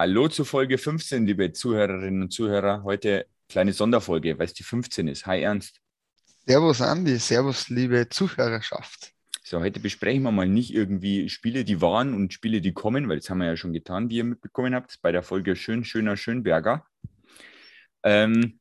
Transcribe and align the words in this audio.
Hallo 0.00 0.28
zu 0.28 0.46
Folge 0.46 0.78
15, 0.78 1.26
liebe 1.26 1.52
Zuhörerinnen 1.52 2.22
und 2.22 2.32
Zuhörer. 2.32 2.84
Heute 2.84 3.26
kleine 3.50 3.74
Sonderfolge, 3.74 4.38
weil 4.38 4.46
es 4.46 4.54
die 4.54 4.62
15 4.62 5.08
ist. 5.08 5.26
Hi 5.26 5.42
Ernst. 5.42 5.78
Servus 6.46 6.80
Andi, 6.80 7.18
Servus 7.18 7.68
liebe 7.68 8.08
Zuhörerschaft. 8.08 9.12
So, 9.44 9.60
heute 9.60 9.78
besprechen 9.78 10.22
wir 10.22 10.32
mal 10.32 10.48
nicht 10.48 10.72
irgendwie 10.72 11.28
Spiele, 11.28 11.66
die 11.66 11.82
waren 11.82 12.14
und 12.14 12.32
Spiele, 12.32 12.62
die 12.62 12.72
kommen, 12.72 13.10
weil 13.10 13.18
das 13.18 13.28
haben 13.28 13.40
wir 13.40 13.48
ja 13.48 13.58
schon 13.58 13.74
getan, 13.74 14.08
wie 14.08 14.16
ihr 14.16 14.24
mitbekommen 14.24 14.74
habt, 14.74 15.02
bei 15.02 15.12
der 15.12 15.22
Folge 15.22 15.54
Schön, 15.54 15.84
Schöner, 15.84 16.16
Schönberger. 16.16 16.86
Ähm, 18.02 18.58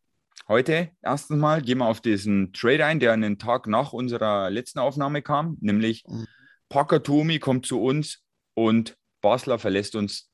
heute 0.49 0.89
erstens 1.01 1.37
mal 1.37 1.61
gehen 1.61 1.77
wir 1.77 1.85
auf 1.85 2.01
diesen 2.01 2.51
Trade 2.51 2.83
ein, 2.83 2.99
der 2.99 3.13
einen 3.13 3.39
Tag 3.39 3.65
nach 3.67 3.93
unserer 3.93 4.49
letzten 4.49 4.79
Aufnahme 4.79 5.21
kam, 5.21 5.57
nämlich 5.61 6.03
mhm. 6.05 6.27
Parker 6.67 7.01
Tomi 7.01 7.39
kommt 7.39 7.65
zu 7.65 7.81
uns 7.81 8.25
und 8.55 8.97
Basler 9.21 9.57
verlässt 9.57 9.95
uns 9.95 10.28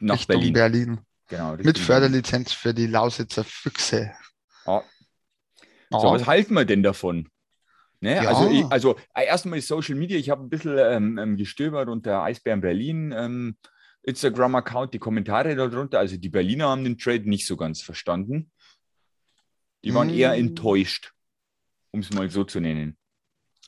nach 0.00 0.14
Richtung 0.14 0.52
Berlin. 0.52 0.52
Berlin. 0.52 1.00
Genau, 1.28 1.56
Mit 1.56 1.78
Förderlizenz 1.78 2.52
für 2.52 2.72
die 2.72 2.86
Lausitzer 2.86 3.44
Füchse. 3.44 4.12
Ja. 4.66 4.82
So, 5.90 6.10
was 6.10 6.26
halten 6.26 6.54
wir 6.54 6.64
denn 6.64 6.82
davon? 6.82 7.28
Ne? 8.00 8.22
Ja. 8.22 8.28
Also, 8.28 8.50
ich, 8.50 8.64
also 8.66 8.96
äh, 9.14 9.24
erstmal 9.24 9.58
ist 9.58 9.68
Social 9.68 9.94
Media, 9.94 10.18
ich 10.18 10.30
habe 10.30 10.42
ein 10.42 10.48
bisschen 10.48 10.76
ähm, 10.78 11.18
ähm, 11.18 11.36
gestöbert 11.36 11.88
unter 11.88 12.22
Eisbären 12.22 12.60
Berlin 12.60 13.12
ähm, 13.16 13.56
Instagram-Account, 14.02 14.94
die 14.94 14.98
Kommentare 14.98 15.56
darunter. 15.56 15.98
Also 15.98 16.16
die 16.16 16.28
Berliner 16.28 16.68
haben 16.68 16.84
den 16.84 16.98
Trade 16.98 17.28
nicht 17.28 17.46
so 17.46 17.56
ganz 17.56 17.82
verstanden. 17.82 18.52
Die 19.84 19.94
waren 19.94 20.08
Mm. 20.08 20.14
eher 20.14 20.34
enttäuscht, 20.34 21.12
um 21.90 22.00
es 22.00 22.12
mal 22.12 22.30
so 22.30 22.44
zu 22.44 22.60
nennen. 22.60 22.96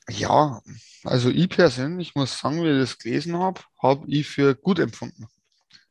Ja, 0.09 0.61
also 1.03 1.29
ich 1.29 1.49
persönlich 1.49 2.15
muss 2.15 2.39
sagen, 2.39 2.63
wie 2.63 2.69
ich 2.69 2.79
das 2.79 2.97
gelesen 2.97 3.37
habe, 3.37 3.61
habe 3.81 4.05
ich 4.07 4.27
für 4.27 4.55
gut 4.55 4.79
empfunden. 4.79 5.27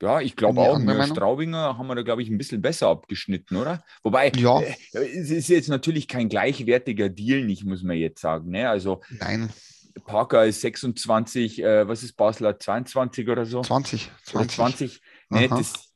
Ja, 0.01 0.21
ich 0.21 0.37
glaube 0.37 0.61
auch, 0.61 0.79
wir? 0.79 1.07
Straubinger 1.07 1.77
haben 1.77 1.87
wir 1.87 1.95
da, 1.95 2.03
glaube 2.03 2.23
ich, 2.23 2.29
ein 2.29 2.39
bisschen 2.39 2.63
besser 2.63 2.89
abgeschnitten, 2.89 3.57
oder? 3.57 3.83
Wobei, 4.03 4.31
Ja. 4.37 4.61
äh, 4.61 4.75
es 4.93 5.31
ist 5.31 5.49
jetzt 5.49 5.69
natürlich 5.69 6.09
kein 6.09 6.29
gleichwertiger 6.29 7.09
Deal, 7.09 7.45
nicht, 7.45 7.65
muss 7.65 7.83
man 7.83 7.97
jetzt 7.97 8.21
sagen. 8.21 8.51
Ne? 8.51 8.69
Also 8.69 9.01
Nein, 9.19 9.51
Parker 10.05 10.47
ist 10.47 10.61
26, 10.61 11.63
äh, 11.63 11.89
was 11.89 12.03
ist 12.03 12.15
Basler, 12.17 12.59
22 12.59 13.29
oder 13.29 13.45
so? 13.45 13.63
20. 13.63 14.11
Oder 14.35 14.49
20. 14.49 14.57
20. 14.57 15.03
Ne, 15.31 15.49
das 15.49 15.93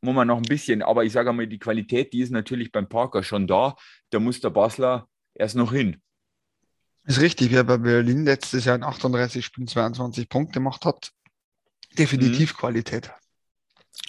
muss 0.00 0.14
man 0.14 0.28
noch 0.28 0.36
ein 0.36 0.42
bisschen, 0.42 0.82
aber 0.82 1.04
ich 1.04 1.12
sage 1.12 1.32
mal, 1.32 1.46
die 1.46 1.58
Qualität, 1.58 2.12
die 2.12 2.20
ist 2.20 2.30
natürlich 2.30 2.70
beim 2.70 2.88
Parker 2.88 3.22
schon 3.22 3.46
da. 3.46 3.76
Da 4.10 4.20
muss 4.20 4.40
der 4.40 4.50
Basler 4.50 5.08
erst 5.34 5.56
noch 5.56 5.72
hin. 5.72 6.00
Ist 7.04 7.20
richtig, 7.20 7.52
wer 7.52 7.64
bei 7.64 7.78
Berlin 7.78 8.24
letztes 8.24 8.64
Jahr 8.64 8.76
in 8.76 8.82
38 8.82 9.44
Spielen 9.44 9.68
22 9.68 10.28
Punkte 10.28 10.54
gemacht 10.54 10.84
hat. 10.84 11.12
Definitiv 11.98 12.56
Qualität. 12.56 13.10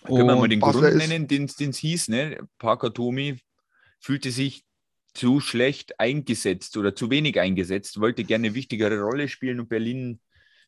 Können 0.05 0.27
wir 0.27 0.35
mal 0.35 0.47
den 0.47 0.59
Basler 0.59 0.91
Grund 0.91 1.07
nennen, 1.07 1.27
den 1.27 1.45
es 1.45 1.77
hieß, 1.77 2.09
ne? 2.09 2.47
Parker 2.57 2.93
Tomi 2.93 3.39
fühlte 3.99 4.31
sich 4.31 4.63
zu 5.13 5.39
schlecht 5.39 5.99
eingesetzt 5.99 6.77
oder 6.77 6.95
zu 6.95 7.09
wenig 7.09 7.39
eingesetzt, 7.39 7.99
wollte 7.99 8.23
gerne 8.23 8.47
eine 8.47 8.55
wichtigere 8.55 8.99
Rolle 9.01 9.27
spielen 9.27 9.59
und 9.59 9.69
Berlin 9.69 10.19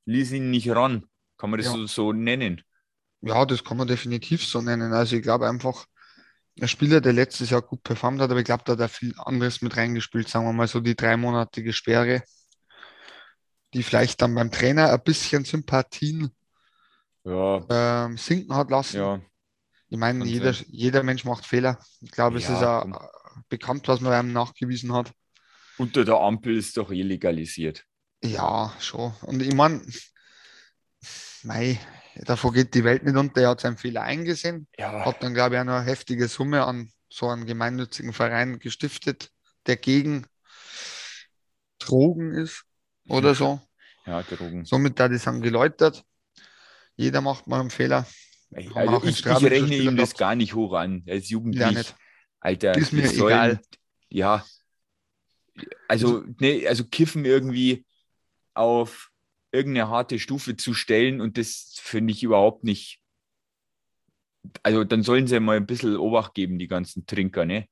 ließ 0.06 0.31
ihn 0.31 0.50
nicht 0.50 0.70
ran. 0.72 1.06
Kann 1.38 1.52
man 1.52 1.59
das 1.59 1.67
Ja. 1.67 1.73
so, 1.73 1.86
so 1.86 2.14
nennen? 2.14 2.62
Ja, 3.22 3.45
das 3.45 3.64
kann 3.64 3.78
man 3.78 3.88
definitiv 3.88 4.44
so 4.44 4.62
nennen. 4.62 4.94
Also 4.94 5.16
ich 5.18 5.22
glaube 5.22 5.47
einfach, 5.47 5.85
ein 6.59 6.68
Spieler, 6.68 7.00
der 7.00 7.13
letztes 7.13 7.52
Jahr 7.52 7.62
gut 7.62 7.84
performt 7.84 8.22
hat, 8.22 8.31
aber 8.31 8.40
ich 8.40 8.46
glaube, 8.46 8.63
da 8.66 8.74
hat 8.74 8.79
er 8.79 8.90
viel 8.90 9.13
anderes 9.18 9.62
mit 9.62 9.78
reingespielt, 9.78 10.28
sagen 10.28 10.46
wir 10.46 10.53
mal 10.53 10.68
so 10.68 10.79
die 10.79 10.96
dreimonatige 10.96 11.72
Sperre, 11.72 12.24
die 13.74 13.84
vielleicht 13.84 14.22
dann 14.22 14.35
beim 14.35 14.52
Trainer 14.52 14.91
ein 14.91 15.03
bisschen 15.03 15.46
Sympathien 15.46 16.31
Ja, 17.24 17.66
ähm, 17.69 18.18
sinken 18.18 18.56
hat 18.56 18.69
lassen. 18.69 18.97
ja. 18.97 19.22
Ich 19.90 19.97
meine, 19.97 20.24
jeder, 20.25 20.52
jeder 20.68 21.03
Mensch 21.03 21.25
macht 21.25 21.46
Fehler. 21.46 21.80
Ich 22.02 22.12
glaube, 22.12 22.38
es 22.38 22.44
Ja, 22.46 22.53
ist 22.56 22.62
ja 22.62 22.81
komm. 22.81 22.97
bekannt, 23.50 23.88
was 23.88 24.02
man 24.02 24.13
einem 24.13 24.34
nachgewiesen 24.34 24.94
hat. 24.94 25.12
Unter 25.78 26.06
der 26.06 26.16
Ampel 26.18 26.58
ist 26.58 26.78
doch 26.78 26.91
eh 26.91 27.02
legalisiert. 27.02 27.85
Ja, 28.24 28.74
schon. 28.79 29.13
Und 29.22 29.41
ich 29.41 29.53
meine, 29.53 29.81
mei, 31.44 31.79
davor 32.16 32.53
geht 32.53 32.74
die 32.74 32.84
Welt 32.84 33.03
nicht 33.03 33.16
unter. 33.18 33.41
Er 33.41 33.50
hat 33.50 33.62
seinen 33.62 33.78
Fehler 33.78 34.03
eingesehen. 34.03 34.68
Ja, 34.78 35.06
hat 35.06 35.24
dann, 35.24 35.34
glaube 35.34 35.56
ich, 35.56 35.62
auch 35.62 35.66
noch 35.66 35.74
eine 35.75 35.85
heftige 35.85 36.28
Summe 36.28 36.66
an 36.66 36.91
so 37.09 37.28
einen 37.28 37.46
gemeinnützigen 37.46 38.13
Verein 38.13 38.59
gestiftet, 38.59 39.31
der 39.66 39.78
gegen 39.78 40.28
Drogen 41.79 42.34
ist 42.34 42.66
oder 43.08 43.34
so. 43.35 43.59
ja 44.06 44.22
Drogen. 44.24 44.66
Somit 44.66 45.00
da 45.00 45.08
die 45.08 45.18
sagen 45.18 45.41
geläutert. 45.41 46.03
Jeder 46.99 47.21
macht 47.21 47.47
mal 47.47 47.61
einen 47.61 47.69
Fehler. 47.69 48.05
Wir 48.49 48.75
Also 48.75 49.03
ich, 49.05 49.25
ich 49.25 49.43
rechne 49.43 49.75
ihm 49.77 49.95
das 49.95 50.15
gar 50.15 50.35
nicht 50.35 50.53
hoch 50.53 50.73
an. 50.73 51.03
Er 51.05 51.15
ist 51.15 51.29
jugendlich. 51.29 51.61
Ja, 51.61 51.71
nicht. 51.71 51.95
Alter, 52.41 52.75
Ist 52.77 52.91
mir 52.91 53.07
sollen- 53.07 53.33
egal. 53.33 53.61
Ja. 54.09 54.45
Also, 55.87 56.23
ne, 56.39 56.67
also 56.67 56.83
Kiffen 56.85 57.23
irgendwie 57.25 57.85
auf 58.53 59.11
irgendeine 59.51 59.87
harte 59.89 60.19
Stufe 60.19 60.55
zu 60.57 60.73
stellen 60.73 61.21
und 61.21 61.37
das 61.37 61.75
finde 61.81 62.11
ich 62.11 62.21
überhaupt 62.23 62.63
nicht. 62.63 62.99
Also 64.63 64.83
dann 64.83 65.03
sollen 65.03 65.27
sie 65.27 65.39
mal 65.39 65.57
ein 65.57 65.66
bisschen 65.66 65.95
Obacht 65.97 66.33
geben, 66.33 66.59
die 66.59 66.67
ganzen 66.67 67.05
Trinker, 67.05 67.45
ne? 67.45 67.67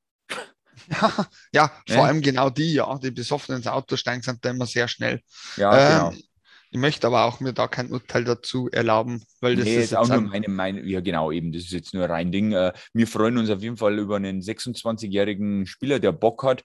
Ja, 0.90 1.28
ja, 1.54 1.68
vor 1.88 1.98
Ne? 1.98 2.04
allem 2.04 2.22
genau 2.22 2.50
die, 2.50 2.74
ja, 2.76 2.98
die 2.98 3.12
besoffen 3.12 3.56
ins 3.56 3.68
Auto 3.68 3.96
steigen, 3.98 4.22
sind 4.22 4.44
da 4.44 4.50
immer 4.52 4.66
sehr 4.66 4.88
schnell. 4.88 5.22
Ja, 5.56 6.10
Ähm, 6.12 6.12
genau. 6.12 6.27
Ich 6.70 6.78
möchte 6.80 7.08
aber 7.08 7.24
auch 7.26 7.40
mir 7.40 7.54
da 7.54 7.68
kein 7.68 7.92
Urteil 7.92 8.24
dazu 8.26 8.70
erlauben, 8.72 9.24
weil 9.40 9.56
das 9.56 9.66
Nee, 9.66 9.78
ist 9.78 9.84
ist 9.86 9.94
auch 9.96 10.02
jetzt 10.02 10.10
nur 10.10 10.18
ein- 10.20 10.30
meine 10.30 10.50
Meinung. 10.50 10.84
Ja, 10.86 11.00
genau, 11.02 11.32
eben. 11.32 11.52
Das 11.52 11.64
ist 11.64 11.72
jetzt 11.72 11.94
nur 11.94 12.06
rein 12.10 12.32
Ding. 12.32 12.52
Äh, 12.52 12.74
Wir 12.94 13.08
freuen 13.08 13.38
uns 13.38 13.50
auf 13.50 13.62
jeden 13.62 13.78
Fall 13.78 13.98
über 14.00 14.18
einen 14.18 14.42
26-jährigen 14.42 15.66
Spieler, 15.66 16.00
der 16.00 16.12
Bock 16.12 16.44
hat. 16.44 16.64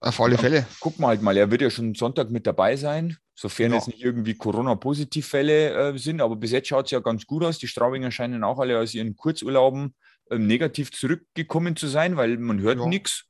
auf 0.00 0.20
alle 0.20 0.34
Ja. 0.34 0.40
Fälle. 0.40 0.66
Gucken 0.78 1.02
wir 1.02 1.08
halt 1.08 1.22
mal, 1.22 1.36
er 1.36 1.50
wird 1.50 1.62
ja 1.62 1.70
schon 1.70 1.94
Sonntag 1.94 2.30
mit 2.30 2.46
dabei 2.46 2.76
sein, 2.76 3.16
sofern 3.34 3.70
Ja. 3.72 3.78
jetzt 3.78 3.88
nicht 3.88 4.02
irgendwie 4.04 4.34
Corona-Positivfälle 4.34 5.94
äh, 5.94 5.98
sind. 5.98 6.20
Aber 6.20 6.36
bis 6.36 6.52
jetzt 6.52 6.68
schaut 6.68 6.84
es 6.84 6.90
ja 6.92 7.00
ganz 7.00 7.26
gut 7.26 7.42
aus. 7.42 7.58
Die 7.58 7.66
Straubinger 7.66 8.10
scheinen 8.10 8.44
auch 8.44 8.58
alle 8.58 8.78
aus 8.78 8.94
ihren 8.94 9.16
Kurzurlauben 9.16 9.94
ähm, 10.30 10.46
negativ 10.46 10.92
zurückgekommen 10.92 11.76
zu 11.76 11.86
sein, 11.88 12.16
weil 12.16 12.36
man 12.38 12.60
hört 12.60 12.78
Ja. 12.78 12.86
nichts. 12.86 13.24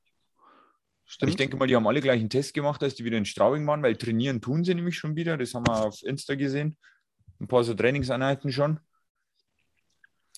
Stimmt. 1.09 1.31
Ich 1.31 1.37
denke 1.37 1.57
mal, 1.57 1.67
die 1.69 1.77
haben 1.77 1.87
alle 1.87 2.01
gleich 2.01 2.19
einen 2.19 2.31
Test 2.31 2.53
gemacht, 2.53 2.83
als 2.83 2.97
die 2.97 3.05
wieder 3.05 3.17
in 3.17 3.25
Straubing 3.25 3.67
waren, 3.67 3.83
weil 3.83 3.97
trainieren 3.97 4.41
tun 4.41 4.65
sie 4.65 4.75
nämlich 4.75 4.99
schon 4.99 5.15
wieder. 5.15 5.37
Das 5.37 5.55
haben 5.55 5.67
wir 5.67 5.87
auf 5.87 6.03
Insta 6.03 6.35
gesehen. 6.35 6.77
Ein 7.41 7.47
paar 7.47 7.63
so 7.63 7.75
Trainingseinheiten 7.75 8.51
schon. 8.51 8.81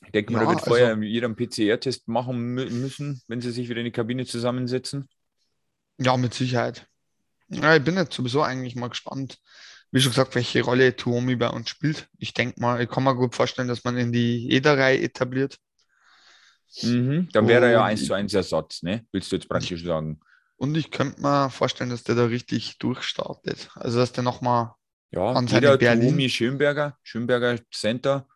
Ich 0.05 0.13
denke 0.13 0.33
mal, 0.33 0.41
Ja, 0.41 0.45
da 0.45 0.51
wird 0.51 0.59
also- 0.61 0.71
vorher 0.71 0.97
jeder 0.99 1.27
einen 1.27 1.37
PCR-Test 1.37 2.07
machen 2.07 2.55
mü 2.55 2.69
müssen, 2.71 3.23
wenn 3.29 3.41
sie 3.41 3.51
sich 3.51 3.69
wieder 3.69 3.81
in 3.81 3.87
die 3.87 3.93
Kabine 3.93 4.27
zusammensetzen. 4.27 5.09
Ja, 5.99 6.17
mit 6.17 6.35
Sicherheit. 6.35 6.87
Ja, 7.49 7.75
ich 7.75 7.83
bin 7.83 7.97
jetzt 7.97 8.15
sowieso 8.15 8.43
eigentlich 8.43 8.77
mal 8.77 8.89
gespannt, 8.89 9.39
wie 9.91 10.01
schon 10.01 10.13
gesagt, 10.13 10.35
welche 10.35 10.63
Rolle 10.63 10.95
Tuomi 10.95 11.35
bei 11.35 11.49
uns 11.49 11.71
spielt. 11.71 12.09
Ich 12.19 12.35
denke 12.35 12.61
mal, 12.61 12.81
ich 12.83 12.91
kann 12.91 13.05
mir 13.05 13.17
gut 13.17 13.35
vorstellen, 13.35 13.69
dass 13.69 13.85
man 13.85 13.97
in 13.97 14.13
die 14.13 14.53
Ederei 14.53 14.99
etabliert. 14.99 15.59
Mhm. 16.83 17.31
Dann 17.33 17.49
wäre 17.49 17.65
er 17.67 17.73
ja 17.73 17.85
eins 17.85 18.05
zu 18.05 18.13
eins 18.13 18.35
Ersatz, 18.35 18.83
ne? 18.83 19.07
Willst 19.13 19.33
du 19.33 19.37
jetzt 19.37 19.49
praktisch 19.49 19.83
sagen? 19.83 20.21
Und 20.59 20.77
ich 20.77 20.91
könnte 20.91 21.21
mir 21.23 21.51
vorstellen, 21.51 21.91
dass 21.91 22.03
der 22.05 22.17
da 22.17 22.27
richtig 22.27 22.79
durchstartet. 22.79 23.71
Also, 23.75 23.99
dass 23.99 24.13
der 24.13 24.25
nochmal, 24.25 24.75
Ja, 25.11 25.33
An 25.33 25.47
seine 25.47 25.67
jeder 25.67 25.79
Berlin. 25.79 26.11
Tuomi 26.11 26.29
Schönberger, 26.29 26.99
Schönberger 27.03 27.59
Center. 27.73 28.27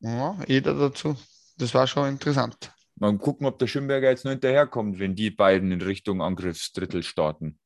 ja, 0.00 0.36
Eder 0.46 0.74
dazu. 0.74 1.16
Das 1.56 1.74
war 1.74 1.86
schon 1.86 2.08
interessant. 2.08 2.72
Mal 2.96 3.16
gucken, 3.16 3.46
ob 3.46 3.58
der 3.58 3.66
Schönberger 3.68 4.10
jetzt 4.10 4.24
noch 4.24 4.32
hinterherkommt, 4.32 4.98
wenn 4.98 5.14
die 5.14 5.30
beiden 5.30 5.70
in 5.72 5.80
Richtung 5.82 6.20
Angriffsdrittel 6.20 7.02
starten. 7.02 7.58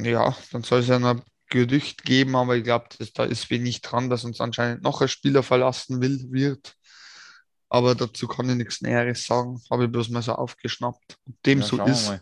Ja, 0.00 0.34
dann 0.52 0.62
soll 0.62 0.80
es 0.80 0.88
ja 0.88 0.98
noch 0.98 1.20
Gerücht 1.48 2.04
geben, 2.04 2.36
aber 2.36 2.56
ich 2.56 2.64
glaube, 2.64 2.86
da 3.14 3.24
ist 3.24 3.50
wenig 3.50 3.82
dran, 3.82 4.08
dass 4.08 4.24
uns 4.24 4.40
anscheinend 4.40 4.82
noch 4.82 5.00
ein 5.00 5.08
Spieler 5.08 5.42
verlassen 5.42 6.00
will, 6.00 6.26
wird. 6.30 6.74
Aber 7.68 7.94
dazu 7.94 8.26
kann 8.28 8.48
ich 8.48 8.56
nichts 8.56 8.80
Näheres 8.82 9.24
sagen. 9.26 9.60
Habe 9.70 9.84
ich 9.84 9.92
bloß 9.92 10.10
mal 10.10 10.22
so 10.22 10.32
aufgeschnappt. 10.34 11.16
Ob 11.28 11.42
dem 11.44 11.60
Ja, 11.60 11.66
so 11.66 11.76
ist. 11.84 12.06
mal. 12.08 12.20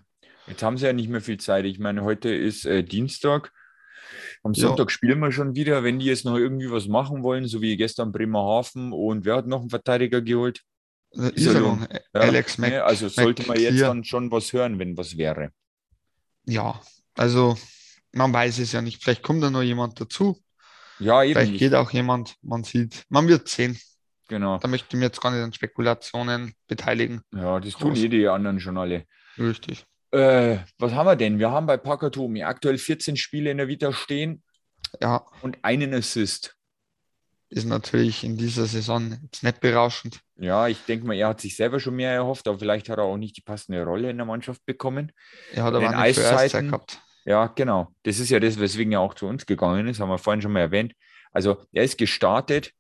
Jetzt 0.48 0.62
haben 0.62 0.78
sie 0.78 0.86
ja 0.86 0.92
nicht 0.92 1.08
mehr 1.10 1.20
viel 1.20 1.38
Zeit. 1.38 1.64
Ich 1.64 1.78
meine, 1.78 2.02
heute 2.02 2.30
ist 2.34 2.64
äh, 2.64 2.82
Dienstag. 2.82 3.52
Am 4.42 4.52
Ja. 4.54 4.68
Sonntag 4.68 4.90
spielen 4.90 5.18
wir 5.20 5.32
schon 5.32 5.54
wieder. 5.54 5.82
Wenn 5.84 5.98
die 5.98 6.06
jetzt 6.06 6.24
noch 6.24 6.36
irgendwie 6.36 6.70
was 6.70 6.86
machen 6.88 7.22
wollen, 7.22 7.46
so 7.46 7.60
wie 7.60 7.76
gestern 7.76 8.12
Bremerhaven 8.12 8.92
und 8.92 9.24
wer 9.24 9.36
hat 9.36 9.46
noch 9.46 9.60
einen 9.60 9.70
Verteidiger 9.70 10.22
geholt? 10.22 10.62
Äh, 11.12 11.30
Iserlohn. 11.34 11.86
Ja, 12.14 12.20
Alex 12.20 12.58
Mac. 12.58 12.70
ne, 12.70 12.84
Also 12.84 13.08
sollte 13.08 13.46
man 13.46 13.58
jetzt 13.58 13.72
McClear. 13.72 13.88
dann 13.88 14.04
schon 14.04 14.30
was 14.30 14.52
hören, 14.52 14.78
wenn 14.78 14.96
was 14.96 15.16
wäre. 15.16 15.50
Ja, 16.46 16.80
also 17.14 17.56
man 18.12 18.32
weiß 18.32 18.58
es 18.60 18.72
ja 18.72 18.80
nicht. 18.80 19.02
Vielleicht 19.02 19.22
kommt 19.22 19.42
da 19.42 19.50
noch 19.50 19.62
jemand 19.62 20.00
dazu. 20.00 20.40
Ja, 20.98 21.22
eben. 21.22 21.34
Vielleicht 21.34 21.52
Ich, 21.52 21.58
geht 21.58 21.74
auch 21.74 21.90
jemand. 21.90 22.36
Man 22.42 22.64
sieht. 22.64 23.04
Man 23.08 23.28
wird 23.28 23.48
sehen. 23.48 23.78
genau. 24.28 24.58
Da 24.58 24.68
möchte 24.68 24.88
ich 24.90 24.94
mir 24.98 25.06
jetzt 25.06 25.20
gar 25.20 25.30
nicht 25.30 25.42
an 25.42 25.52
Spekulationen 25.52 26.54
beteiligen. 26.66 27.20
Ja, 27.34 27.60
das 27.60 27.74
tun 27.74 27.94
eh 27.96 28.08
die 28.08 28.26
anderen 28.28 28.60
schon 28.60 28.78
alle. 28.78 29.04
Richtig. 29.38 29.84
Äh, 30.10 30.58
was 30.78 30.92
haben 30.92 31.06
wir 31.06 31.16
denn? 31.16 31.38
Wir 31.38 31.50
haben 31.50 31.66
bei 31.66 31.76
Parker 31.76 32.10
Tomi 32.10 32.42
aktuell 32.42 32.78
14 32.78 33.16
Spiele 33.16 33.50
in 33.50 33.58
der 33.58 33.68
Vita 33.68 33.92
stehen 33.92 34.42
Ja, 35.02 35.24
und 35.42 35.58
einen 35.62 35.92
Assist. 35.92 36.56
ist 37.50 37.66
natürlich 37.66 38.24
in 38.24 38.36
dieser 38.36 38.66
Saison 38.66 39.18
jetzt 39.24 39.42
nicht 39.42 39.60
berauschend. 39.60 40.20
Ja, 40.36 40.66
ich 40.68 40.78
denke 40.86 41.06
mal, 41.06 41.14
er 41.14 41.28
hat 41.28 41.40
sich 41.40 41.56
selber 41.56 41.78
schon 41.80 41.96
mehr 41.96 42.12
erhofft, 42.12 42.48
aber 42.48 42.58
vielleicht 42.58 42.88
hat 42.88 42.98
er 42.98 43.04
auch 43.04 43.16
nicht 43.18 43.36
die 43.36 43.42
passende 43.42 43.82
Rolle 43.84 44.08
in 44.10 44.16
der 44.16 44.26
Mannschaft 44.26 44.64
bekommen. 44.64 45.12
Er 45.52 45.64
hat 45.64 45.74
aber 45.74 45.80
nicht 45.80 45.90
für 45.92 45.96
Eiszeit 45.98 46.38
Eiszeiten- 46.38 46.66
gehabt. 46.70 47.00
Ja, 47.24 47.46
genau. 47.48 47.88
Das 48.04 48.18
ist 48.18 48.30
ja 48.30 48.40
das, 48.40 48.58
weswegen 48.58 48.92
er 48.94 49.00
auch 49.00 49.12
zu 49.12 49.26
uns 49.26 49.44
gegangen 49.44 49.86
ist, 49.88 50.00
haben 50.00 50.08
wir 50.08 50.16
vorhin 50.18 50.40
schon 50.40 50.52
mal 50.52 50.60
erwähnt. 50.60 50.94
Also 51.32 51.62
er 51.72 51.84
ist 51.84 51.98
gestartet. 51.98 52.72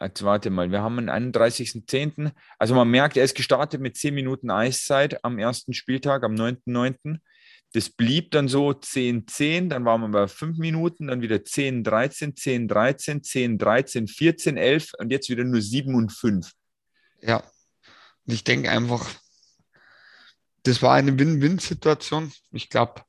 Jetzt 0.00 0.22
warte 0.22 0.48
mal, 0.48 0.70
wir 0.70 0.80
haben 0.80 0.96
den 0.96 1.10
31.10. 1.10 2.32
Also 2.58 2.74
man 2.74 2.90
merkt, 2.90 3.16
er 3.18 3.24
ist 3.24 3.36
gestartet 3.36 3.80
mit 3.82 3.96
10 3.96 4.14
Minuten 4.14 4.50
Eiszeit 4.50 5.22
am 5.24 5.38
ersten 5.38 5.74
Spieltag, 5.74 6.24
am 6.24 6.34
9.9. 6.34 7.18
Das 7.72 7.90
blieb 7.90 8.32
dann 8.32 8.48
so 8.48 8.70
10-10, 8.70 9.68
dann 9.68 9.84
waren 9.84 10.00
wir 10.00 10.08
bei 10.08 10.26
5 10.26 10.58
Minuten, 10.58 11.06
dann 11.06 11.20
wieder 11.20 11.36
10-13, 11.36 12.34
10-13, 12.36 13.22
10-13, 13.58 14.08
14-11 14.08 14.96
und 14.98 15.10
jetzt 15.10 15.28
wieder 15.28 15.44
nur 15.44 15.60
7 15.60 15.94
und 15.94 16.10
5. 16.10 16.50
Ja. 17.20 17.44
Ich 18.26 18.42
denke 18.42 18.70
einfach, 18.70 19.08
das 20.64 20.82
war 20.82 20.94
eine 20.94 21.16
Win-Win-Situation. 21.16 22.32
Ich 22.52 22.70
glaube, 22.70 23.02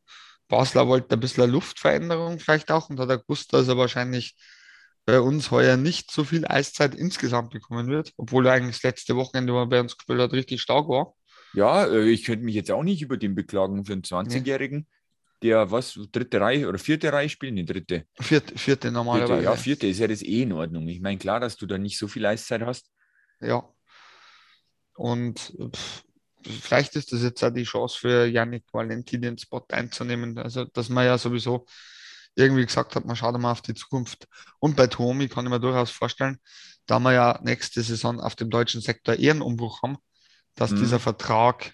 Basler 0.47 0.87
wollte 0.87 1.15
ein 1.15 1.19
bisschen 1.19 1.49
Luftveränderung 1.49 2.39
vielleicht 2.39 2.69
auch 2.69 2.89
und 2.89 2.99
hat 2.99 3.09
er 3.09 3.17
gewusst, 3.17 3.53
dass 3.53 3.67
er 3.67 3.77
wahrscheinlich 3.77 4.35
bei 5.05 5.19
uns 5.19 5.51
heuer 5.51 5.77
nicht 5.77 6.11
so 6.11 6.23
viel 6.23 6.45
Eiszeit 6.45 6.95
insgesamt 6.95 7.51
bekommen 7.51 7.87
wird, 7.87 8.13
obwohl 8.17 8.45
er 8.45 8.53
eigentlich 8.53 8.75
das 8.77 8.83
letzte 8.83 9.15
Wochenende, 9.15 9.53
wo 9.53 9.59
er 9.59 9.67
bei 9.67 9.79
uns 9.79 9.97
gespielt 9.97 10.19
hat, 10.19 10.33
richtig 10.33 10.61
stark 10.61 10.87
war. 10.87 11.13
Ja, 11.53 11.85
äh, 11.85 12.09
ich 12.09 12.23
könnte 12.23 12.45
mich 12.45 12.55
jetzt 12.55 12.71
auch 12.71 12.83
nicht 12.83 13.01
über 13.01 13.17
den 13.17 13.35
beklagen 13.35 13.83
für 13.85 13.93
einen 13.93 14.03
20-Jährigen, 14.03 14.87
der 15.41 15.71
was, 15.71 15.99
dritte 16.11 16.39
Reihe 16.39 16.67
oder 16.67 16.77
vierte 16.77 17.11
Reihe 17.11 17.29
spielt? 17.29 17.53
Nee, 17.53 17.63
dritte. 17.63 18.05
Vierte, 18.19 18.57
vierte 18.57 18.91
normalerweise. 18.91 19.33
Vierte, 19.33 19.43
ja, 19.43 19.55
vierte 19.55 19.87
ist 19.87 19.99
ja 19.99 20.07
das 20.07 20.21
eh 20.21 20.43
in 20.43 20.53
Ordnung. 20.53 20.87
Ich 20.87 21.01
meine, 21.01 21.17
klar, 21.17 21.39
dass 21.39 21.57
du 21.57 21.65
da 21.65 21.77
nicht 21.77 21.97
so 21.97 22.07
viel 22.07 22.25
Eiszeit 22.25 22.61
hast. 22.61 22.91
Ja. 23.41 23.67
Und 24.95 25.53
pff, 25.73 26.03
vielleicht 26.45 26.95
ist 26.95 27.11
das 27.11 27.23
jetzt 27.23 27.43
auch 27.43 27.51
die 27.51 27.63
Chance 27.63 27.97
für 27.99 28.25
Yannick 28.27 28.65
Valenti, 28.71 29.19
den 29.19 29.37
Spot 29.37 29.65
einzunehmen. 29.69 30.37
Also, 30.37 30.65
dass 30.65 30.89
man 30.89 31.05
ja 31.05 31.17
sowieso 31.17 31.65
irgendwie 32.35 32.65
gesagt 32.65 32.95
hat, 32.95 33.05
man 33.05 33.15
schaut 33.15 33.37
mal 33.39 33.51
auf 33.51 33.61
die 33.61 33.73
Zukunft. 33.73 34.27
Und 34.59 34.75
bei 34.75 34.87
Tomi 34.87 35.27
kann 35.27 35.45
ich 35.45 35.51
mir 35.51 35.59
durchaus 35.59 35.91
vorstellen, 35.91 36.39
da 36.85 36.99
wir 36.99 37.13
ja 37.13 37.39
nächste 37.43 37.81
Saison 37.81 38.19
auf 38.19 38.35
dem 38.35 38.49
deutschen 38.49 38.81
Sektor 38.81 39.15
eher 39.15 39.31
einen 39.33 39.41
Umbruch 39.41 39.81
haben, 39.83 39.97
dass 40.55 40.71
Mhm. 40.71 40.77
dieser 40.77 40.99
Vertrag 40.99 41.73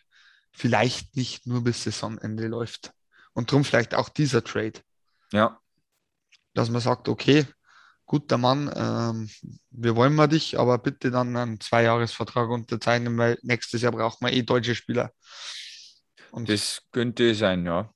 vielleicht 0.51 1.15
nicht 1.15 1.45
nur 1.47 1.63
bis 1.63 1.83
Saisonende 1.83 2.47
läuft. 2.47 2.91
Und 3.33 3.51
darum 3.51 3.63
vielleicht 3.63 3.93
auch 3.95 4.09
dieser 4.09 4.43
Trade 4.43 4.81
Ja, 5.31 5.59
dass 6.53 6.69
man 6.69 6.81
sagt, 6.81 7.07
okay, 7.09 7.45
guter 8.05 8.37
Mann, 8.37 8.71
ähm, 8.75 9.29
wir 9.71 9.95
wollen 9.95 10.15
mal 10.15 10.27
dich, 10.27 10.59
aber 10.59 10.77
bitte 10.77 11.11
dann 11.11 11.35
einen 11.35 11.59
Zweijahresvertrag 11.59 12.49
unterzeichnen, 12.49 13.17
weil 13.17 13.37
nächstes 13.43 13.81
Jahr 13.81 13.91
braucht 13.91 14.21
man 14.21 14.33
eh 14.33 14.43
deutsche 14.43 14.75
Spieler. 14.75 15.11
Und 16.31 16.47
das 16.49 16.81
könnte 16.91 17.35
sein, 17.35 17.65
ja. 17.65 17.93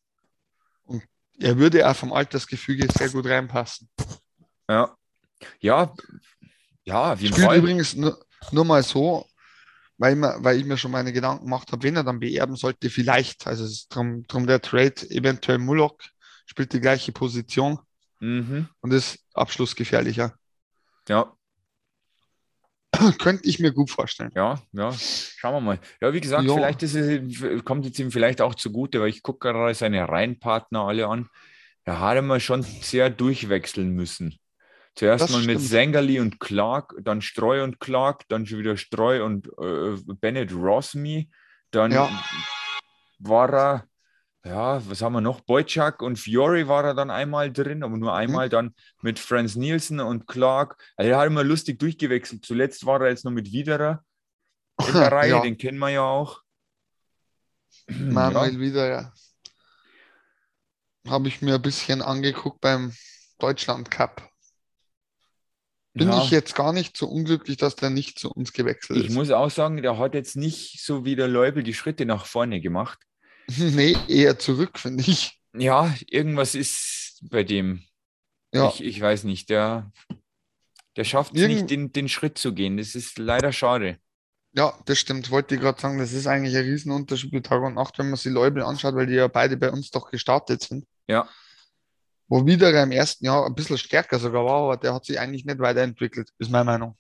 Er 1.42 1.58
würde 1.58 1.90
auch 1.90 1.96
vom 1.96 2.14
Altersgefüge 2.14 2.88
sehr 2.98 3.10
gut 3.10 3.26
reinpassen. 3.26 3.90
Ja, 4.70 4.96
ja, 5.60 5.94
ja, 6.84 7.14
jeden 7.14 7.34
Spielt 7.34 7.48
Fall. 7.48 7.58
übrigens 7.58 7.96
nur, 7.96 8.20
nur 8.52 8.66
mal 8.66 8.84
so, 8.84 9.26
weil, 9.98 10.14
ich 10.14 10.20
mir, 10.20 10.36
weil 10.40 10.58
ich 10.58 10.66
mir 10.66 10.78
schon 10.78 10.92
meine 10.92 11.14
Gedanken 11.14 11.46
gemacht 11.46 11.72
habe, 11.72 11.84
wen 11.84 11.96
er 11.96 12.04
dann 12.04 12.20
beerben 12.20 12.56
sollte, 12.56 12.90
vielleicht. 12.90 13.46
Also 13.48 13.66
es 13.66 13.72
ist 13.72 13.96
drum, 13.96 14.24
drum 14.28 14.48
der 14.48 14.62
Trade, 14.62 14.96
eventuell 15.10 15.58
Mullock 15.58 16.02
spielt 16.46 16.74
die 16.74 16.80
gleiche 16.82 17.12
Position 17.12 17.80
Mhm. 18.20 18.68
und 18.82 18.92
ist 18.94 19.20
abschlussgefährlicher. 19.34 20.36
Ja, 21.10 21.36
Könnte 23.20 23.48
ich 23.48 23.60
mir 23.60 23.72
gut 23.72 23.90
vorstellen. 23.90 24.32
ja, 24.36 24.60
ja. 24.74 24.92
Schauen 24.94 25.54
wir 25.56 25.62
mal. 25.62 25.80
Ja, 26.02 26.14
wie 26.14 26.22
gesagt, 26.22 26.44
Ja. 26.46 26.54
vielleicht 26.54 26.84
es, 26.84 27.64
kommt 27.66 27.86
es 27.86 27.98
ihm 28.00 28.12
vielleicht 28.12 28.42
auch 28.42 28.56
zugute, 28.56 29.00
weil 29.02 29.10
ich 29.10 29.24
gucke 29.24 29.48
gerade 29.52 29.74
seine 29.74 30.08
Reihenpartner 30.08 30.82
alle 30.82 31.08
an. 31.08 31.30
Da 31.86 32.00
hat 32.00 32.16
er 32.16 32.22
mal 32.22 32.40
schon 32.40 32.62
sehr 32.64 33.10
durchwechseln 33.10 33.90
müssen. 33.92 34.38
Zuerst 34.96 35.24
Das 35.24 35.32
mal 35.32 35.40
mit 35.40 35.58
stimmt. 35.58 35.62
Sengeli 35.62 36.20
und 36.20 36.40
Clark, 36.40 36.94
dann 37.02 37.22
Streu 37.22 37.64
und 37.64 37.80
Clark, 37.80 38.28
dann 38.28 38.46
schon 38.46 38.60
wieder 38.60 38.76
Streu 38.78 39.24
und 39.24 39.48
äh, 39.58 39.96
Bennett 40.20 40.54
Rosmi. 40.54 41.30
Dann 41.72 41.92
Ja. 41.92 42.10
war 43.20 43.50
er, 43.54 43.86
ja, 44.44 44.82
was 44.90 45.02
haben 45.02 45.14
wir 45.14 45.22
noch? 45.22 45.42
Boyczak 45.42 46.02
und 46.02 46.18
Fiore 46.18 46.68
war 46.68 46.84
er 46.84 46.94
dann 46.96 47.12
einmal 47.12 47.52
drin, 47.54 47.84
aber 47.84 47.98
nur 47.98 48.14
einmal 48.16 48.50
dann 48.50 48.74
mit 49.02 49.20
Franz 49.20 49.56
Nielsen 49.56 50.00
und 50.00 50.26
Clark. 50.28 50.82
Also 50.98 51.12
er 51.12 51.20
hat 51.20 51.28
immer 51.28 51.44
lustig 51.44 51.78
durchgewechselt. 51.80 52.44
Zuletzt 52.46 52.86
war 52.86 53.02
er 53.02 53.10
jetzt 53.10 53.24
noch 53.24 53.32
mit 53.32 53.52
Widerer 53.52 54.04
in 54.88 54.94
der 54.94 55.12
Reihe, 55.12 55.30
Ja. 55.32 55.42
den 55.42 55.58
kennen 55.58 55.78
wir 55.78 55.90
ja 55.90 56.02
auch. 56.04 56.42
Manuel 57.88 58.76
ja. 58.76 59.14
Habe 61.08 61.28
ich 61.28 61.42
mir 61.42 61.56
ein 61.56 61.62
bisschen 61.62 62.02
angeguckt 62.02 62.62
beim 62.62 62.94
Deutschland 63.40 63.92
Cup. 63.92 64.28
Bin 65.94 66.10
Ja. 66.10 66.24
ich 66.24 66.32
jetzt 66.32 66.56
gar 66.56 66.74
nicht 66.74 66.96
so 66.98 67.08
unglücklich, 67.08 67.58
dass 67.58 67.76
der 67.76 67.90
nicht 67.90 68.18
zu 68.18 68.32
uns 68.32 68.54
gewechselt 68.54 68.98
Ich 69.00 69.08
ist. 69.08 69.14
muss 69.14 69.30
auch 69.30 69.52
sagen, 69.52 69.82
der 69.82 69.98
hat 69.98 70.14
jetzt 70.14 70.36
nicht 70.36 70.84
so 70.84 71.06
wie 71.06 71.16
der 71.16 71.28
Leubel 71.28 71.64
die 71.64 71.74
Schritte 71.74 72.06
nach 72.06 72.26
vorne 72.26 72.62
gemacht. 72.62 73.00
Nee, 73.76 73.96
eher 74.08 74.38
zurück, 74.40 74.80
finde 74.80 75.04
ich. 75.06 75.40
Ja, 75.54 75.94
irgendwas 76.08 76.56
ist 76.56 77.20
bei 77.30 77.44
dem. 77.44 77.84
Ja, 78.54 78.70
Ich, 78.70 78.84
ich 78.84 79.02
weiß 79.02 79.24
nicht, 79.26 79.50
der, 79.50 79.92
der 80.98 81.04
schafft 81.04 81.36
es 81.36 81.48
nicht, 81.48 81.70
den, 81.70 81.92
den 81.92 82.10
Schritt 82.10 82.38
zu 82.38 82.54
gehen. 82.54 82.78
Das 82.78 82.96
ist 82.96 83.18
leider 83.18 83.52
schade. 83.54 83.98
ja, 84.54 84.74
das 84.86 85.00
stimmt. 85.00 85.32
Wollte 85.32 85.56
ich 85.56 85.62
gerade 85.62 85.80
sagen, 85.80 85.98
das 86.00 86.14
ist 86.14 86.28
eigentlich 86.28 86.56
ein 86.56 86.64
Riesenunterschied 86.66 87.32
mit 87.34 87.46
Tag 87.46 87.62
und 87.62 87.76
Nacht, 87.76 87.98
wenn 88.00 88.08
man 88.10 88.18
sich 88.18 88.32
Leubel 88.32 88.64
anschaut, 88.64 88.96
weil 88.96 89.08
die 89.08 89.16
ja 89.16 89.28
beide 89.28 89.58
bei 89.58 89.72
uns 89.72 89.92
doch 89.92 90.10
gestartet 90.12 90.62
sind. 90.64 90.86
Ja, 91.08 91.28
Wo 92.28 92.46
wieder 92.46 92.82
im 92.82 92.92
ersten 92.92 93.26
Jahr 93.26 93.46
ein 93.46 93.56
bisschen 93.56 93.78
stärker 93.78 94.18
sogar 94.20 94.46
war, 94.46 94.64
aber 94.64 94.78
der 94.78 94.94
hat 94.94 95.06
sich 95.06 95.20
eigentlich 95.20 95.46
nicht 95.46 95.60
weiterentwickelt, 95.60 96.30
ist 96.40 96.50
meine 96.52 96.66
Meinung. 96.66 96.98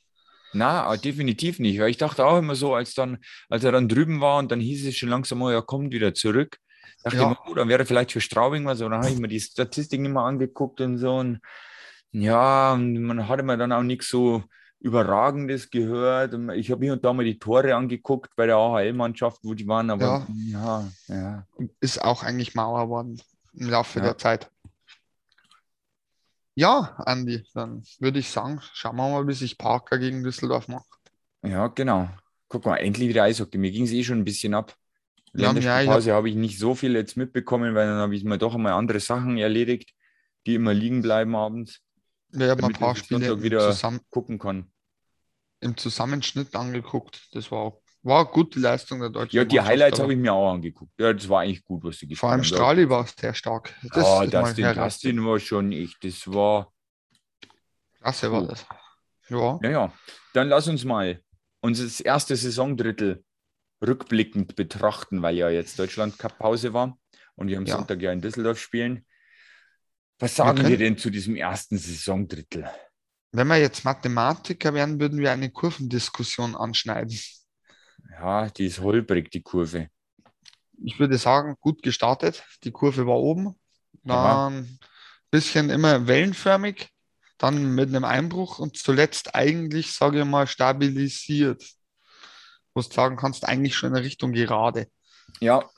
Na, 0.54 0.96
definitiv 0.98 1.60
nicht. 1.60 1.80
Weil 1.80 1.90
ich 1.90 1.98
dachte 1.98 2.26
auch 2.26 2.38
immer 2.38 2.56
so, 2.56 2.74
als, 2.76 2.94
dann, 2.94 3.18
als 3.50 3.64
er 3.64 3.72
dann 3.72 3.88
drüben 3.88 4.22
war 4.22 4.40
und 4.40 4.52
dann 4.52 4.60
hieß 4.60 4.86
es 4.88 4.96
schon 4.98 5.10
langsam, 5.10 5.42
oh, 5.42 5.50
er 5.50 5.62
kommt 5.62 5.92
wieder 5.94 6.14
zurück. 6.14 6.58
Dachte 7.04 7.18
Ja. 7.18 7.24
ich 7.24 7.30
mir, 7.30 7.38
oh, 7.50 7.54
dann 7.56 7.68
wäre 7.70 7.86
vielleicht 7.86 8.12
für 8.12 8.22
Straubing 8.22 8.66
was. 8.66 8.82
Und 8.82 8.92
dann 8.92 9.02
habe 9.02 9.12
ich 9.12 9.20
mir 9.20 9.28
die 9.28 9.40
Statistiken 9.40 10.06
immer 10.06 10.24
angeguckt 10.26 10.82
und 10.82 10.98
so. 10.98 11.16
Und 11.18 11.40
ja, 12.12 12.74
und 12.74 13.02
man 13.02 13.28
hatte 13.28 13.44
mir 13.44 13.58
dann 13.58 13.72
auch 13.72 13.84
nichts 13.84 14.10
so 14.10 14.44
Überragendes 14.80 15.70
gehört. 15.70 16.34
Ich 16.56 16.72
habe 16.72 16.84
hier 16.84 16.94
und 16.94 17.06
da 17.06 17.14
mal 17.14 17.24
die 17.24 17.38
Tore 17.40 17.76
angeguckt 17.76 18.32
bei 18.36 18.48
der 18.48 18.56
AHL-Mannschaft, 18.58 19.40
wo 19.44 19.54
die 19.54 19.68
waren, 19.68 19.90
aber 19.92 20.28
ja, 20.52 20.88
ja. 21.08 21.46
Ist 21.80 22.04
auch 22.04 22.24
eigentlich 22.24 22.56
Mauer 22.56 22.90
worden 22.90 23.22
im 23.54 23.70
Laufe 23.70 24.00
Ja. 24.00 24.06
der 24.06 24.18
Zeit. 24.18 24.50
Ja, 26.56 26.96
Andi, 27.06 27.44
dann 27.54 27.84
würde 28.00 28.20
ich 28.20 28.30
sagen, 28.30 28.62
schauen 28.74 28.98
wir 28.98 29.10
mal, 29.10 29.28
wie 29.28 29.34
sich 29.34 29.58
Parker 29.58 29.98
gegen 29.98 30.24
Düsseldorf 30.24 30.68
macht. 30.68 30.88
Ja, 31.44 31.68
genau. 31.68 32.10
Guck 32.50 32.66
mal, 32.66 32.78
endlich 32.78 33.08
wieder 33.10 33.24
Eishockey. 33.24 33.58
Mir 33.58 33.72
ging 33.72 33.86
es 33.86 33.92
eh 33.92 34.04
schon 34.04 34.20
ein 34.20 34.26
bisschen 34.26 34.54
ab. 34.54 34.76
Ja, 35.34 35.44
ja, 35.44 35.50
ich 35.52 35.56
Länderspielpause 35.64 36.14
habe 36.14 36.30
ich 36.30 36.36
nicht 36.36 36.60
so 36.60 36.76
viel 36.76 36.94
jetzt 36.94 37.16
mitbekommen, 37.16 37.74
weil 37.74 37.88
dann 37.88 37.98
habe 38.00 38.16
ich 38.16 38.24
mal 38.26 38.38
doch 38.38 38.54
einmal 38.56 38.74
andere 38.74 39.00
Sachen 39.00 39.38
erledigt, 39.38 39.94
die 40.46 40.56
immer 40.56 40.74
liegen 40.74 41.02
bleiben 41.02 41.36
abends, 41.36 41.80
Wir 42.30 42.50
haben 42.50 42.58
ein 42.60 42.62
Damit 42.64 42.80
paar 42.80 42.94
ich 42.94 43.00
Spiele 43.00 43.42
wieder- 43.42 43.72
Zusammen 43.72 44.02
gucken 44.10 44.38
kann. 44.40 44.70
im 45.62 45.78
Zusammenschnitt 45.78 46.54
angeguckt. 46.56 47.30
Das 47.34 47.50
war, 47.52 47.78
war 48.04 48.26
gut 48.26 48.56
die 48.56 48.60
Leistung 48.60 49.00
der 49.00 49.10
deutschen 49.10 49.36
Ja, 49.38 49.44
die 49.46 49.56
Mannschaft, 49.56 49.72
Highlights 49.72 50.00
habe 50.00 50.14
ich 50.14 50.20
mir 50.20 50.34
auch 50.34 50.54
angeguckt. 50.54 50.92
Ja, 51.00 51.14
das 51.14 51.28
war 51.30 51.42
eigentlich 51.42 51.64
gut, 51.64 51.84
was 51.84 51.98
sie 52.00 52.16
Vor 52.16 52.30
allem 52.32 52.42
gespielt 52.42 52.60
haben. 52.60 52.66
Strahli 52.66 52.90
war 52.90 53.06
sehr 53.08 53.34
stark. 53.34 53.74
Das 53.94 53.98
Ja, 54.32 54.42
Dustin, 54.42 54.66
heraus- 54.66 54.94
Dustin 54.94 55.26
war 55.26 55.40
schon 55.40 55.72
echt, 55.72 56.04
das 56.04 56.28
war, 56.32 56.72
Klasse 58.00 58.32
war 58.32 58.42
Cool. 58.42 58.48
das. 58.48 58.66
Ja, 59.30 59.60
ja, 59.64 59.70
ja. 59.70 59.94
Dann 60.34 60.50
lass 60.50 60.68
uns 60.68 60.84
mal 60.84 61.22
unser 61.62 62.04
erste 62.06 62.36
Saisondrittel 62.36 63.24
rückblickend 63.86 64.56
betrachten, 64.56 65.22
weil 65.22 65.36
ja 65.36 65.50
jetzt 65.50 65.78
Deutschland-Cup-Pause 65.80 66.74
war 66.74 66.98
und 67.36 67.48
wir 67.48 67.58
am 67.58 67.66
Ja. 67.66 67.76
Sonntag 67.78 68.02
ja 68.02 68.12
in 68.12 68.22
Düsseldorf 68.22 68.60
spielen. 68.60 69.06
Was 70.20 70.36
sagen 70.36 70.58
wir, 70.58 70.64
können- 70.66 70.78
denn 70.80 70.98
zu 70.98 71.10
diesem 71.10 71.36
ersten 71.36 71.78
Saisondrittel? 71.78 72.70
wenn 73.34 73.48
wir 73.48 73.56
jetzt 73.58 73.86
Mathematiker 73.86 74.74
wären, 74.74 75.00
würden 75.00 75.20
wir 75.20 75.32
eine 75.32 75.50
Kurvendiskussion 75.52 76.54
anschneiden. 76.56 77.18
Ja, 78.12 78.50
die 78.50 78.66
ist 78.66 78.80
holprig, 78.80 79.32
die 79.32 79.42
Kurve. 79.42 79.88
Ich 80.84 81.00
würde 81.00 81.18
sagen, 81.18 81.56
gut 81.60 81.82
gestartet. 81.82 82.44
Die 82.64 82.72
Kurve 82.72 83.08
war 83.08 83.18
oben. 83.18 83.56
Ja. 84.04 84.46
Dann 84.46 84.58
ein 84.58 84.80
bisschen 85.30 85.70
immer 85.70 86.08
wellenförmig. 86.08 86.90
Dann 87.38 87.74
mit 87.74 87.90
einem 87.90 88.04
Einbruch 88.04 88.60
und 88.60 88.78
zuletzt 88.78 89.34
eigentlich, 89.34 89.94
sage 89.94 90.20
ich 90.20 90.26
mal, 90.26 90.48
stabilisiert. 90.48 91.64
Wo 92.74 92.82
du 92.82 92.88
sagen 92.88 93.18
kannst, 93.18 93.48
eigentlich 93.48 93.76
schon 93.76 93.96
in 93.96 94.04
Richtung 94.04 94.32
gerade. 94.34 94.88
Ja, 95.40 95.70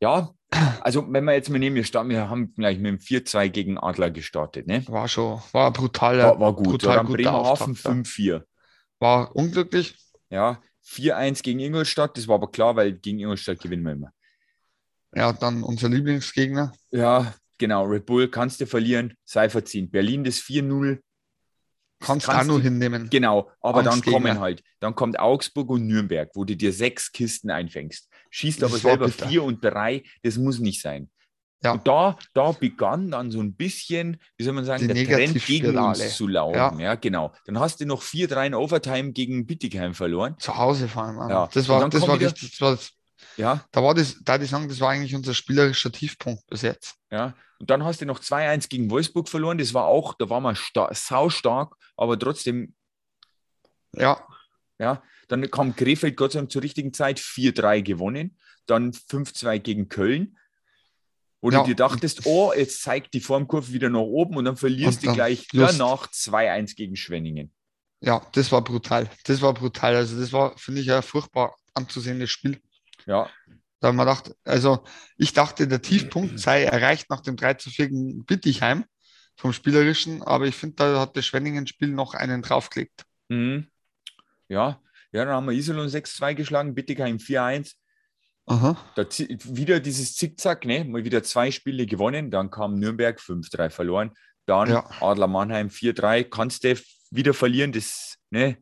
Ja, 0.00 0.32
also 0.80 1.04
wenn 1.12 1.24
wir 1.24 1.34
jetzt 1.34 1.50
mal 1.50 1.58
nehmen, 1.58 1.76
wir, 1.76 1.84
starten, 1.84 2.10
wir 2.10 2.30
haben 2.30 2.54
gleich 2.54 2.78
mit 2.78 2.86
dem 2.86 2.98
4-2 2.98 3.48
gegen 3.48 3.78
Adler 3.78 4.10
gestartet. 4.10 4.66
Ne? 4.66 4.86
War 4.88 5.08
schon, 5.08 5.40
war 5.52 5.72
brutal. 5.72 6.18
War, 6.18 6.40
war 6.40 6.52
gut. 6.54 6.68
brutal 6.68 7.04
guter 7.04 7.16
Bremerhaven 7.16 7.72
Auftakt, 7.72 8.06
5-4. 8.06 8.42
War 8.98 9.34
unglücklich. 9.34 9.96
Ja, 10.30 10.60
4-1 10.88 11.42
gegen 11.42 11.60
Ingolstadt, 11.60 12.16
das 12.16 12.26
war 12.28 12.36
aber 12.36 12.50
klar, 12.50 12.76
weil 12.76 12.92
gegen 12.92 13.18
Ingolstadt 13.20 13.60
gewinnen 13.60 13.82
wir 13.84 13.92
immer. 13.92 14.12
Ja, 15.14 15.32
dann 15.32 15.62
unser 15.62 15.88
Lieblingsgegner. 15.88 16.72
Ja, 16.90 17.34
genau, 17.58 17.84
Red 17.84 18.06
Bull 18.06 18.28
kannst 18.28 18.60
du 18.60 18.66
verlieren, 18.66 19.14
sei 19.24 19.48
verziehen. 19.48 19.90
Berlin 19.90 20.24
das 20.24 20.36
4-0, 20.36 21.00
Kannst, 22.00 22.26
Kannst 22.26 22.42
auch 22.42 22.46
nur 22.46 22.60
hinnehmen. 22.60 23.10
genau, 23.10 23.50
aber 23.60 23.82
dann 23.82 24.00
kommen 24.02 24.38
halt, 24.38 24.62
dann 24.78 24.94
kommt 24.94 25.18
Augsburg 25.18 25.68
und 25.68 25.86
Nürnberg, 25.88 26.30
wo 26.34 26.44
du 26.44 26.56
dir 26.56 26.72
sechs 26.72 27.10
Kisten 27.10 27.50
einfängst. 27.50 28.08
Schießt 28.30 28.62
aber 28.62 28.78
selber 28.78 29.06
bitter. 29.06 29.28
vier 29.28 29.42
und 29.42 29.64
drei, 29.64 30.04
das 30.22 30.36
muss 30.38 30.60
nicht 30.60 30.80
sein. 30.80 31.10
Ja. 31.62 31.72
Und 31.72 31.88
da, 31.88 32.16
da 32.34 32.52
begann 32.52 33.10
dann 33.10 33.30
so 33.32 33.40
ein 33.40 33.54
bisschen, 33.54 34.18
wie 34.36 34.44
soll 34.44 34.52
man 34.52 34.64
sagen, 34.64 34.86
Die 34.86 34.94
der 35.06 35.16
Trend 35.16 35.44
gegen 35.44 35.76
uns 35.76 36.16
zu 36.16 36.28
laufen. 36.28 36.78
Ja. 36.78 36.94
genau. 36.94 37.32
Dann 37.46 37.58
hast 37.58 37.80
du 37.80 37.86
noch 37.86 38.00
4-3 38.02 38.46
in 38.46 38.54
Overtime 38.54 39.12
gegen 39.12 39.44
Bittigheim 39.46 39.92
verloren. 39.94 40.36
Zu 40.38 40.56
Hause 40.56 40.86
vor 40.88 41.02
allem. 41.04 41.18
auch. 41.18 41.28
Ja. 41.28 41.48
Das 41.52 41.68
war, 41.68 41.88
das 41.88 42.06
war 42.06 42.14
wieder- 42.20 42.26
richtig. 42.28 42.50
Das 42.52 42.60
war, 42.60 42.70
das- 42.72 42.92
Ja, 43.36 43.64
da 43.72 43.82
war 43.82 43.94
das, 43.94 44.16
da 44.22 44.38
die 44.38 44.46
sagen, 44.46 44.68
das 44.68 44.78
war 44.80 44.90
eigentlich 44.90 45.14
unser 45.16 45.34
spielerischer 45.34 45.90
Tiefpunkt 45.90 46.46
bis 46.46 46.62
jetzt. 46.62 46.94
ja. 47.10 47.34
Und 47.60 47.70
dann 47.70 47.82
hast 47.84 48.00
du 48.00 48.06
noch 48.06 48.20
2-1 48.20 48.68
gegen 48.68 48.88
Wolfsburg 48.88 49.28
verloren. 49.28 49.58
Das 49.58 49.74
war 49.74 49.86
auch, 49.86 50.14
da 50.14 50.30
war 50.30 50.40
man 50.40 50.54
sta 50.54 50.88
sau 50.94 51.28
stark, 51.28 51.74
aber 51.96 52.16
trotzdem 52.16 52.72
Ja, 53.96 54.24
Ja, 54.78 55.02
dann 55.26 55.50
kam 55.50 55.74
Krefeld 55.74 56.16
Gott 56.16 56.32
sei 56.32 56.38
Dank 56.38 56.52
zur 56.52 56.62
richtigen 56.62 56.92
Zeit 56.92 57.18
4-3 57.18 57.82
gewonnen, 57.82 58.38
dann 58.66 58.92
5-2 58.92 59.58
gegen 59.58 59.88
Köln, 59.88 60.38
wo 61.40 61.50
Ja. 61.50 61.60
du 61.60 61.66
dir 61.68 61.76
dachtest, 61.76 62.26
oh, 62.26 62.52
jetzt 62.56 62.82
zeigt 62.82 63.14
die 63.14 63.20
Formkurve 63.20 63.72
wieder 63.72 63.90
nach 63.90 64.00
oben 64.00 64.36
und 64.36 64.44
dann 64.44 64.56
verlierst 64.56 65.02
Und 65.04 65.10
du 65.10 65.14
gleich 65.14 65.46
Lust. 65.52 65.78
danach 65.78 66.08
2-1 66.10 66.74
gegen 66.76 66.96
Schwenningen. 66.96 67.52
ja, 68.00 68.24
das 68.32 68.50
war 68.52 68.62
brutal. 68.62 69.08
Das 69.24 69.40
war 69.42 69.54
brutal. 69.54 69.94
Also 69.96 70.18
das 70.20 70.32
war, 70.32 70.56
finde 70.58 70.80
ich, 70.80 70.90
ein 70.92 71.02
furchtbar 71.02 71.54
anzusehendes 71.74 72.30
Spiel. 72.30 72.60
Ja, 73.06 73.28
Da 73.80 73.88
haben 73.88 73.96
wir 73.96 74.04
gedacht, 74.04 74.32
also 74.44 74.82
ich 75.16 75.32
dachte, 75.32 75.68
der 75.68 75.80
Tiefpunkt 75.82 76.38
sei 76.40 76.64
erreicht 76.64 77.08
nach 77.10 77.20
dem 77.20 77.36
3 77.36 77.54
zu 77.54 77.70
4 77.70 77.88
gegen 77.88 78.24
Bittigheim 78.24 78.84
vom 79.36 79.52
Spielerischen, 79.52 80.22
aber 80.24 80.46
ich 80.46 80.56
finde, 80.56 80.74
da 80.76 81.00
hat 81.00 81.16
das 81.16 81.24
Schwenningen-Spiel 81.26 81.88
noch 81.88 82.14
einen 82.14 82.42
draufgelegt. 82.42 83.04
mhm. 83.28 83.68
ja, 84.48 84.80
ja, 85.12 85.24
dann 85.24 85.34
haben 85.34 85.46
wir 85.46 85.52
Iserlohn 85.54 85.86
6-2 85.88 86.34
geschlagen, 86.34 86.74
Bittigheim 86.74 87.16
4-1. 87.18 87.74
Aha. 88.48 88.76
Da 88.94 89.04
wieder 89.44 89.80
dieses 89.80 90.16
Zickzack, 90.16 90.64
ne? 90.64 90.84
mal 90.84 91.04
wieder 91.04 91.22
zwei 91.22 91.50
Spiele 91.50 91.86
gewonnen, 91.86 92.30
dann 92.30 92.50
kam 92.50 92.78
Nürnberg 92.78 93.18
5-3 93.20 93.70
verloren, 93.70 94.12
dann 94.46 94.68
Ja. 94.70 94.90
Adler 95.00 95.26
Mannheim 95.26 95.68
4-3, 95.68 96.24
kannst 96.24 96.64
du 96.64 96.74
wieder 97.10 97.34
verlieren, 97.34 97.72
das, 97.72 98.16
ne? 98.30 98.58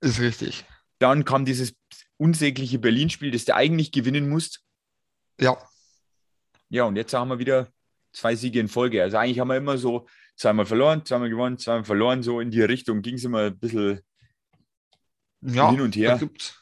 Ist 0.00 0.20
richtig. 0.20 0.64
Dann 0.98 1.24
kam 1.24 1.44
dieses 1.44 1.74
unsägliche 2.16 2.78
Berlin-Spiel, 2.78 3.30
das 3.30 3.44
du 3.44 3.54
eigentlich 3.54 3.92
gewinnen 3.92 4.28
musst. 4.28 4.60
Ja, 5.40 5.56
Ja, 6.68 6.84
und 6.84 6.96
jetzt 6.96 7.12
haben 7.12 7.28
wir 7.28 7.38
wieder 7.38 7.68
zwei 8.12 8.34
Siege 8.36 8.60
in 8.60 8.68
Folge. 8.68 9.02
Also 9.02 9.16
eigentlich 9.16 9.38
haben 9.40 9.48
wir 9.48 9.56
immer 9.56 9.78
so 9.78 10.06
zweimal 10.36 10.66
verloren, 10.66 11.04
zweimal 11.04 11.28
gewonnen, 11.30 11.58
zweimal 11.58 11.84
verloren. 11.84 12.22
So 12.22 12.40
in 12.40 12.50
die 12.50 12.62
Richtung 12.62 13.02
ging 13.02 13.16
es 13.16 13.24
immer 13.24 13.46
ein 13.46 13.58
bisschen. 13.58 14.00
ja. 15.42 15.70
Hin 15.70 15.80
und 15.80 15.96
her. 15.96 16.12
Da 16.12 16.18
gibt 16.18 16.61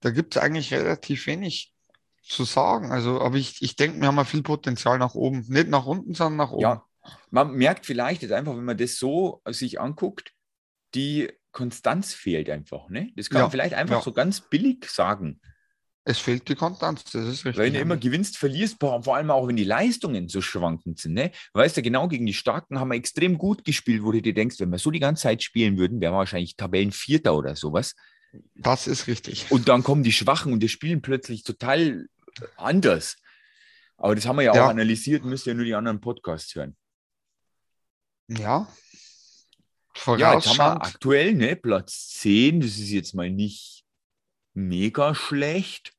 da 0.00 0.10
gibt's 0.10 0.36
eigentlich 0.36 0.72
relativ 0.72 1.26
wenig 1.26 1.72
zu 2.22 2.44
sagen. 2.44 2.92
Also, 2.92 3.20
aber 3.20 3.36
ich, 3.36 3.60
ich 3.62 3.76
denke, 3.76 4.00
wir 4.00 4.08
haben 4.08 4.16
ja 4.16 4.24
viel 4.24 4.42
Potenzial 4.42 4.98
nach 4.98 5.14
oben. 5.14 5.44
Nicht 5.48 5.68
nach 5.68 5.86
unten, 5.86 6.14
sondern 6.14 6.36
nach 6.36 6.52
oben. 6.52 6.62
Ja, 6.62 6.84
man 7.30 7.52
merkt 7.52 7.86
vielleicht 7.86 8.22
jetzt 8.22 8.32
einfach, 8.32 8.56
wenn 8.56 8.64
man 8.64 8.76
das 8.76 8.96
so 8.96 9.42
sich 9.46 9.80
anguckt, 9.80 10.32
die 10.94 11.30
Konstanz 11.52 12.14
fehlt 12.14 12.48
einfach. 12.50 12.88
Ne? 12.88 13.12
Das 13.16 13.30
kann 13.30 13.38
Ja, 13.38 13.44
man 13.44 13.50
vielleicht 13.50 13.74
einfach 13.74 13.96
ja. 13.96 14.02
so 14.02 14.12
ganz 14.12 14.40
billig 14.40 14.84
sagen. 14.86 15.40
Es 16.04 16.18
fehlt 16.18 16.48
die 16.48 16.54
Konstanz, 16.54 17.04
das 17.04 17.26
ist 17.26 17.44
richtig. 17.44 17.58
Weil 17.58 17.72
du 17.72 17.78
immer 17.78 17.96
gewinnst, 17.96 18.38
verlierst, 18.38 18.78
vor 18.80 19.02
vor 19.02 19.16
allem 19.16 19.30
auch 19.30 19.46
wenn 19.46 19.56
die 19.56 19.64
Leistungen 19.64 20.28
so 20.28 20.40
schwankend 20.40 20.98
sind. 20.98 21.12
Ne? 21.12 21.30
Weißt 21.52 21.76
du, 21.76 21.82
genau 21.82 22.08
gegen 22.08 22.24
die 22.24 22.32
Starken 22.32 22.80
haben 22.80 22.88
wir 22.88 22.94
extrem 22.94 23.36
gut 23.36 23.64
gespielt, 23.64 24.02
wo 24.02 24.10
du 24.10 24.22
dir 24.22 24.32
denkst, 24.32 24.58
wenn 24.60 24.70
wir 24.70 24.78
so 24.78 24.90
die 24.90 24.98
ganze 24.98 25.24
Zeit 25.24 25.42
spielen 25.42 25.76
würden, 25.76 26.00
wären 26.00 26.14
wir 26.14 26.18
wahrscheinlich 26.18 26.56
Tabellenvierter 26.56 27.36
oder 27.36 27.54
sowas. 27.54 27.94
Das 28.54 28.86
ist 28.86 29.06
richtig. 29.06 29.50
Und 29.50 29.68
dann 29.68 29.82
kommen 29.82 30.02
die 30.02 30.12
Schwachen 30.12 30.52
und 30.52 30.60
die 30.60 30.68
spielen 30.68 31.02
plötzlich 31.02 31.42
total 31.42 32.06
anders. 32.56 33.16
Aber 33.96 34.14
das 34.14 34.26
haben 34.26 34.36
wir 34.36 34.42
ja, 34.44 34.54
Ja. 34.54 34.64
auch 34.66 34.70
analysiert, 34.70 35.24
müsst 35.24 35.46
ihr 35.46 35.54
nur 35.54 35.64
die 35.64 35.74
anderen 35.74 36.00
Podcasts 36.00 36.54
hören. 36.54 36.76
Ja. 38.28 38.68
Ja, 40.06 40.34
jetzt 40.34 40.46
haben 40.48 40.58
wir 40.58 40.82
aktuell 40.82 41.34
ne, 41.34 41.56
Platz 41.56 42.08
10, 42.20 42.60
das 42.60 42.70
ist 42.78 42.90
jetzt 42.90 43.14
mal 43.14 43.28
nicht 43.30 43.84
mega 44.54 45.14
schlecht. 45.14 45.92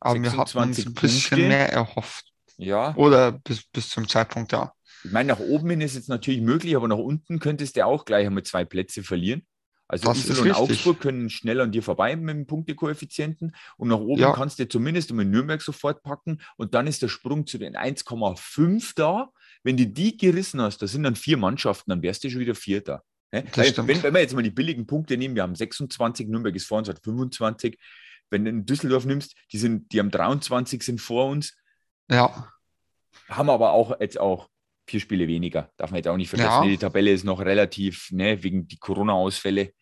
aber 0.00 0.22
wir 0.22 0.30
hatten 0.30 0.58
uns 0.58 0.76
26 0.76 0.86
ein 0.86 0.94
bisschen 0.94 1.28
Punkte. 1.38 1.48
mehr 1.48 1.72
erhofft. 1.72 2.32
Ja, 2.56 2.94
Oder 2.96 3.32
bis, 3.32 3.64
bis 3.64 3.88
zum 3.88 4.08
Zeitpunkt, 4.08 4.52
ja. 4.52 4.72
ich 5.04 5.10
meine, 5.12 5.28
nach 5.32 5.38
oben 5.40 5.70
hin 5.70 5.80
ist 5.80 5.94
jetzt 5.94 6.08
natürlich 6.08 6.40
möglich, 6.40 6.74
aber 6.76 6.88
nach 6.88 6.96
unten 6.96 7.38
könntest 7.40 7.76
du 7.76 7.84
auch 7.84 8.04
gleich 8.04 8.26
einmal 8.26 8.42
zwei 8.44 8.64
Plätze 8.64 9.02
verlieren. 9.02 9.46
Also 9.88 10.06
Das 10.08 10.18
Isel 10.18 10.36
und 10.38 10.46
richtig. 10.48 10.56
Augsburg 10.56 11.00
können 11.00 11.30
schnell 11.30 11.60
an 11.62 11.72
dir 11.72 11.82
vorbei 11.82 12.14
mit 12.14 12.28
dem 12.28 12.46
Punktekoeffizienten 12.46 13.56
und 13.78 13.88
nach 13.88 13.98
oben 13.98 14.20
Ja. 14.20 14.32
kannst 14.32 14.58
du 14.58 14.68
zumindest 14.68 15.10
einmal 15.10 15.24
Nürnberg 15.24 15.62
sofort 15.62 16.02
packen 16.02 16.40
und 16.56 16.74
dann 16.74 16.86
ist 16.86 17.00
der 17.00 17.08
Sprung 17.08 17.46
zu 17.46 17.56
den 17.56 17.74
1,5 17.74 18.92
da. 18.94 19.30
Wenn 19.62 19.76
du 19.78 19.86
die 19.86 20.16
gerissen 20.16 20.60
hast, 20.60 20.82
das 20.82 20.92
sind 20.92 21.04
dann 21.04 21.16
vier 21.16 21.38
Mannschaften, 21.38 21.90
dann 21.90 22.02
wärst 22.02 22.22
du 22.22 22.30
schon 22.30 22.40
wieder 22.40 22.54
Vierter. 22.54 23.02
Ne? 23.32 23.44
Wenn, 23.54 24.02
wenn 24.02 24.14
wir 24.14 24.20
jetzt 24.20 24.34
mal 24.34 24.42
die 24.42 24.50
billigen 24.50 24.86
Punkte 24.86 25.16
nehmen, 25.16 25.34
wir 25.34 25.42
haben 25.42 25.54
26, 25.54 26.28
Nürnberg 26.28 26.54
ist 26.54 26.66
vor 26.66 26.78
uns, 26.78 26.88
hat 26.88 27.00
25. 27.02 27.78
Wenn 28.30 28.44
du 28.44 28.50
in 28.50 28.66
Düsseldorf 28.66 29.06
nimmst, 29.06 29.34
die, 29.52 29.58
sind, 29.58 29.90
die 29.92 30.00
haben 30.00 30.10
23, 30.10 30.82
sind 30.82 31.00
vor 31.00 31.26
uns, 31.26 31.56
Ja, 32.10 32.52
haben 33.28 33.50
aber 33.50 33.72
auch 33.72 33.98
jetzt 34.00 34.20
auch 34.20 34.48
vier 34.90 35.00
Spiele 35.00 35.28
weniger. 35.28 35.70
Darf 35.76 35.90
man 35.90 35.98
jetzt 35.98 36.08
auch 36.08 36.16
nicht 36.16 36.28
vergessen. 36.30 36.48
Ja. 36.50 36.64
Die 36.64 36.78
Tabelle 36.78 37.12
ist 37.12 37.24
noch 37.24 37.40
relativ, 37.40 38.10
ne, 38.10 38.42
wegen 38.42 38.66
die 38.66 38.78
Corona-Ausfälle. 38.78 39.72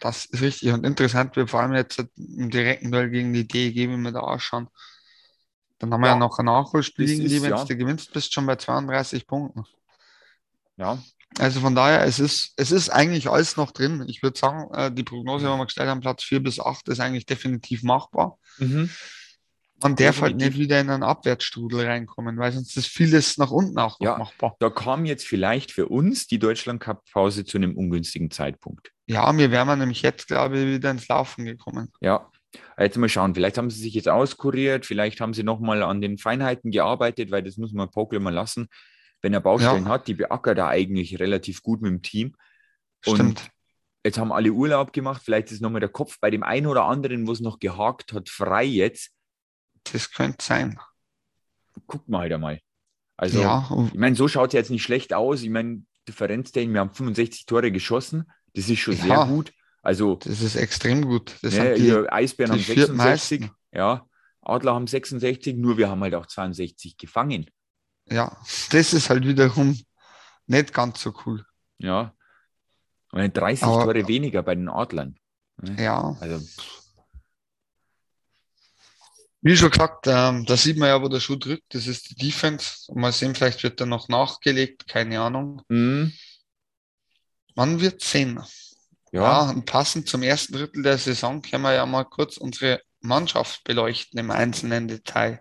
das 0.00 0.26
ist 0.26 0.42
richtig 0.42 0.72
und 0.72 0.84
interessant 0.84 1.36
wird 1.36 1.48
vor 1.50 1.60
allem 1.60 1.72
jetzt 1.74 1.98
im 2.16 2.50
direkten 2.50 2.90
Duell 2.92 3.08
gegen 3.10 3.32
die 3.32 3.46
DEG, 3.48 3.74
wie 3.88 3.96
wir 3.96 4.12
da 4.12 4.20
ausschauen. 4.20 4.68
Dann 5.78 5.92
haben 5.92 6.00
wir 6.02 6.08
Ja. 6.08 6.12
ja 6.14 6.18
noch 6.18 6.38
ein 6.38 6.44
Nachholspiel 6.46 7.06
gegen 7.06 7.28
die, 7.28 7.42
wenn 7.42 7.50
ja. 7.50 7.64
du 7.64 7.76
gewinnst, 7.76 8.12
bist 8.12 8.32
schon 8.32 8.46
bei 8.46 8.56
32 8.56 9.26
Punkten. 9.26 9.64
Ja, 10.76 11.02
Also 11.38 11.60
von 11.60 11.74
daher, 11.74 12.02
es 12.04 12.18
ist, 12.18 12.52
es 12.56 12.70
ist 12.70 12.90
eigentlich 12.90 13.28
alles 13.28 13.56
noch 13.56 13.72
drin. 13.72 14.04
Ich 14.08 14.22
würde 14.22 14.38
sagen, 14.38 14.72
äh, 14.74 14.92
die 14.92 15.02
Prognose, 15.02 15.46
die 15.46 15.50
wir 15.50 15.64
gestellt 15.64 15.88
haben, 15.88 16.00
Platz 16.00 16.22
4 16.24 16.42
bis 16.42 16.60
8, 16.60 16.88
ist 16.88 17.00
eigentlich 17.00 17.26
definitiv 17.26 17.82
machbar. 17.82 18.38
Mhm. 18.58 18.90
Man 19.82 19.94
darf 19.94 20.22
halt 20.22 20.36
nicht 20.36 20.56
wieder 20.58 20.80
in 20.80 20.88
einen 20.88 21.02
Abwärtsstrudel 21.02 21.84
reinkommen, 21.86 22.38
weil 22.38 22.50
sonst 22.52 22.76
ist 22.76 22.86
vieles 22.86 23.36
nach 23.36 23.50
unten 23.50 23.78
auch 23.78 24.00
noch 24.00 24.06
Ja. 24.06 24.16
machbar. 24.18 24.56
da 24.58 24.70
kam 24.70 25.04
jetzt 25.04 25.26
vielleicht 25.26 25.70
für 25.70 25.88
uns 25.88 26.26
die 26.26 26.38
Deutschland-Cup-Pause 26.38 27.44
zu 27.44 27.58
einem 27.58 27.76
ungünstigen 27.76 28.30
Zeitpunkt. 28.30 28.90
Ja, 29.06 29.36
wir 29.36 29.50
wären 29.50 29.78
nämlich 29.78 30.00
jetzt, 30.02 30.28
glaube 30.28 30.58
ich, 30.58 30.66
wieder 30.76 30.90
ins 30.90 31.08
Laufen 31.08 31.44
gekommen. 31.44 31.92
Ja, 32.00 32.30
jetzt 32.78 32.96
mal 32.96 33.08
schauen. 33.10 33.34
Vielleicht 33.34 33.58
haben 33.58 33.68
sie 33.70 33.80
sich 33.80 33.92
jetzt 33.94 34.08
auskuriert, 34.08 34.86
vielleicht 34.86 35.20
haben 35.20 35.34
sie 35.34 35.42
nochmal 35.42 35.82
an 35.82 36.00
den 36.00 36.16
Feinheiten 36.16 36.70
gearbeitet, 36.70 37.30
weil 37.30 37.42
das 37.42 37.58
muss 37.58 37.72
man 37.72 37.90
Pokel 37.90 38.18
mal 38.20 38.32
lassen. 38.32 38.68
Wenn 39.20 39.34
er 39.34 39.40
Baustellen 39.40 39.84
Ja. 39.84 39.90
hat, 39.90 40.08
die 40.08 40.14
beackert 40.14 40.56
er 40.58 40.68
eigentlich 40.68 41.18
relativ 41.20 41.62
gut 41.62 41.82
mit 41.82 41.90
dem 41.90 42.02
Team. 42.02 42.34
Und 43.04 43.16
Stimmt. 43.16 43.50
jetzt 44.04 44.18
haben 44.18 44.32
alle 44.32 44.50
Urlaub 44.52 44.92
gemacht. 44.92 45.20
Vielleicht 45.24 45.50
ist 45.52 45.60
nochmal 45.60 45.80
der 45.80 45.88
Kopf 45.90 46.16
bei 46.20 46.30
dem 46.30 46.42
einen 46.42 46.66
oder 46.66 46.84
anderen, 46.84 47.26
wo 47.26 47.32
es 47.32 47.40
noch 47.40 47.58
gehakt 47.58 48.12
hat, 48.14 48.28
frei 48.30 48.64
jetzt. 48.64 49.10
Das 49.92 50.10
könnte 50.10 50.44
sein. 50.44 50.78
Guckt 51.86 52.08
mal 52.08 52.20
halt 52.20 52.32
einmal. 52.32 52.60
Also, 53.16 53.40
ja, 53.40 53.68
ich 53.92 53.98
meine, 53.98 54.14
so 54.16 54.28
schaut 54.28 54.48
es 54.50 54.54
jetzt 54.54 54.70
nicht 54.70 54.82
schlecht 54.82 55.14
aus. 55.14 55.42
Ich 55.42 55.50
meine, 55.50 55.82
Differenzdenken, 56.08 56.74
wir 56.74 56.80
haben 56.80 56.92
65 56.94 57.46
Tore 57.46 57.72
geschossen. 57.72 58.30
Das 58.54 58.68
ist 58.68 58.78
schon 58.78 58.94
sehr 58.96 59.06
Ja. 59.06 59.24
gut. 59.24 59.52
Also, 59.82 60.16
das 60.16 60.40
ist 60.42 60.56
extrem 60.56 61.02
gut. 61.06 61.36
Das 61.42 61.54
ne, 61.54 61.74
die, 61.74 61.92
Eisbären 62.10 62.52
haben 62.52 62.58
66. 62.58 62.74
viertmeisten. 62.86 63.50
Ja, 63.72 64.06
Adler 64.42 64.74
haben 64.74 64.86
66, 64.86 65.56
nur 65.56 65.76
wir 65.78 65.88
haben 65.88 66.00
halt 66.02 66.14
auch 66.14 66.26
62 66.26 66.96
gefangen. 66.96 67.46
Ja, 68.08 68.36
das 68.70 68.92
ist 68.92 69.10
halt 69.10 69.26
wiederum 69.26 69.78
nicht 70.46 70.72
ganz 70.72 71.00
so 71.02 71.12
cool. 71.24 71.44
Ja. 71.78 72.14
Und 73.12 73.20
dann 73.20 73.32
30 73.32 73.64
Aber- 73.64 73.84
Tore 73.84 74.08
weniger 74.08 74.42
bei 74.42 74.54
den 74.54 74.68
Adlern. 74.68 75.16
Ne? 75.62 75.82
Ja, 75.82 76.16
Also, 76.20 76.40
wie 79.46 79.56
schon 79.56 79.70
gesagt, 79.70 80.06
ähm, 80.08 80.44
da 80.44 80.56
sieht 80.56 80.76
man 80.76 80.88
ja, 80.88 81.00
wo 81.00 81.08
der 81.08 81.20
Schuh 81.20 81.36
drückt. 81.36 81.72
Das 81.74 81.86
ist 81.86 82.10
die 82.10 82.16
Defense. 82.16 82.92
Mal 82.92 83.12
sehen, 83.12 83.34
vielleicht 83.34 83.62
wird 83.62 83.80
er 83.80 83.86
noch 83.86 84.08
nachgelegt. 84.08 84.88
Keine 84.88 85.20
Ahnung. 85.20 85.62
mh, 85.68 86.10
Man 87.54 87.80
wird 87.80 88.02
sehen. 88.02 88.40
ja, 89.12 89.22
Ja, 89.22 89.50
und 89.50 89.64
passend 89.64 90.08
zum 90.08 90.22
ersten 90.22 90.54
Drittel 90.54 90.82
der 90.82 90.98
Saison 90.98 91.42
können 91.42 91.62
wir 91.62 91.74
ja 91.74 91.86
mal 91.86 92.04
kurz 92.04 92.36
unsere 92.38 92.80
Mannschaft 93.00 93.62
beleuchten 93.62 94.18
im 94.18 94.32
einzelnen 94.32 94.88
Detail. 94.88 95.40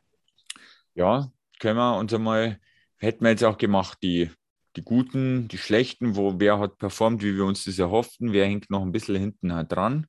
Ja, 0.94 1.32
können 1.60 1.78
wir 1.78 1.98
uns 1.98 2.14
einmal, 2.14 2.60
hätten 2.98 3.24
wir 3.24 3.32
jetzt 3.32 3.44
auch 3.44 3.58
gemacht, 3.58 3.98
die, 4.04 4.30
die 4.76 4.84
Guten, 4.84 5.48
die 5.48 5.58
Schlechten, 5.58 6.16
wo 6.16 6.40
wer 6.40 6.60
hat 6.60 6.78
performt, 6.78 7.24
wie 7.24 7.36
wir 7.36 7.46
uns 7.46 7.64
das 7.64 7.80
erhofften, 7.80 8.34
wer 8.34 8.46
hängt 8.46 8.70
noch 8.70 8.84
ein 8.84 8.92
bisschen 8.92 9.16
hinten 9.16 9.50
dran. 9.68 10.06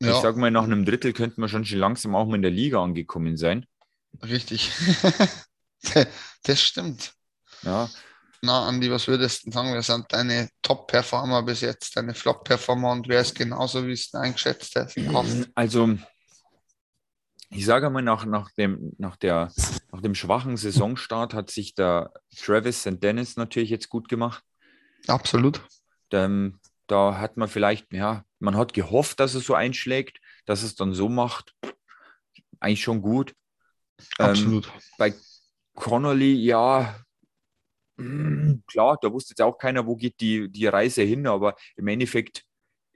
Ja. 0.00 0.10
Ich 0.10 0.22
sag 0.22 0.36
mal, 0.36 0.50
nach 0.50 0.64
einem 0.64 0.84
Drittel 0.84 1.12
könnten 1.12 1.40
wir 1.40 1.48
schon, 1.48 1.64
schon 1.64 1.78
langsam 1.78 2.14
auch 2.14 2.26
mal 2.26 2.36
in 2.36 2.42
der 2.42 2.50
Liga 2.50 2.82
angekommen 2.82 3.36
sein. 3.36 3.66
Richtig. 4.22 4.70
das 6.42 6.60
stimmt. 6.60 7.14
Ja. 7.62 7.88
Na, 8.42 8.66
Andi, 8.66 8.90
was 8.90 9.08
würdest 9.08 9.46
du 9.46 9.50
sagen? 9.50 9.72
Wer 9.72 9.82
sind 9.82 10.06
deine 10.12 10.50
Top-Performer 10.60 11.42
bis 11.42 11.62
jetzt, 11.62 11.96
deine 11.96 12.14
Flop-Performer 12.14 12.92
und 12.92 13.08
wer 13.08 13.20
ist 13.20 13.34
genauso, 13.34 13.86
wie 13.86 13.92
es 13.92 14.12
eingeschätzt 14.12 14.76
hast? 14.76 14.98
Also, 15.54 15.96
ich 17.48 17.64
sage 17.64 17.88
mal, 17.88 18.02
nach, 18.02 18.26
nach, 18.26 18.50
dem, 18.50 18.92
nach, 18.98 19.16
der, 19.16 19.50
nach 19.92 20.02
dem 20.02 20.14
schwachen 20.14 20.58
Saisonstart 20.58 21.32
hat 21.32 21.50
sich 21.50 21.74
der 21.74 22.12
Travis 22.36 22.80
St. 22.80 23.02
Dennis 23.02 23.36
natürlich 23.36 23.70
jetzt 23.70 23.88
gut 23.88 24.08
gemacht. 24.10 24.44
Absolut. 25.06 25.62
Ähm, 26.10 26.60
da 26.86 27.18
hat 27.18 27.36
man 27.36 27.48
vielleicht, 27.48 27.92
ja, 27.92 28.24
man 28.38 28.56
hat 28.56 28.74
gehofft, 28.74 29.20
dass 29.20 29.34
es 29.34 29.46
so 29.46 29.54
einschlägt, 29.54 30.18
dass 30.44 30.62
es 30.62 30.74
dann 30.74 30.92
so 30.92 31.08
macht. 31.08 31.54
Eigentlich 32.60 32.82
schon 32.82 33.02
gut. 33.02 33.34
Ähm, 34.18 34.26
Absolut. 34.26 34.66
Ähm, 34.66 34.80
bei 34.98 35.14
Connolly, 35.74 36.34
ja, 36.34 36.96
hm, 37.96 38.62
klar, 38.66 38.98
da 39.00 39.12
wusste 39.12 39.32
jetzt 39.32 39.42
auch 39.42 39.56
keiner, 39.56 39.86
wo 39.86 39.96
geht 39.96 40.20
die, 40.20 40.50
die 40.50 40.66
Reise 40.66 41.02
hin, 41.02 41.26
aber 41.26 41.54
im 41.76 41.86
Endeffekt 41.86 42.44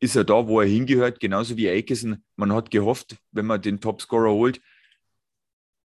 ist 0.01 0.17
er 0.17 0.25
da, 0.25 0.47
wo 0.47 0.61
er 0.61 0.69
hingehört, 0.69 1.21
genauso 1.21 1.57
wie 1.57 1.69
Aikison. 1.69 2.25
Man 2.37 2.53
hat 2.53 2.71
gehofft, 2.71 3.17
wenn 3.33 3.47
man 3.47 3.63
den 3.63 3.81
Topscorer 3.81 4.31
holt, 4.31 4.61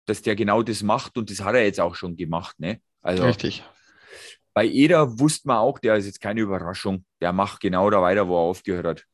dass 0.05 0.21
der 0.21 0.35
genau 0.35 0.63
das 0.63 0.83
macht 0.83 1.17
und 1.17 1.29
das 1.29 1.41
hat 1.41 1.55
er 1.55 1.63
jetzt 1.63 1.79
auch 1.79 1.95
schon 1.95 2.17
gemacht. 2.17 2.59
Ne? 2.59 2.81
Also, 3.01 3.23
Richtig. 3.25 3.63
Bei 4.59 4.67
Eder 4.67 5.17
wusste 5.17 5.47
man 5.47 5.55
auch, 5.55 5.79
der 5.79 5.95
ist 5.95 6.05
jetzt 6.05 6.19
keine 6.19 6.41
Überraschung. 6.41 7.05
Der 7.21 7.31
macht 7.31 7.61
genau 7.61 7.89
da 7.89 8.01
weiter, 8.01 8.27
wo 8.27 8.35
er 8.35 8.41
aufgehört 8.41 8.85
hat. 8.85 9.05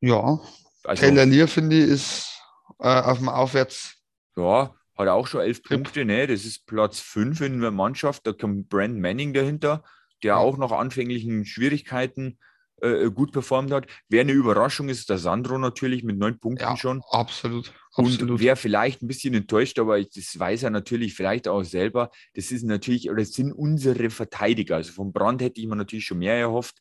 Ja. 0.00 0.38
Also, 0.84 1.00
Taylor 1.00 1.48
finde 1.48 1.78
ich, 1.78 1.88
ist 1.88 2.42
äh, 2.80 3.00
auf 3.00 3.16
dem 3.16 3.30
Aufwärts. 3.30 3.96
Ja, 4.36 4.74
hat 4.94 5.08
auch 5.08 5.26
schon 5.26 5.40
elf 5.40 5.62
Punkte. 5.62 6.04
Ne? 6.04 6.26
Das 6.26 6.44
ist 6.44 6.66
Platz 6.66 7.00
fünf 7.00 7.40
in 7.40 7.62
der 7.62 7.70
Mannschaft. 7.70 8.26
Da 8.26 8.34
kommt 8.34 8.68
Brand 8.68 8.98
Manning 8.98 9.32
dahinter, 9.32 9.84
der 10.22 10.32
ja. 10.32 10.36
auch 10.36 10.58
nach 10.58 10.72
anfänglichen 10.72 11.46
Schwierigkeiten 11.46 12.38
äh, 12.80 13.10
gut 13.10 13.32
performt 13.32 13.72
hat. 13.72 13.86
Wer 14.08 14.22
eine 14.22 14.32
Überraschung 14.32 14.88
ist, 14.88 15.10
der 15.10 15.18
Sandro 15.18 15.58
natürlich 15.58 16.02
mit 16.02 16.18
neun 16.18 16.38
Punkten 16.38 16.64
ja, 16.64 16.76
schon. 16.76 17.02
Absolut. 17.10 17.72
absolut. 17.94 18.30
Und 18.30 18.40
wer 18.40 18.56
vielleicht 18.56 19.02
ein 19.02 19.08
bisschen 19.08 19.34
enttäuscht, 19.34 19.78
aber 19.78 20.02
das 20.02 20.38
weiß 20.38 20.64
er 20.64 20.70
natürlich 20.70 21.14
vielleicht 21.14 21.48
auch 21.48 21.62
selber, 21.62 22.10
das 22.34 22.50
ist 22.52 22.64
natürlich, 22.64 23.10
oder 23.10 23.20
das 23.20 23.32
sind 23.32 23.52
unsere 23.52 24.10
Verteidiger. 24.10 24.76
Also 24.76 24.92
vom 24.92 25.12
Brand 25.12 25.42
hätte 25.42 25.60
ich 25.60 25.66
mir 25.66 25.76
natürlich 25.76 26.06
schon 26.06 26.18
mehr 26.18 26.36
erhofft. 26.36 26.76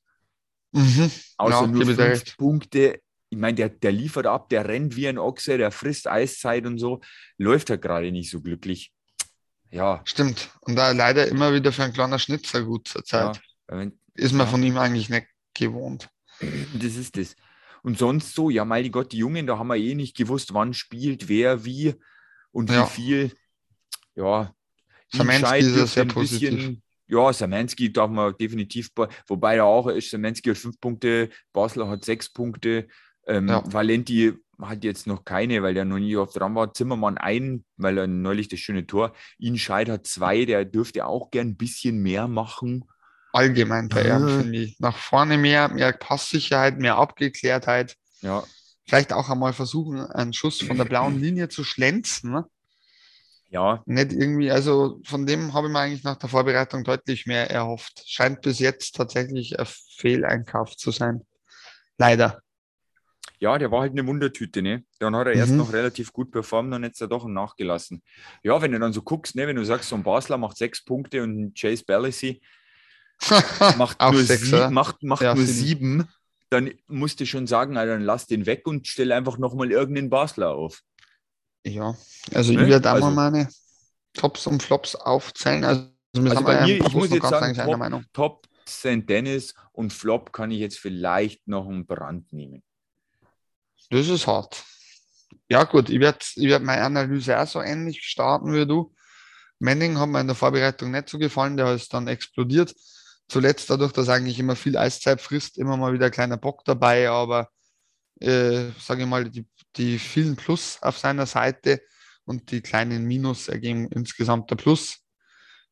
Mhm. 0.71 1.11
Außer 1.37 1.61
ja, 1.61 1.67
nur 1.67 1.85
fünf 1.85 1.97
recht. 1.97 2.37
Punkte. 2.37 3.01
Ich 3.31 3.37
meine, 3.37 3.55
der, 3.55 3.69
der 3.69 3.91
liefert 3.91 4.25
ab, 4.25 4.49
der 4.49 4.67
rennt 4.67 4.95
wie 4.95 5.07
ein 5.07 5.17
Ochse, 5.17 5.57
der 5.57 5.71
frisst 5.71 6.07
Eiszeit 6.07 6.65
und 6.65 6.79
so. 6.79 7.01
Läuft 7.37 7.69
halt 7.69 7.81
gerade 7.81 8.11
nicht 8.11 8.31
so 8.31 8.41
glücklich. 8.41 8.91
Ja. 9.71 10.01
Stimmt. 10.05 10.49
Und 10.61 10.75
da 10.75 10.91
leider 10.91 11.27
immer 11.27 11.53
wieder 11.53 11.71
für 11.71 11.83
ein 11.83 11.93
kleiner 11.93 12.19
Schnitzer 12.19 12.63
gut 12.63 12.87
zur 12.87 13.03
Zeit. 13.03 13.39
Ja, 13.69 13.85
ist 14.15 14.33
man 14.33 14.47
ja. 14.47 14.51
von 14.51 14.63
ihm 14.63 14.77
eigentlich 14.77 15.09
nicht 15.09 15.27
gewohnt. 15.59 16.09
Das 16.73 16.95
ist 16.95 17.17
das. 17.17 17.35
Und 17.83 17.97
sonst 17.97 18.33
so, 18.33 18.49
ja, 18.49 18.65
mein 18.65 18.91
Gott, 18.91 19.11
die 19.11 19.17
Jungen, 19.17 19.47
da 19.47 19.57
haben 19.57 19.67
wir 19.67 19.77
eh 19.77 19.95
nicht 19.95 20.17
gewusst, 20.17 20.53
wann 20.53 20.73
spielt 20.73 21.29
wer 21.29 21.63
wie 21.65 21.95
und 22.51 22.69
ja. 22.69 22.85
wie 22.85 22.89
viel. 22.89 23.31
Ja, 24.15 24.53
Samansky 25.11 25.59
ist 25.59 25.93
sehr 25.93 26.05
positiv. 26.05 26.55
Bisschen, 26.55 26.83
ja, 27.07 27.33
Samansky 27.33 27.91
darf 27.91 28.11
man 28.11 28.35
definitiv, 28.37 28.89
wobei 29.27 29.55
da 29.55 29.63
auch 29.63 29.87
ist, 29.87 30.11
Samansky 30.11 30.49
hat 30.49 30.57
fünf 30.57 30.79
Punkte, 30.79 31.29
Basler 31.53 31.87
hat 31.87 32.03
sechs 32.03 32.31
Punkte, 32.31 32.87
ähm, 33.27 33.47
ja. 33.47 33.63
Valenti 33.71 34.33
hat 34.61 34.83
jetzt 34.83 35.07
noch 35.07 35.23
keine, 35.23 35.63
weil 35.63 35.73
der 35.73 35.85
noch 35.85 35.99
nie 35.99 36.17
oft 36.17 36.37
dran 36.37 36.53
war. 36.53 36.73
Zimmermann 36.73 37.17
ein, 37.17 37.63
weil 37.77 37.97
er 37.97 38.07
neulich 38.07 38.49
das 38.49 38.59
schöne 38.59 38.85
Tor. 38.85 39.13
Inscheid 39.37 39.89
hat 39.89 40.05
zwei, 40.05 40.45
der 40.45 40.65
dürfte 40.65 41.05
auch 41.05 41.31
gern 41.31 41.49
ein 41.49 41.57
bisschen 41.57 42.01
mehr 42.01 42.27
machen 42.27 42.85
allgemein 43.31 43.89
bei 43.89 44.03
ihm, 44.03 44.27
finde 44.41 44.57
ich. 44.57 44.79
Nach 44.79 44.97
vorne 44.97 45.37
mehr, 45.37 45.69
mehr 45.69 45.91
Passsicherheit, 45.93 46.79
mehr 46.79 46.97
Abgeklärtheit. 46.97 47.95
Ja. 48.21 48.43
Vielleicht 48.85 49.13
auch 49.13 49.29
einmal 49.29 49.53
versuchen, 49.53 49.99
einen 49.99 50.33
Schuss 50.33 50.61
von 50.61 50.77
der 50.77 50.85
blauen 50.85 51.19
Linie 51.21 51.49
zu 51.49 51.63
schlenzen. 51.63 52.31
Ne? 52.31 52.45
Ja. 53.49 53.83
Nicht 53.85 54.13
irgendwie, 54.13 54.51
also 54.51 54.99
von 55.03 55.25
dem 55.25 55.53
habe 55.53 55.67
ich 55.67 55.73
mir 55.73 55.79
eigentlich 55.79 56.03
nach 56.03 56.17
der 56.17 56.29
Vorbereitung 56.29 56.83
deutlich 56.83 57.25
mehr 57.25 57.49
erhofft. 57.49 58.03
Scheint 58.05 58.41
bis 58.41 58.59
jetzt 58.59 58.95
tatsächlich 58.95 59.59
ein 59.59 59.67
Fehleinkauf 59.97 60.75
zu 60.75 60.91
sein. 60.91 61.21
Leider. 61.97 62.41
Ja, 63.39 63.57
der 63.57 63.71
war 63.71 63.81
halt 63.81 63.93
eine 63.93 64.05
Wundertüte, 64.05 64.61
ne? 64.61 64.83
Dann 64.99 65.15
hat 65.15 65.27
er 65.27 65.33
mhm. 65.33 65.39
erst 65.39 65.53
noch 65.53 65.71
relativ 65.71 66.11
gut 66.11 66.29
performt 66.29 66.73
und 66.73 66.83
jetzt 66.83 66.99
er 66.99 67.07
doch 67.07 67.25
nachgelassen. 67.25 68.03
Ja, 68.43 68.61
wenn 68.61 68.73
du 68.73 68.79
dann 68.79 68.91
so 68.91 69.01
guckst, 69.01 69.35
ne, 69.35 69.47
wenn 69.47 69.55
du 69.55 69.63
sagst, 69.63 69.89
so 69.89 69.95
ein 69.95 70.03
Basler 70.03 70.37
macht 70.37 70.57
sechs 70.57 70.83
Punkte 70.83 71.23
und 71.23 71.57
Chase 71.57 71.83
Ballacy 71.85 72.41
macht 73.77 74.01
nur, 74.01 74.23
sechs, 74.23 74.43
sieb, 74.43 74.69
macht, 74.69 75.03
macht 75.03 75.21
ja, 75.21 75.35
nur 75.35 75.45
sieben, 75.45 76.07
dann 76.49 76.71
musst 76.87 77.19
du 77.19 77.25
schon 77.25 77.47
sagen, 77.47 77.77
also 77.77 77.93
dann 77.93 78.03
lass 78.03 78.27
den 78.27 78.45
weg 78.45 78.67
und 78.67 78.87
stell 78.87 79.11
einfach 79.11 79.37
nochmal 79.37 79.71
irgendeinen 79.71 80.09
Basler 80.09 80.51
auf. 80.51 80.81
Ja, 81.65 81.95
also 82.33 82.53
ne? 82.53 82.63
ich 82.63 82.69
werde 82.69 82.89
also, 82.89 83.09
mal 83.09 83.31
meine 83.31 83.49
Tops 84.13 84.47
und 84.47 84.63
Flops 84.63 84.95
aufzählen. 84.95 85.63
Also, 85.63 85.89
also 86.15 86.43
bei 86.43 86.65
mir, 86.65 86.77
ich 86.77 86.93
muss 86.93 87.09
jetzt 87.11 87.27
sagen, 87.27 87.53
Top, 87.55 88.03
Top 88.13 88.47
St. 88.67 89.07
Dennis 89.07 89.53
und 89.71 89.93
Flop 89.93 90.31
kann 90.31 90.51
ich 90.51 90.59
jetzt 90.59 90.79
vielleicht 90.79 91.47
noch 91.47 91.67
einen 91.67 91.85
Brand 91.85 92.31
nehmen. 92.33 92.63
Das 93.89 94.07
ist 94.07 94.27
hart. 94.27 94.63
Ja, 95.49 95.63
gut, 95.63 95.89
ich 95.89 95.99
werde 95.99 96.19
ich 96.35 96.47
werd 96.47 96.63
meine 96.63 96.83
Analyse 96.83 97.39
auch 97.39 97.47
so 97.47 97.61
ähnlich 97.61 98.03
starten 98.03 98.53
wie 98.53 98.65
du. 98.65 98.93
Manning 99.59 99.99
hat 99.99 100.09
mir 100.09 100.21
in 100.21 100.27
der 100.27 100.35
Vorbereitung 100.35 100.91
nicht 100.91 101.09
so 101.09 101.17
gefallen, 101.17 101.57
der 101.57 101.73
ist 101.73 101.93
dann 101.93 102.07
explodiert 102.07 102.73
zuletzt 103.29 103.69
dadurch, 103.69 103.93
dass 103.93 104.09
eigentlich 104.09 104.39
immer 104.39 104.55
viel 104.55 104.77
Eiszeit 104.77 105.21
frisst, 105.21 105.57
immer 105.57 105.77
mal 105.77 105.93
wieder 105.93 106.07
ein 106.07 106.11
kleiner 106.11 106.37
Bock 106.37 106.65
dabei, 106.65 107.09
aber 107.09 107.49
äh, 108.19 108.71
sage 108.79 109.03
ich 109.03 109.07
mal, 109.07 109.29
die, 109.29 109.47
die 109.77 109.99
vielen 109.99 110.35
Plus 110.35 110.79
auf 110.81 110.97
seiner 110.97 111.25
Seite 111.25 111.81
und 112.25 112.51
die 112.51 112.61
kleinen 112.61 113.05
Minus 113.05 113.47
ergeben 113.47 113.87
insgesamt 113.91 114.51
der 114.51 114.55
Plus. 114.55 114.97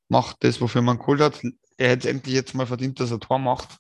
Macht 0.08 0.38
das, 0.44 0.62
wofür 0.62 0.82
man 0.82 1.00
geholt 1.00 1.20
hat. 1.20 1.42
Er 1.78 1.90
hätte 1.90 2.10
endlich 2.10 2.34
jetzt 2.34 2.54
mal 2.54 2.66
verdient, 2.66 3.00
dass 3.00 3.12
er 3.12 3.20
Tor 3.20 3.40
macht. 3.40 3.78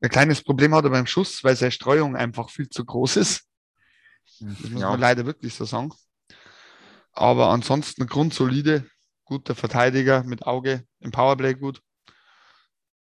Ein 0.00 0.10
kleines 0.10 0.42
Problem 0.42 0.74
hat 0.74 0.84
er 0.84 0.90
beim 0.90 1.06
Schuss, 1.06 1.44
weil 1.44 1.54
seine 1.54 1.70
Streuung 1.70 2.16
einfach 2.16 2.50
viel 2.50 2.68
zu 2.68 2.84
groß 2.84 3.16
ist. 3.16 3.46
Das 4.40 4.70
muss 4.70 4.80
ja. 4.80 4.90
man 4.90 4.98
leider 4.98 5.24
wirklich 5.24 5.54
so 5.54 5.64
sagen. 5.64 5.92
Aber 7.12 7.50
ansonsten 7.50 8.06
grundsolide, 8.06 8.90
guter 9.24 9.54
Verteidiger 9.54 10.24
mit 10.24 10.44
Auge 10.44 10.84
im 10.98 11.12
Powerplay 11.12 11.54
gut 11.54 11.80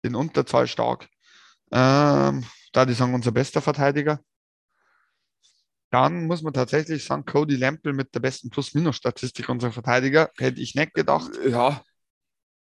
in 0.02 0.14
Unterzahl 0.14 0.66
stark. 0.66 1.08
Ähm, 1.70 2.44
da 2.72 2.86
die 2.86 2.94
sagen, 2.94 3.14
unser 3.14 3.32
bester 3.32 3.60
Verteidiger. 3.60 4.20
Dann 5.90 6.26
muss 6.26 6.42
man 6.42 6.52
tatsächlich 6.52 7.04
sagen, 7.04 7.24
Cody 7.24 7.56
Lampel 7.56 7.94
mit 7.94 8.14
der 8.14 8.20
besten 8.20 8.50
Plus-Minus-Statistik 8.50 9.48
unserer 9.48 9.72
Verteidiger. 9.72 10.30
Hätte 10.36 10.60
ich 10.60 10.74
nicht 10.74 10.94
gedacht. 10.94 11.30
Ja. 11.46 11.82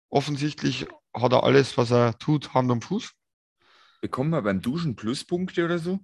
Offensichtlich 0.09 0.87
hat 1.13 1.33
er 1.33 1.43
alles, 1.43 1.77
was 1.77 1.91
er 1.91 2.17
tut, 2.17 2.53
Hand 2.53 2.71
und 2.71 2.83
Fuß. 2.85 3.11
Bekommen 4.01 4.29
wir 4.29 4.41
beim 4.41 4.61
Duschen 4.61 4.95
Pluspunkte 4.95 5.65
oder 5.65 5.79
so? 5.79 5.99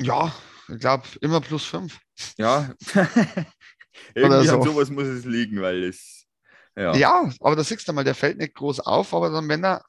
Ja, 0.00 0.34
ich 0.68 0.80
glaube 0.80 1.04
immer 1.20 1.40
plus 1.40 1.64
fünf. 1.64 1.98
Ja. 2.36 2.74
Irgendwie 4.14 4.46
so. 4.46 4.56
an 4.56 4.62
sowas 4.62 4.90
muss 4.90 5.06
es 5.06 5.24
liegen, 5.24 5.60
weil 5.62 5.84
es. 5.84 6.26
Ja. 6.74 6.94
ja, 6.96 7.30
aber 7.40 7.56
da 7.56 7.64
siehst 7.64 7.86
du 7.86 7.92
mal, 7.92 8.04
der 8.04 8.14
fällt 8.14 8.38
nicht 8.38 8.54
groß 8.54 8.80
auf, 8.80 9.12
aber 9.12 9.30
dann, 9.30 9.46
wenn 9.48 9.62
er 9.62 9.84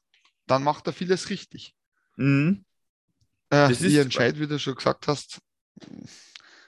dann 0.48 0.64
macht 0.64 0.88
er 0.88 0.94
vieles 0.94 1.30
richtig. 1.30 1.76
Mhm. 2.16 2.66
Äh, 3.50 3.70
wie 3.70 3.98
entscheidet, 3.98 4.40
wie 4.40 4.48
du 4.48 4.60
schon 4.60 4.76
gesagt 4.76 5.08
hast, 5.08 5.40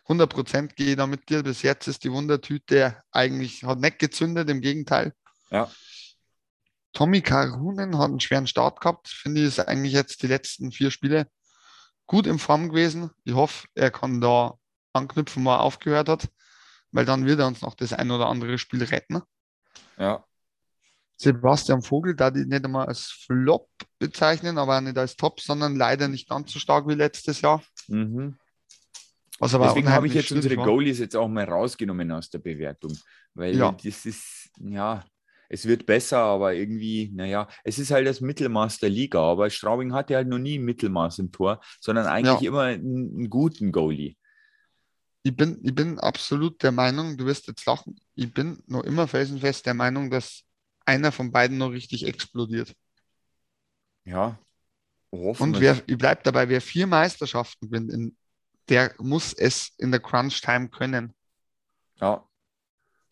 100% 0.08 0.76
gehe 0.76 0.92
ich 0.92 0.96
da 0.96 1.08
mit 1.08 1.30
dir. 1.30 1.44
Bis 1.44 1.62
jetzt 1.62 1.88
ist 1.88 2.04
die 2.04 2.12
Wundertüte 2.12 3.02
eigentlich, 3.12 3.64
hat 3.64 3.80
nicht 3.80 4.00
gezündet, 4.00 4.50
im 4.50 4.62
Gegenteil. 4.62 5.14
Ja. 5.50 5.72
Tommy 6.94 7.22
Karunen 7.22 7.98
hat 7.98 8.06
einen 8.10 8.20
schweren 8.20 8.48
Start 8.48 8.80
gehabt. 8.80 9.10
Finde 9.10 9.42
ich, 9.42 9.48
ist 9.48 9.60
eigentlich 9.60 9.94
jetzt 9.94 10.22
die 10.22 10.28
letzten 10.28 10.72
vier 10.72 10.92
Spiele 10.92 11.28
gut 12.06 12.28
in 12.28 12.40
Form 12.40 12.70
gewesen. 12.70 13.12
Ich 13.24 13.34
hoffe, 13.34 13.68
er 13.74 13.92
kann 13.92 14.22
da 14.22 14.54
anknüpfen, 14.94 15.44
wo 15.44 15.52
er 15.52 15.62
aufgehört 15.62 16.08
hat, 16.08 16.30
weil 16.92 17.06
dann 17.06 17.26
wird 17.26 17.40
er 17.40 17.48
uns 17.48 17.62
noch 17.62 17.74
das 17.74 17.94
ein 17.94 18.12
oder 18.12 18.28
andere 18.28 18.58
Spiel 18.58 18.84
retten. 18.84 19.22
Ja. 19.98 20.24
Sebastian 21.18 21.82
Vogel, 21.82 22.16
da 22.16 22.30
die 22.30 22.46
nicht 22.46 22.66
einmal 22.66 22.88
als 22.88 23.08
Flop 23.26 23.70
bezeichnen, 24.00 24.58
aber 24.58 24.78
auch 24.78 24.82
nicht 24.82 24.98
als 24.98 25.16
Top, 25.16 25.40
sondern 25.40 25.76
leider 25.76 26.08
nicht 26.08 26.28
ganz 26.28 26.52
so 26.52 26.60
stark 26.60 26.88
wie 26.88 26.94
letztes 26.94 27.42
Jahr. 27.42 27.64
Mhm. 27.88 28.38
Aber 29.40 29.68
Deswegen 29.68 29.90
habe 29.90 30.08
ich 30.08 30.14
jetzt 30.14 30.32
unsere 30.32 30.56
war. 30.58 30.66
Goalies 30.66 31.00
jetzt 31.00 31.16
auch 31.16 31.28
mal 31.28 31.44
rausgenommen 31.44 32.12
aus 32.12 32.30
der 32.30 32.40
Bewertung. 32.40 32.98
Weil 33.34 33.56
Ja. 33.58 33.76
das 33.84 34.06
ist, 34.06 34.50
ja, 34.60 35.04
es 35.50 35.66
wird 35.66 35.86
besser, 35.86 36.20
aber 36.20 36.54
irgendwie, 36.54 37.12
naja, 37.14 37.48
es 37.64 37.78
ist 37.78 37.92
halt 37.92 38.08
das 38.08 38.22
Mittelmaß 38.22 38.80
der 38.80 38.90
Liga. 38.90 39.20
Aber 39.20 39.50
Straubing 39.50 39.94
hatte 39.94 40.16
halt 40.16 40.28
noch 40.30 40.40
nie 40.40 40.58
ein 40.58 40.64
Mittelmaß 40.64 41.20
im 41.20 41.32
Tor, 41.32 41.62
sondern 41.82 42.08
eigentlich 42.08 42.42
Ja. 42.42 42.48
immer 42.48 42.62
einen, 42.62 43.16
einen 43.16 43.30
guten 43.30 43.72
Goalie. 43.72 44.16
Ich 45.24 45.36
bin, 45.36 45.60
ich 45.64 45.74
bin 45.76 46.00
absolut 46.00 46.62
der 46.64 46.72
Meinung, 46.72 47.18
du 47.18 47.26
wirst 47.26 47.48
jetzt 47.48 47.66
lachen, 47.66 48.00
ich 48.16 48.34
bin 48.34 48.64
noch 48.68 48.84
immer 48.84 49.08
felsenfest 49.08 49.66
der 49.66 49.74
Meinung, 49.74 50.10
dass 50.12 50.45
einer 50.86 51.12
von 51.12 51.32
beiden 51.32 51.58
noch 51.58 51.72
richtig 51.72 52.06
explodiert. 52.06 52.76
Ja. 54.06 54.38
Und 55.10 55.60
wer, 55.60 55.82
ich 55.88 55.98
bleibe 55.98 56.22
dabei, 56.24 56.50
wer 56.50 56.62
vier 56.62 56.88
Meisterschaften 56.88 57.68
gewinnt, 57.68 57.92
in, 57.92 58.18
der 58.70 58.94
muss 59.00 59.34
es 59.34 59.72
in 59.78 59.92
der 59.92 60.00
Crunch-Time 60.00 60.70
können. 60.70 61.14
Ja. 62.00 62.28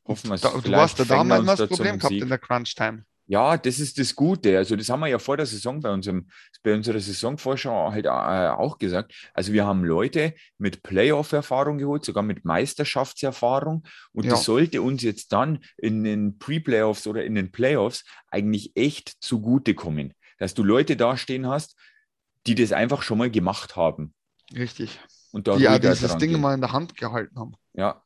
Hoffen 0.05 0.29
wir 0.29 0.35
es. 0.35 0.41
Da, 0.41 0.49
du 0.49 0.75
hast 0.75 0.97
wir 0.97 1.05
damals 1.05 1.45
das 1.45 1.59
da 1.59 1.67
Problem 1.67 1.97
gehabt 1.97 2.13
in 2.13 2.29
der 2.29 2.37
Crunch-Time. 2.37 3.05
Ja, 3.25 3.57
das 3.57 3.79
ist 3.79 3.97
das 3.99 4.15
Gute. 4.15 4.57
Also, 4.57 4.75
das 4.75 4.89
haben 4.89 4.99
wir 4.99 5.07
ja 5.07 5.17
vor 5.19 5.37
der 5.37 5.45
Saison 5.45 5.79
bei 5.79 5.89
unserem, 5.91 6.27
bei 6.61 6.73
unserer 6.73 6.99
Saisonvorschau 6.99 7.91
halt 7.91 8.05
äh, 8.05 8.09
auch 8.09 8.77
gesagt. 8.77 9.13
Also, 9.33 9.53
wir 9.53 9.65
haben 9.65 9.83
Leute 9.85 10.33
mit 10.57 10.83
Playoff-Erfahrung 10.83 11.77
geholt, 11.77 12.03
sogar 12.03 12.23
mit 12.23 12.43
Meisterschaftserfahrung. 12.45 13.83
Und 14.11 14.25
Ja. 14.25 14.31
das 14.31 14.43
sollte 14.43 14.81
uns 14.81 15.03
jetzt 15.03 15.31
dann 15.33 15.59
in 15.77 16.03
den 16.03 16.37
Pre-Playoffs 16.37 17.07
oder 17.07 17.23
in 17.23 17.35
den 17.35 17.51
Playoffs 17.51 18.03
eigentlich 18.29 18.71
echt 18.75 19.15
zugutekommen. 19.21 20.13
Dass 20.39 20.53
du 20.53 20.63
Leute 20.63 20.95
dastehen 20.97 21.47
hast, 21.47 21.75
die 22.45 22.55
das 22.55 22.71
einfach 22.73 23.01
schon 23.03 23.17
mal 23.17 23.31
gemacht 23.31 23.75
haben. 23.75 24.13
Richtig. 24.53 24.99
Und 25.31 25.47
da 25.47 25.55
Die 25.55 25.63
ja 25.63 25.71
ruhiger 25.71 25.91
dieses 25.91 26.17
Ding 26.17 26.31
gehen. 26.31 26.41
mal 26.41 26.53
in 26.53 26.61
der 26.61 26.73
Hand 26.73 26.97
gehalten 26.97 27.39
haben. 27.39 27.53
Ja, 27.73 28.03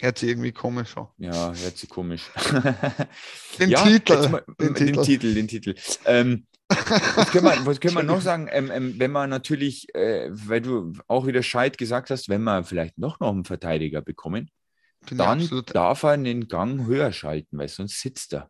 Hört 0.00 0.18
sich 0.18 0.28
irgendwie 0.28 0.52
komisch 0.52 0.96
an. 0.96 1.08
ja, 1.18 1.52
hört 1.52 1.76
sich 1.76 1.88
komisch. 1.88 2.30
Den 3.58 3.70
ja, 3.70 3.82
Titel, 3.84 4.28
mal- 4.28 4.44
den 4.60 4.74
den, 4.74 4.86
Titel. 4.86 5.02
Titel, 5.04 5.34
den 5.34 5.48
Titel. 5.48 5.74
Ähm, 6.04 6.46
was 6.68 7.30
können 7.32 7.46
wir, 7.46 7.56
was 7.66 7.80
können 7.80 7.94
wir 7.96 8.02
noch 8.04 8.20
sagen? 8.20 8.48
Ähm, 8.52 8.70
ähm, 8.70 8.94
wenn 8.98 9.10
man 9.10 9.28
natürlich, 9.30 9.92
äh, 9.96 10.28
weil 10.30 10.60
du 10.60 10.92
auch 11.08 11.26
wieder 11.26 11.42
Scheid 11.42 11.78
gesagt 11.78 12.10
hast, 12.10 12.28
wenn 12.28 12.42
wir 12.44 12.62
vielleicht 12.62 12.98
noch, 12.98 13.18
noch 13.18 13.30
einen 13.32 13.44
Verteidiger 13.44 14.00
bekommen, 14.00 14.50
Bin 15.08 15.18
dann 15.18 15.48
darf 15.72 16.02
er 16.04 16.16
den 16.16 16.46
Gang 16.46 16.86
höher 16.86 17.10
schalten, 17.12 17.58
weil 17.58 17.68
sonst 17.68 18.00
sitzt 18.00 18.34
er. 18.34 18.48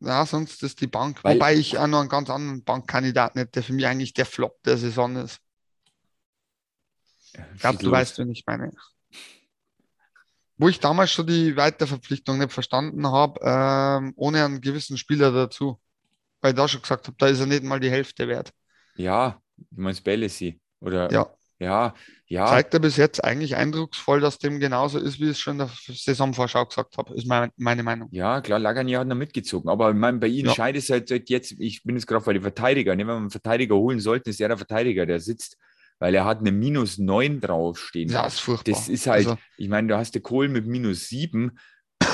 ja, 0.00 0.24
sonst 0.24 0.62
ist 0.62 0.80
die 0.80 0.86
Bank. 0.86 1.22
Weil- 1.24 1.34
Wobei 1.36 1.56
ich 1.56 1.76
auch 1.76 1.88
noch 1.88 2.00
einen 2.00 2.08
ganz 2.08 2.30
anderen 2.30 2.64
Bankkandidaten 2.64 3.38
hätte, 3.38 3.50
der 3.52 3.62
für 3.64 3.74
mich 3.74 3.86
eigentlich 3.86 4.14
der 4.14 4.24
Flop 4.26 4.62
der 4.64 4.78
Saison 4.78 5.16
ist. 5.16 5.40
Ich 7.54 7.60
glaube, 7.60 7.78
du 7.78 7.90
weißt, 7.90 8.18
wen 8.18 8.30
ich 8.30 8.44
meine. 8.46 8.72
Wo 10.58 10.68
ich 10.68 10.80
damals 10.80 11.10
schon 11.12 11.26
die 11.26 11.56
Weiterverpflichtung 11.56 12.38
nicht 12.38 12.52
verstanden 12.52 13.06
habe, 13.06 13.40
ähm, 13.42 14.12
ohne 14.16 14.44
einen 14.44 14.60
gewissen 14.60 14.96
Spieler 14.96 15.30
dazu. 15.32 15.78
Weil 16.40 16.52
ich 16.52 16.56
da 16.56 16.68
schon 16.68 16.82
gesagt 16.82 17.06
habe, 17.06 17.16
da 17.18 17.26
ist 17.26 17.40
er 17.40 17.46
nicht 17.46 17.62
mal 17.62 17.80
die 17.80 17.90
Hälfte 17.90 18.28
wert. 18.28 18.52
Ja, 18.96 19.40
du 19.56 19.82
meinst 19.82 20.04
Bellesi. 20.04 20.60
Oder 20.80 21.10
Ja, 21.10 21.26
ja, 21.58 21.94
ja, 22.26 22.46
zeigt 22.46 22.74
er 22.74 22.80
bis 22.80 22.96
jetzt 22.96 23.24
eigentlich 23.24 23.56
eindrucksvoll, 23.56 24.20
dass 24.20 24.38
dem 24.38 24.60
genauso 24.60 24.98
ist, 24.98 25.18
wie 25.20 25.24
ich 25.24 25.30
es 25.30 25.38
schon 25.38 25.54
in 25.54 25.58
der 25.58 25.70
Saisonvorschau 25.94 26.66
gesagt 26.66 26.98
habe, 26.98 27.14
ist 27.14 27.26
meine, 27.26 27.50
meine 27.56 27.82
Meinung. 27.82 28.08
Ja, 28.12 28.40
klar, 28.42 28.58
Lagani 28.58 28.92
hat 28.92 29.06
noch 29.06 29.16
mitgezogen. 29.16 29.70
Aber 29.70 29.90
ich 29.90 29.96
meine, 29.96 30.18
bei 30.18 30.26
Ihnen 30.26 30.48
Ja. 30.48 30.54
scheidet 30.54 30.82
es 30.82 30.90
halt 30.90 31.08
seit 31.08 31.30
jetzt, 31.30 31.52
ich 31.58 31.82
bin 31.82 31.96
jetzt 31.96 32.06
gerade 32.06 32.24
bei 32.24 32.34
den 32.34 32.42
Verteidiger. 32.42 32.94
Ne? 32.94 33.06
Wenn 33.06 33.14
wir 33.14 33.16
einen 33.16 33.30
Verteidiger 33.30 33.76
holen 33.76 34.00
sollten, 34.00 34.28
ist 34.28 34.40
er 34.40 34.48
der 34.48 34.58
Verteidiger, 34.58 35.06
der 35.06 35.20
sitzt, 35.20 35.56
weil 35.98 36.14
er 36.14 36.24
hat 36.24 36.40
eine 36.40 36.52
minus 36.52 36.98
9 36.98 37.40
draufstehen. 37.40 38.10
Ja, 38.10 38.26
ist 38.26 38.40
furchtbar. 38.40 38.72
Das 38.74 38.88
ist 38.88 39.06
halt, 39.06 39.26
Also, 39.28 39.38
ich 39.56 39.68
meine, 39.68 39.88
du 39.88 39.96
hast 39.96 40.14
den 40.14 40.22
Kohl 40.22 40.48
mit 40.48 40.66
minus 40.66 41.08
7 41.08 41.58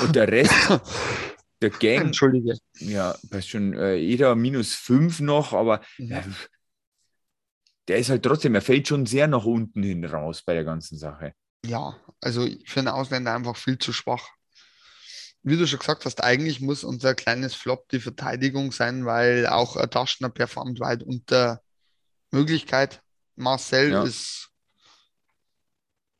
und 0.03 0.15
der 0.15 0.27
Rest, 0.29 0.53
der 1.61 1.69
Gang, 1.69 2.07
Entschuldige. 2.07 2.57
ja, 2.79 3.15
weißt 3.29 3.49
schon, 3.49 3.73
äh, 3.73 3.95
jeder 3.95 4.35
minus 4.35 4.73
5 4.75 5.19
noch, 5.19 5.53
aber 5.53 5.81
Mhm. 5.97 6.07
ja, 6.09 6.23
der 7.89 7.97
ist 7.97 8.09
halt 8.09 8.23
trotzdem, 8.23 8.55
er 8.55 8.61
fällt 8.61 8.87
schon 8.87 9.05
sehr 9.05 9.27
nach 9.27 9.43
unten 9.45 9.83
hin 9.83 10.05
raus 10.05 10.41
bei 10.45 10.53
der 10.53 10.63
ganzen 10.63 10.97
Sache. 10.97 11.33
Ja, 11.65 11.97
also 12.21 12.47
für 12.65 12.79
einen 12.79 12.87
Ausländer 12.89 13.33
einfach 13.35 13.57
viel 13.57 13.77
zu 13.77 13.91
schwach. 13.93 14.29
Wie 15.45 15.57
du 15.57 15.67
schon 15.67 15.79
gesagt 15.79 16.05
hast, 16.05 16.23
eigentlich 16.23 16.61
muss 16.61 16.85
unser 16.85 17.15
kleines 17.15 17.53
Flop 17.53 17.89
die 17.89 17.99
Verteidigung 17.99 18.71
sein, 18.71 19.05
weil 19.05 19.47
auch 19.47 19.75
Taschner 19.87 20.29
performt 20.29 20.79
weit 20.79 21.03
unter 21.03 21.61
Möglichkeit. 22.31 23.01
Marcel 23.35 23.91
Ja. 23.91 24.03
ist, 24.03 24.49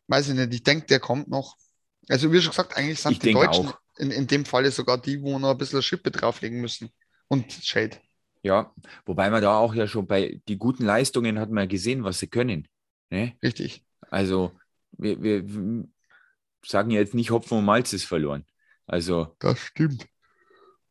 weiß 0.08 0.30
ich 0.30 0.36
nicht, 0.36 0.54
ich 0.54 0.63
denke, 0.63 0.86
der 0.88 0.99
kommt 0.99 1.28
noch. 1.28 1.56
Also 2.10 2.32
wie 2.32 2.41
schon 2.41 2.52
gesagt, 2.52 2.76
eigentlich 2.76 2.99
sind 2.99 3.13
Ich 3.13 3.19
die 3.19 3.34
Deutschen 3.34 3.69
auch. 3.69 3.80
in, 3.97 4.12
in 4.12 4.28
dem 4.28 4.45
Falle 4.45 4.71
sogar 4.71 4.97
die, 5.02 5.21
wo 5.21 5.39
noch 5.39 5.52
ein 5.52 5.58
bisschen 5.58 5.82
Schippe 5.82 6.12
drauflegen 6.12 6.60
müssen. 6.60 6.89
Und 7.28 7.52
Shade. 7.52 7.97
Ja, 8.41 8.73
wobei 9.06 9.30
man 9.30 9.41
da 9.41 9.58
auch 9.58 9.73
ja 9.73 9.88
schon 9.88 10.06
bei 10.06 10.41
die 10.49 10.58
guten 10.58 10.84
Leistungen 10.84 11.39
hat 11.39 11.49
man 11.49 11.63
ja 11.63 11.67
gesehen, 11.67 12.04
was 12.04 12.19
sie 12.19 12.28
können. 12.28 12.67
Ne? 13.10 13.38
Richtig. 13.41 13.86
Also, 14.12 14.52
wir, 14.91 15.21
wir 15.23 15.86
sagen 16.65 16.91
ja 16.91 16.99
jetzt 16.99 17.13
nicht 17.13 17.32
Hopfen 17.32 17.58
und 17.60 17.65
Malz 17.65 17.93
ist 17.93 18.04
verloren. 18.04 18.45
Also, 18.86 19.36
Das 19.39 19.58
stimmt. 19.60 20.08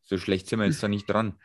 so 0.01 0.17
schlecht 0.17 0.47
sind 0.47 0.59
wir 0.59 0.65
jetzt 0.65 0.81
da 0.81 0.87
nicht 0.87 1.07
dran. 1.07 1.39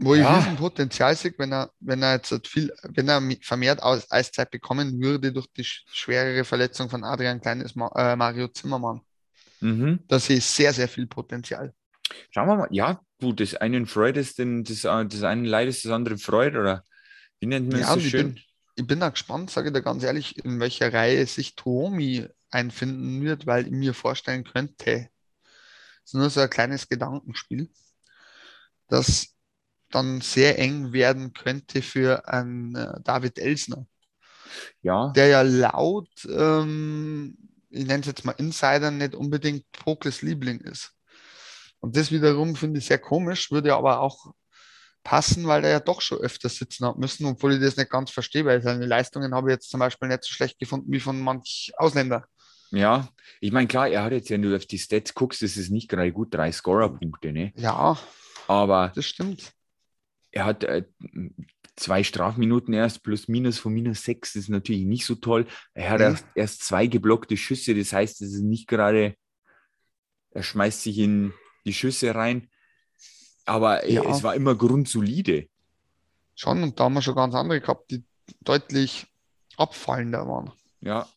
Wo 0.00 0.14
ich 0.14 0.22
Ja. 0.22 0.38
riesen 0.38 0.56
Potenzial 0.56 1.16
sehe, 1.16 1.34
wenn 1.38 1.52
er, 1.52 1.72
wenn 1.80 2.02
er 2.02 2.14
jetzt 2.14 2.46
viel, 2.46 2.72
wenn 2.84 3.08
er 3.08 3.20
vermehrt 3.42 3.82
Aus 3.82 4.10
Eiszeit 4.10 4.50
bekommen 4.50 5.00
würde 5.00 5.32
durch 5.32 5.48
die 5.56 5.64
sch- 5.64 5.82
schwerere 5.92 6.44
Verletzung 6.44 6.88
von 6.88 7.02
Adrian 7.04 7.40
Kleines 7.40 7.74
Ma 7.74 7.90
äh, 7.96 8.14
Mario 8.16 8.48
Zimmermann. 8.48 9.00
Mhm. 9.60 9.98
Da 10.08 10.18
sehe 10.18 10.38
ich 10.38 10.44
sehr, 10.44 10.72
sehr 10.72 10.88
viel 10.88 11.06
Potenzial. 11.06 11.72
Schauen 12.30 12.48
wir 12.48 12.56
mal. 12.56 12.68
Ja, 12.70 13.00
gut, 13.20 13.40
das 13.40 13.54
einen 13.54 13.86
Freude 13.86 14.20
ist 14.20 14.38
denn, 14.38 14.64
das, 14.64 14.84
äh, 14.84 15.06
das 15.06 15.22
eine 15.22 15.46
Leid 15.48 15.68
ist 15.68 15.84
das 15.84 15.92
andere 15.92 16.18
Freude, 16.18 16.58
oder 16.60 16.84
wie 17.40 17.46
nennt 17.46 17.68
man 17.68 17.80
Ja, 17.80 17.88
das 17.88 17.92
so 17.94 18.00
ich 18.00 18.10
schön? 18.10 18.34
bin, 18.34 18.40
ich 18.76 18.86
bin 18.86 19.00
da 19.00 19.08
gespannt, 19.10 19.50
sage 19.50 19.68
ich 19.68 19.74
dir 19.74 19.82
ganz 19.82 20.02
ehrlich, 20.04 20.42
in 20.44 20.60
welcher 20.60 20.92
Reihe 20.92 21.26
sich 21.26 21.54
Tuomi 21.56 22.26
einfinden 22.50 23.22
wird, 23.22 23.46
weil 23.46 23.66
ich 23.66 23.72
mir 23.72 23.94
vorstellen 23.94 24.44
könnte, 24.44 25.10
es 26.04 26.12
ist 26.12 26.14
nur 26.14 26.30
so 26.30 26.40
ein 26.40 26.50
kleines 26.50 26.88
Gedankenspiel, 26.88 27.70
das 28.88 29.34
dann 29.90 30.20
sehr 30.20 30.58
eng 30.58 30.92
werden 30.92 31.32
könnte 31.32 31.82
für 31.82 32.28
einen 32.28 32.74
äh, 32.74 33.00
David 33.04 33.38
Elsner. 33.38 33.86
Ja, 34.82 35.10
der 35.12 35.26
ja 35.28 35.42
laut, 35.42 36.08
ähm, 36.30 37.36
ich 37.70 37.86
nenne 37.86 38.00
es 38.00 38.06
jetzt 38.06 38.24
mal 38.24 38.32
Insider, 38.32 38.90
nicht 38.90 39.14
unbedingt 39.14 39.70
Pokles 39.72 40.22
Liebling 40.22 40.60
ist. 40.60 40.92
Und 41.80 41.96
das 41.96 42.10
wiederum 42.10 42.56
finde 42.56 42.78
ich 42.78 42.86
sehr 42.86 42.98
komisch, 42.98 43.50
würde 43.50 43.74
aber 43.74 44.00
auch 44.00 44.32
passen, 45.04 45.46
weil 45.46 45.64
er 45.64 45.70
ja 45.70 45.80
doch 45.80 46.00
schon 46.00 46.18
öfter 46.18 46.48
sitzen 46.48 46.86
hat 46.86 46.98
müssen, 46.98 47.26
obwohl 47.26 47.54
ich 47.54 47.60
das 47.60 47.76
nicht 47.76 47.90
ganz 47.90 48.10
verstehe, 48.10 48.44
weil 48.44 48.62
seine 48.62 48.86
Leistungen 48.86 49.34
habe 49.34 49.50
ich 49.50 49.54
jetzt 49.54 49.70
zum 49.70 49.80
Beispiel 49.80 50.08
nicht 50.08 50.24
so 50.24 50.32
schlecht 50.34 50.58
gefunden 50.58 50.90
wie 50.92 51.00
von 51.00 51.20
manch 51.20 51.72
Ausländer. 51.76 52.26
ja. 52.70 53.08
Ich 53.40 53.52
meine, 53.52 53.68
klar, 53.68 53.88
er 53.88 54.02
hat 54.04 54.12
jetzt, 54.12 54.30
wenn 54.30 54.42
du 54.42 54.54
auf 54.56 54.66
die 54.66 54.78
Stats 54.78 55.14
guckst, 55.14 55.42
das 55.42 55.56
ist 55.56 55.70
nicht 55.70 55.88
gerade 55.88 56.12
gut, 56.12 56.34
drei 56.34 56.50
Scorer-Punkte, 56.50 57.32
ne? 57.32 57.52
Ja, 57.56 57.98
Aber 58.48 58.92
das 58.94 59.06
stimmt. 59.06 59.52
Er 60.38 60.44
hat 60.44 60.62
äh, 60.62 60.84
zwei 61.74 62.04
Strafminuten 62.04 62.72
erst, 62.72 63.02
plus 63.02 63.26
minus 63.26 63.58
von 63.58 63.72
minus 63.72 64.02
sechs, 64.04 64.34
das 64.34 64.44
ist 64.44 64.48
natürlich 64.50 64.84
nicht 64.84 65.04
so 65.04 65.16
toll. 65.16 65.46
Er 65.74 65.90
hat 65.90 65.98
Mhm. 65.98 66.04
erst, 66.06 66.26
erst 66.36 66.62
zwei 66.64 66.86
geblockte 66.86 67.36
Schüsse, 67.36 67.74
das 67.74 67.92
heißt, 67.92 68.22
es 68.22 68.34
ist 68.34 68.42
nicht 68.42 68.68
gerade, 68.68 69.16
er 70.30 70.42
schmeißt 70.44 70.82
sich 70.82 70.98
in 70.98 71.32
die 71.66 71.74
Schüsse 71.74 72.14
rein. 72.14 72.48
Aber 73.46 73.82
äh, 73.84 73.94
Ja. 73.94 74.04
es 74.04 74.22
war 74.22 74.34
immer 74.36 74.54
grundsolide. 74.54 75.48
Schon, 76.36 76.62
und 76.62 76.78
da 76.78 76.84
haben 76.84 76.94
wir 76.94 77.02
schon 77.02 77.16
ganz 77.16 77.34
andere 77.34 77.60
gehabt, 77.60 77.90
die 77.90 78.04
deutlich 78.40 79.06
abfallender 79.56 80.26
waren. 80.28 80.52
Ja, 80.80 81.08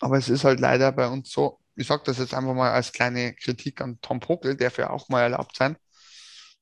Aber 0.00 0.16
es 0.16 0.28
ist 0.28 0.44
halt 0.44 0.60
leider 0.60 0.92
bei 0.92 1.08
uns 1.08 1.32
so, 1.32 1.58
ich 1.74 1.88
sage 1.88 2.04
das 2.06 2.18
jetzt 2.18 2.34
einfach 2.34 2.54
mal 2.54 2.70
als 2.70 2.92
kleine 2.92 3.34
Kritik 3.34 3.80
an 3.80 3.98
Tom 4.00 4.20
Pokel, 4.20 4.56
darf 4.56 4.78
ja 4.78 4.90
auch 4.90 5.08
mal 5.08 5.22
erlaubt 5.22 5.56
sein. 5.56 5.76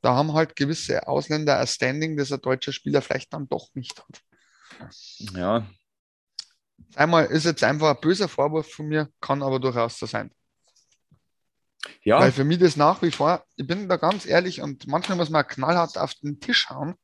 Da 0.02 0.14
haben 0.14 0.32
halt 0.34 0.56
gewisse 0.56 1.06
Ausländer 1.08 1.58
ein 1.58 1.66
Standing, 1.66 2.16
das 2.16 2.32
ein 2.32 2.40
deutscher 2.40 2.72
Spieler 2.72 3.02
vielleicht 3.02 3.32
dann 3.32 3.48
doch 3.48 3.70
nicht 3.74 3.98
hat. 3.98 4.22
ja, 5.34 5.66
Einmal 6.94 7.26
ist 7.26 7.44
jetzt 7.44 7.64
einfach 7.64 7.94
ein 7.94 8.00
böser 8.00 8.28
Vorwurf 8.28 8.70
von 8.70 8.86
mir, 8.86 9.10
kann 9.20 9.42
aber 9.42 9.60
durchaus 9.60 9.98
so 9.98 10.06
sein. 10.06 10.30
ja, 12.02 12.18
Weil 12.20 12.32
für 12.32 12.44
mich 12.44 12.58
das 12.58 12.76
nach 12.76 13.02
wie 13.02 13.10
vor, 13.10 13.44
ich 13.56 13.66
bin 13.66 13.88
da 13.88 13.96
ganz 13.96 14.26
ehrlich 14.26 14.60
und 14.60 14.86
manchmal 14.86 15.16
muss 15.16 15.30
man 15.30 15.46
knallhart 15.46 15.98
auf 15.98 16.14
den 16.14 16.40
Tisch 16.40 16.68
hauen, 16.70 16.94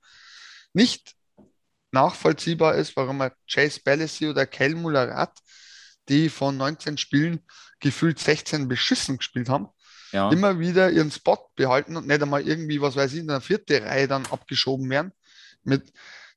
nicht 0.73 1.15
nachvollziehbar 1.91 2.75
ist, 2.77 2.97
warum 2.97 3.21
ein 3.21 3.33
Chase 3.51 3.81
Bellesi 3.85 4.29
oder 4.29 4.47
Kel 4.47 4.75
Mullarat, 4.75 5.39
die 6.09 6.29
von 6.31 6.57
19 6.57 6.97
Spielen 6.97 7.47
gefühlt 7.81 8.19
16 8.19 8.69
beschissen 8.69 9.19
gespielt 9.19 9.49
haben, 9.49 9.69
ja. 10.13 10.31
immer 10.31 10.59
wieder 10.59 10.91
ihren 10.91 11.11
Spot 11.11 11.51
behalten 11.57 11.97
und 11.97 12.07
nicht 12.07 12.23
einmal 12.23 12.47
irgendwie, 12.47 12.81
was 12.81 12.97
weiß 12.97 13.13
ich, 13.15 13.21
in 13.21 13.29
der 13.29 13.41
vierten 13.41 13.83
Reihe 13.83 14.09
dann 14.09 14.27
abgeschoben 14.27 14.89
werden. 14.91 15.13
Mit 15.65 15.93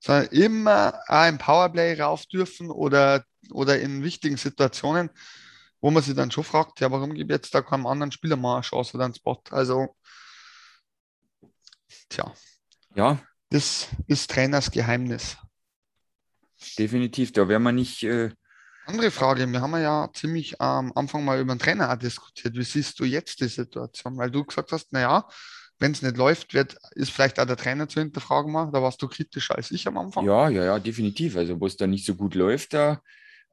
sondern 0.05 0.27
immer 0.27 1.01
auch 1.07 1.27
im 1.27 1.39
Powerplay 1.39 1.99
rauf 1.99 2.27
dürfen 2.27 2.69
oder, 2.69 3.25
oder 3.51 3.79
in 3.79 4.03
wichtigen 4.03 4.37
Situationen, 4.37 5.09
wo 5.81 5.89
man 5.89 6.03
sich 6.03 6.13
dann 6.13 6.29
schon 6.29 6.43
fragt, 6.43 6.79
ja, 6.79 6.91
warum 6.91 7.15
gibt 7.15 7.31
jetzt 7.31 7.55
da 7.55 7.61
keinem 7.63 7.87
anderen 7.87 8.11
Spieler 8.11 8.35
mal 8.35 8.55
eine 8.55 8.61
Chance 8.61 8.95
oder 8.95 9.05
einen 9.05 9.15
Spot? 9.15 9.41
Also, 9.49 9.95
tja. 12.09 12.31
Ja. 12.93 13.19
Das 13.49 13.87
ist 14.07 14.29
Trainers 14.29 14.69
Geheimnis. 14.69 15.37
Definitiv, 16.77 17.31
da 17.31 17.47
werden 17.47 17.63
wir 17.63 17.71
nicht. 17.71 18.03
Äh 18.03 18.31
Andere 18.85 19.09
Frage, 19.09 19.51
wir 19.51 19.61
haben 19.61 19.73
ja 19.73 20.09
ziemlich 20.13 20.61
am 20.61 20.91
Anfang 20.93 21.25
mal 21.25 21.39
über 21.39 21.55
den 21.55 21.59
Trainer 21.59 21.91
auch 21.91 21.97
diskutiert. 21.97 22.55
Wie 22.55 22.63
siehst 22.63 22.99
du 22.99 23.03
jetzt 23.03 23.41
die 23.41 23.47
Situation? 23.47 24.17
Weil 24.17 24.29
du 24.29 24.43
gesagt 24.43 24.71
hast, 24.71 24.93
naja, 24.93 25.27
wenn 25.79 25.91
es 25.91 26.01
nicht 26.01 26.17
läuft, 26.17 26.53
wird, 26.53 26.77
ist 26.91 27.11
vielleicht 27.11 27.39
auch 27.39 27.45
der 27.45 27.57
Trainer 27.57 27.89
zu 27.89 27.99
hinterfragen 27.99 28.51
mal. 28.51 28.71
Da 28.71 28.81
warst 28.81 29.01
du 29.01 29.07
kritischer 29.07 29.55
als 29.55 29.71
ich 29.71 29.87
am 29.87 29.97
Anfang. 29.97 30.25
Ja, 30.25 30.49
ja, 30.49 30.63
ja, 30.63 30.79
definitiv. 30.79 31.35
Also, 31.35 31.59
wo 31.59 31.65
es 31.65 31.77
da 31.77 31.87
nicht 31.87 32.05
so 32.05 32.15
gut 32.15 32.35
läuft, 32.35 32.73
da 32.73 33.01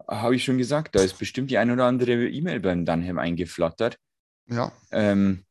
habe 0.07 0.37
ich 0.37 0.45
schon 0.45 0.59
gesagt, 0.59 0.95
da 0.95 1.03
ist 1.03 1.18
bestimmt 1.18 1.51
die 1.51 1.59
ein 1.59 1.71
oder 1.71 1.87
andere 1.87 2.29
E-Mail 2.29 2.61
beim 2.61 2.85
Dunham 2.85 3.18
eingeflattert. 3.18 3.99
Ja. 4.49 4.71
Ähm, 4.90 5.45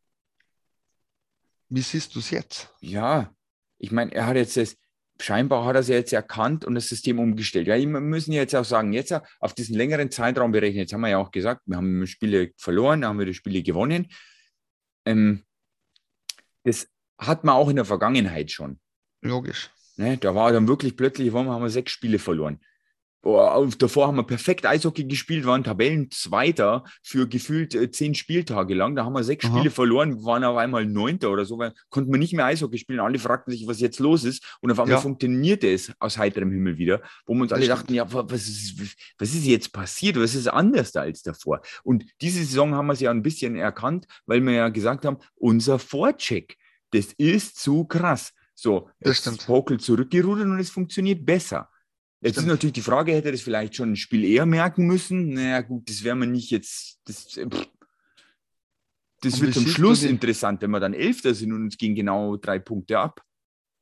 Wie 1.69 1.81
siehst 1.81 2.15
du 2.15 2.19
es 2.19 2.29
jetzt? 2.29 2.69
ja, 2.81 3.33
ich 3.79 3.91
meine, 3.91 4.13
er 4.13 4.27
hat 4.27 4.35
jetzt 4.35 4.57
das, 4.57 4.77
scheinbar 5.21 5.65
hat 5.65 5.75
er 5.75 5.79
es 5.81 5.87
ja 5.87 5.95
jetzt 5.95 6.13
erkannt 6.13 6.65
und 6.65 6.75
das 6.75 6.87
System 6.87 7.19
umgestellt. 7.19 7.67
Ja, 7.67 7.77
wir 7.77 7.87
müssen 7.87 8.31
jetzt 8.31 8.55
auch 8.55 8.65
sagen, 8.65 8.93
jetzt 8.93 9.13
auf 9.39 9.53
diesen 9.53 9.75
längeren 9.75 10.11
Zeitraum 10.11 10.51
berechnen, 10.51 10.81
jetzt 10.81 10.93
haben 10.93 11.01
wir 11.01 11.09
ja 11.09 11.17
auch 11.17 11.31
gesagt, 11.31 11.61
wir 11.65 11.77
haben 11.77 12.05
Spiele 12.07 12.51
verloren, 12.57 13.05
haben 13.05 13.19
wir 13.19 13.25
die 13.25 13.33
Spiele 13.33 13.61
gewonnen. 13.63 14.07
Ähm, 15.05 15.43
das 16.63 16.87
hat 17.17 17.43
man 17.43 17.55
auch 17.55 17.69
in 17.69 17.75
der 17.75 17.85
Vergangenheit 17.85 18.51
schon. 18.51 18.79
Logisch. 19.21 19.69
Ne? 19.97 20.17
Da 20.17 20.33
war 20.35 20.51
dann 20.51 20.67
wirklich 20.67 20.97
plötzlich, 20.97 21.33
wir, 21.33 21.39
haben 21.39 21.61
wir 21.61 21.69
sechs 21.69 21.91
Spiele 21.91 22.19
verloren. 22.19 22.59
Boah, 23.23 23.67
davor 23.77 24.07
haben 24.07 24.17
wir 24.17 24.23
perfekt 24.23 24.65
Eishockey 24.65 25.03
gespielt, 25.03 25.45
waren 25.45 25.63
Tabellenzweiter 25.63 26.83
für 27.03 27.27
gefühlt 27.27 27.75
äh, 27.75 27.91
zehn 27.91 28.15
Spieltage 28.15 28.73
lang. 28.73 28.95
Da 28.95 29.05
haben 29.05 29.13
wir 29.13 29.23
sechs 29.23 29.45
Aha. 29.45 29.53
Spiele 29.53 29.69
verloren, 29.71 30.23
waren 30.23 30.43
auf 30.43 30.57
einmal 30.57 30.85
Neunter 30.85 31.29
oder 31.31 31.45
so, 31.45 31.57
weil 31.59 31.73
konnten 31.89 32.11
wir 32.11 32.17
nicht 32.17 32.33
mehr 32.33 32.45
Eishockey 32.45 32.77
spielen. 32.79 32.99
Alle 32.99 33.19
fragten 33.19 33.51
sich, 33.51 33.67
was 33.67 33.79
jetzt 33.79 33.99
los 33.99 34.23
ist. 34.23 34.57
Und 34.61 34.71
auf 34.71 34.79
einmal 34.79 34.95
Ja. 34.95 35.01
funktionierte 35.01 35.71
es 35.71 35.91
aus 35.99 36.17
heiterem 36.17 36.51
Himmel 36.51 36.77
wieder, 36.77 37.01
wo 37.25 37.33
wir 37.35 37.43
uns 37.43 37.53
alle 37.53 37.67
dachten, 37.67 37.93
ja, 37.93 38.11
wa- 38.11 38.25
was 38.27 38.47
ist, 38.47 38.97
was 39.17 39.29
ist 39.35 39.45
jetzt 39.45 39.71
passiert? 39.71 40.19
Was 40.19 40.33
ist 40.35 40.47
anders 40.47 40.91
da 40.91 41.01
als 41.01 41.21
davor? 41.21 41.61
Und 41.83 42.05
diese 42.21 42.39
Saison 42.39 42.73
haben 42.75 42.87
wir 42.87 42.93
es 42.93 43.01
ja 43.01 43.11
ein 43.11 43.21
bisschen 43.23 43.55
erkannt, 43.55 44.07
weil 44.25 44.41
wir 44.41 44.53
ja 44.53 44.69
gesagt 44.69 45.05
haben, 45.05 45.17
unser 45.35 45.79
Vorcheck, 45.79 46.57
das 46.91 47.13
ist 47.13 47.59
zu 47.59 47.85
krass. 47.85 48.33
So, 48.53 48.89
Das 48.99 49.25
jetzt 49.25 49.45
Pokel 49.47 49.79
zurückgerudert 49.79 50.45
und 50.45 50.59
es 50.59 50.69
funktioniert 50.69 51.25
besser. 51.25 51.69
Jetzt 52.21 52.37
ist 52.37 52.43
Stimmt. 52.43 52.47
natürlich 52.49 52.73
die 52.73 52.81
Frage, 52.81 53.13
hätte 53.13 53.29
er 53.29 53.31
das 53.31 53.41
vielleicht 53.41 53.75
schon 53.75 53.93
ein 53.93 53.95
Spiel 53.95 54.23
eher 54.23 54.45
merken 54.45 54.85
müssen? 54.85 55.33
Naja, 55.33 55.61
gut, 55.61 55.89
das 55.89 56.03
wäre 56.03 56.15
man 56.15 56.31
nicht 56.31 56.51
jetzt. 56.51 56.99
Das, 57.05 57.35
äh, 57.35 57.47
pff. 57.47 57.67
das 59.21 59.33
Und 59.35 59.41
wird 59.41 59.53
zum 59.55 59.67
Schluss 59.67 60.03
interessant, 60.03 60.61
wenn 60.61 60.69
wir 60.69 60.79
dann 60.79 60.93
Elfter 60.93 61.33
sind 61.33 61.51
und 61.51 61.63
uns 61.63 61.77
gehen 61.77 61.95
genau 61.95 62.37
drei 62.37 62.59
Punkte 62.59 62.99
ab. 62.99 63.23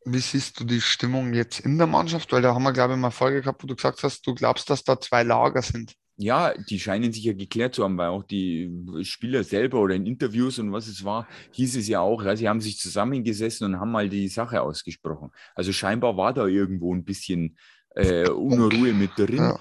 Wie 0.06 0.20
siehst 0.20 0.58
du 0.58 0.64
die 0.64 0.80
Stimmung 0.80 1.34
jetzt 1.34 1.60
in 1.60 1.78
der 1.78 1.88
Mannschaft? 1.88 2.32
Weil 2.32 2.42
da 2.42 2.56
haben 2.56 2.64
wir, 2.64 2.72
glaube 2.72 2.94
ich, 2.94 3.00
mal 3.00 3.08
eine 3.08 3.12
Folge 3.12 3.42
gehabt, 3.42 3.62
wo 3.62 3.68
du 3.68 3.76
gesagt 3.76 4.02
hast, 4.04 4.26
du 4.26 4.34
glaubst, 4.34 4.70
dass 4.70 4.86
da 4.86 5.00
zwei 5.00 5.24
Lager 5.24 5.62
sind. 5.62 5.94
Ja, 6.16 6.54
die 6.54 6.80
scheinen 6.80 7.14
sich 7.14 7.24
ja 7.24 7.34
geklärt 7.34 7.76
zu 7.76 7.84
haben, 7.84 7.98
weil 7.98 8.10
auch 8.10 8.24
die 8.24 8.70
Spieler 9.04 9.44
selber 9.44 9.80
oder 9.80 9.96
in 9.96 10.06
Interviews 10.06 10.60
und 10.60 10.72
was 10.72 10.88
es 10.88 11.04
war, 11.06 11.28
hieß 11.52 11.78
es 11.78 11.88
ja 11.88 12.02
auch, 12.02 12.24
ja, 12.24 12.36
sie 12.36 12.50
haben 12.50 12.60
sich 12.60 12.78
zusammengesessen 12.78 13.66
und 13.66 13.80
haben 13.80 13.92
mal 13.92 14.10
die 14.10 14.28
Sache 14.28 14.62
ausgesprochen. 14.62 15.32
Also 15.56 15.72
scheinbar 15.72 16.18
war 16.18 16.34
da 16.34 16.46
irgendwo 16.46 16.94
ein 16.94 17.06
bisschen 17.06 17.58
äh, 18.00 18.30
Unruhe 18.30 18.94
mit 18.94 19.12
drin. 19.18 19.38
Ja. 19.38 19.60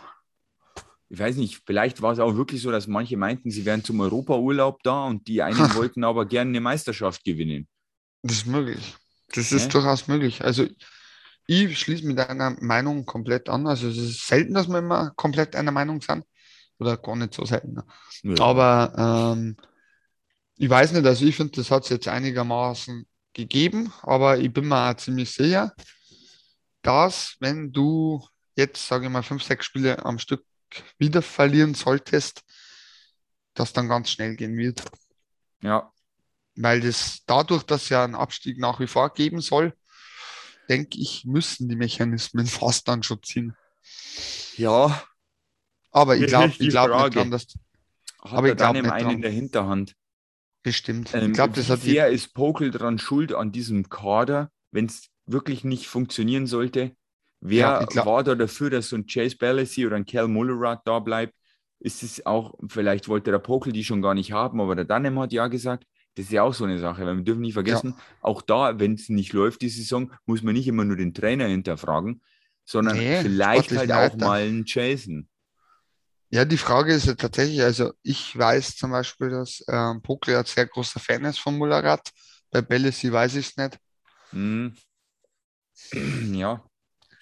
ich 1.08 1.18
weiß 1.18 1.36
nicht, 1.36 1.62
vielleicht 1.66 2.02
war 2.02 2.12
es 2.12 2.18
auch 2.18 2.36
wirklich 2.36 2.60
so, 2.62 2.70
dass 2.70 2.86
manche 2.86 3.16
meinten, 3.16 3.50
sie 3.50 3.64
wären 3.64 3.82
zum 3.84 4.00
Europaurlaub 4.00 4.82
da 4.82 5.04
und 5.06 5.26
die 5.28 5.42
einen 5.42 5.56
wollten 5.74 6.04
aber 6.04 6.26
gerne 6.26 6.50
eine 6.50 6.60
Meisterschaft 6.60 7.24
gewinnen. 7.24 7.66
Das 8.22 8.36
ist 8.38 8.46
möglich. 8.46 8.94
Das 9.34 9.50
Ja. 9.50 9.56
ist 9.58 9.72
durchaus 9.74 10.08
möglich. 10.08 10.42
Also 10.44 10.66
ich 11.46 11.78
schließe 11.78 12.06
mit 12.06 12.18
deiner 12.18 12.56
Meinung 12.60 13.04
komplett 13.06 13.48
an. 13.48 13.66
Also 13.66 13.88
es 13.88 13.96
ist 13.96 14.26
selten, 14.26 14.54
dass 14.54 14.68
wir 14.68 14.78
immer 14.78 15.12
komplett 15.16 15.56
einer 15.56 15.70
Meinung 15.72 16.00
sind. 16.00 16.24
Oder 16.78 16.96
gar 16.96 17.16
nicht 17.16 17.34
so 17.34 17.44
selten. 17.44 17.74
ne? 17.74 17.84
Ja. 18.22 18.44
Aber 18.44 19.34
ähm, 19.36 19.56
ich 20.56 20.68
weiß 20.68 20.92
nicht, 20.92 21.06
also 21.06 21.24
ich 21.24 21.36
finde, 21.36 21.52
das 21.56 21.70
hat 21.70 21.84
es 21.84 21.88
jetzt 21.90 22.06
einigermaßen 22.08 23.06
gegeben, 23.32 23.92
aber 24.02 24.38
ich 24.38 24.52
bin 24.52 24.68
mir 24.68 24.90
auch 24.90 24.94
ziemlich 24.96 25.30
sicher, 25.30 25.72
dass 26.82 27.36
wenn 27.40 27.72
du 27.72 28.26
jetzt, 28.56 28.86
sage 28.86 29.06
ich 29.06 29.12
mal, 29.12 29.22
fünf, 29.22 29.42
sechs 29.42 29.66
Spiele 29.66 30.04
am 30.04 30.18
Stück 30.18 30.44
wieder 30.98 31.22
verlieren 31.22 31.74
solltest, 31.74 32.42
das 33.54 33.72
dann 33.72 33.88
ganz 33.88 34.10
schnell 34.10 34.36
gehen 34.36 34.56
wird. 34.56 34.84
ja, 35.62 35.92
Weil 36.56 36.80
das 36.80 37.22
dadurch, 37.26 37.62
dass 37.62 37.88
ja 37.88 38.04
ein 38.04 38.14
Abstieg 38.14 38.58
nach 38.58 38.80
wie 38.80 38.86
vor 38.86 39.12
geben 39.14 39.40
soll, 39.40 39.74
denke 40.68 40.98
ich, 41.00 41.24
müssen 41.24 41.68
die 41.68 41.76
Mechanismen 41.76 42.46
fast 42.48 42.88
dann 42.88 43.02
schon 43.02 43.22
ziehen. 43.22 43.56
ja, 44.56 45.02
Aber 45.90 46.16
ich 46.16 46.26
glaube 46.26 46.54
ich 46.58 46.68
glaub 46.70 46.92
nicht 46.94 47.14
dran, 47.14 47.30
dass 47.30 47.46
hat 48.20 48.32
Aber 48.36 48.48
er 48.48 48.52
ich 48.52 48.56
glaub 48.56 48.74
dann 48.74 48.82
nicht 48.82 48.92
einen 48.92 49.04
dran. 49.04 49.14
in 49.16 49.22
der 49.22 49.30
Hinterhand. 49.30 49.94
bestimmt. 50.62 51.14
Ähm, 51.14 51.32
ich 51.32 51.32
glaube, 51.32 51.54
das 51.54 51.68
wie 51.68 51.72
hat 51.72 51.80
sehr 51.80 52.08
ist 52.08 52.34
Pokel 52.34 52.70
dran 52.70 52.98
schuld 52.98 53.32
an 53.32 53.52
diesem 53.52 53.88
Kader, 53.88 54.50
wenn 54.70 54.86
es 54.86 55.08
wirklich 55.28 55.64
nicht 55.64 55.88
funktionieren 55.88 56.46
sollte? 56.46 56.92
Wer 57.40 57.76
Ja, 57.78 57.86
war 57.92 58.24
da 58.24 58.34
dafür, 58.34 58.70
dass 58.70 58.88
so 58.88 58.96
ein 58.96 59.06
Chase 59.06 59.36
Balassi 59.36 59.86
oder 59.86 59.96
ein 59.96 60.06
Cal 60.06 60.28
Mullerat 60.28 60.82
da 60.86 60.98
bleibt? 61.00 61.34
Ist 61.80 62.02
es 62.02 62.26
auch, 62.26 62.54
vielleicht 62.68 63.08
wollte 63.08 63.30
der 63.30 63.38
Pokel 63.38 63.72
die 63.72 63.84
schon 63.84 64.02
gar 64.02 64.14
nicht 64.14 64.32
haben, 64.32 64.60
aber 64.60 64.74
der 64.74 64.84
Dunham 64.84 65.18
hat 65.20 65.32
ja 65.32 65.46
gesagt, 65.46 65.84
das 66.16 66.26
ist 66.26 66.32
ja 66.32 66.42
auch 66.42 66.54
so 66.54 66.64
eine 66.64 66.78
Sache, 66.80 67.06
weil 67.06 67.16
wir 67.16 67.22
dürfen 67.24 67.42
nicht 67.42 67.54
vergessen, 67.54 68.00
auch 68.20 68.42
da, 68.42 68.80
wenn 68.80 68.94
es 68.94 69.08
nicht 69.08 69.32
läuft, 69.32 69.62
die 69.62 69.68
Saison, 69.68 70.12
muss 70.26 70.42
man 70.42 70.54
nicht 70.54 70.66
immer 70.66 70.84
nur 70.84 70.96
den 70.96 71.14
Trainer 71.14 71.46
hinterfragen, 71.46 72.22
sondern 72.64 73.00
Nee, 73.00 73.14
vielleicht 73.14 73.76
halt 73.76 73.92
auch 73.92 74.16
Leiter. 74.16 74.16
mal 74.16 74.42
einen 74.42 74.64
Jason. 74.66 75.28
Ja, 76.30 76.44
die 76.44 76.58
Frage 76.58 76.92
ist 76.94 77.06
ja 77.06 77.14
tatsächlich, 77.14 77.62
also 77.62 77.92
ich 78.02 78.36
weiß 78.36 78.76
zum 78.76 78.90
Beispiel, 78.90 79.30
dass 79.30 79.64
ähm, 79.68 80.02
Pokle 80.02 80.38
ein 80.38 80.44
sehr 80.44 80.66
großer 80.66 81.00
Fan 81.00 81.24
ist 81.24 81.38
von 81.38 81.56
Mullarat. 81.56 82.10
Bei 82.50 82.60
Bellesi 82.60 83.10
weiß 83.12 83.36
ich 83.36 83.48
es 83.50 83.56
nicht. 83.56 83.78
Hm. 84.32 84.68
Ja, 86.38 86.62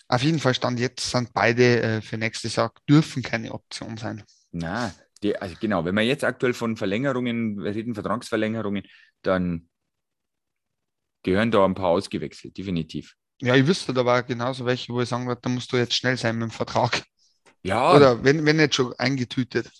Auf 0.09 0.23
jeden 0.23 0.41
Fall 0.41 0.53
stand 0.55 0.81
jetzt, 0.81 1.11
sind 1.13 1.33
beide 1.33 1.81
äh, 1.83 2.01
für 2.03 2.19
nächstes 2.19 2.57
Jahr, 2.57 2.73
dürfen 2.89 3.23
keine 3.23 3.53
Option 3.53 3.97
sein. 3.97 4.25
Na, 4.53 4.93
die, 5.23 5.37
also 5.37 5.57
genau, 5.61 5.85
wenn 5.85 5.95
wir 5.95 6.03
jetzt 6.05 6.25
aktuell 6.25 6.55
von 6.55 6.77
Verlängerungen 6.77 7.59
reden, 7.61 7.95
Vertragsverlängerungen, 7.95 8.85
dann 9.23 9.69
gehören 11.23 11.51
da 11.51 11.63
ein 11.67 11.75
paar 11.75 11.89
ausgewechselt, 11.91 12.57
definitiv. 12.57 13.17
Ja, 13.41 13.55
ich 13.55 13.67
wüsste 13.67 13.93
da 13.95 14.01
aber 14.03 14.23
genauso 14.23 14.65
welche, 14.67 14.93
wo 14.93 15.01
ich 15.03 15.09
sagen 15.09 15.27
würde, 15.27 15.41
da 15.43 15.49
musst 15.51 15.73
du 15.73 15.77
jetzt 15.77 15.95
schnell 15.95 16.17
sein 16.17 16.37
mit 16.39 16.49
dem 16.49 16.51
Vertrag. 16.51 17.03
Ja, 17.63 17.97
Oder 17.97 18.25
wenn, 18.25 18.47
wenn 18.47 18.57
nicht 18.57 18.75
schon 18.77 18.95
eingetütet. 18.95 19.71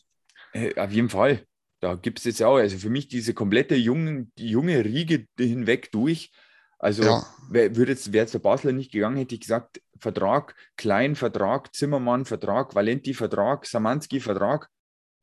äh, 0.53 0.79
auf 0.81 0.93
jeden 0.93 1.09
Fall. 1.11 1.47
Da 1.81 1.95
gibt 1.95 2.19
es 2.19 2.25
jetzt 2.25 2.43
auch, 2.43 2.57
also 2.57 2.79
für 2.79 2.91
mich 2.91 3.09
diese 3.09 3.35
komplette 3.35 3.75
jungen, 3.77 4.33
junge 4.39 4.85
Riege 4.85 5.27
hinweg 5.39 5.93
durch. 5.93 6.33
Also 6.79 7.05
Ja. 7.05 7.27
wäre 7.51 7.89
jetzt, 7.89 8.13
wäre 8.13 8.25
jetzt 8.25 8.35
der 8.35 8.39
Basler 8.39 8.73
nicht 8.73 8.93
gegangen, 8.93 9.17
hätte 9.17 9.35
ich 9.35 9.41
gesagt, 9.41 9.81
Vertrag, 9.99 10.55
Klein, 10.77 11.15
Vertrag, 11.17 11.75
Zimmermann, 11.75 12.25
Vertrag, 12.25 12.75
Valenti, 12.75 13.15
Vertrag, 13.15 13.67
Samanski, 13.67 14.21
Vertrag. 14.21 14.69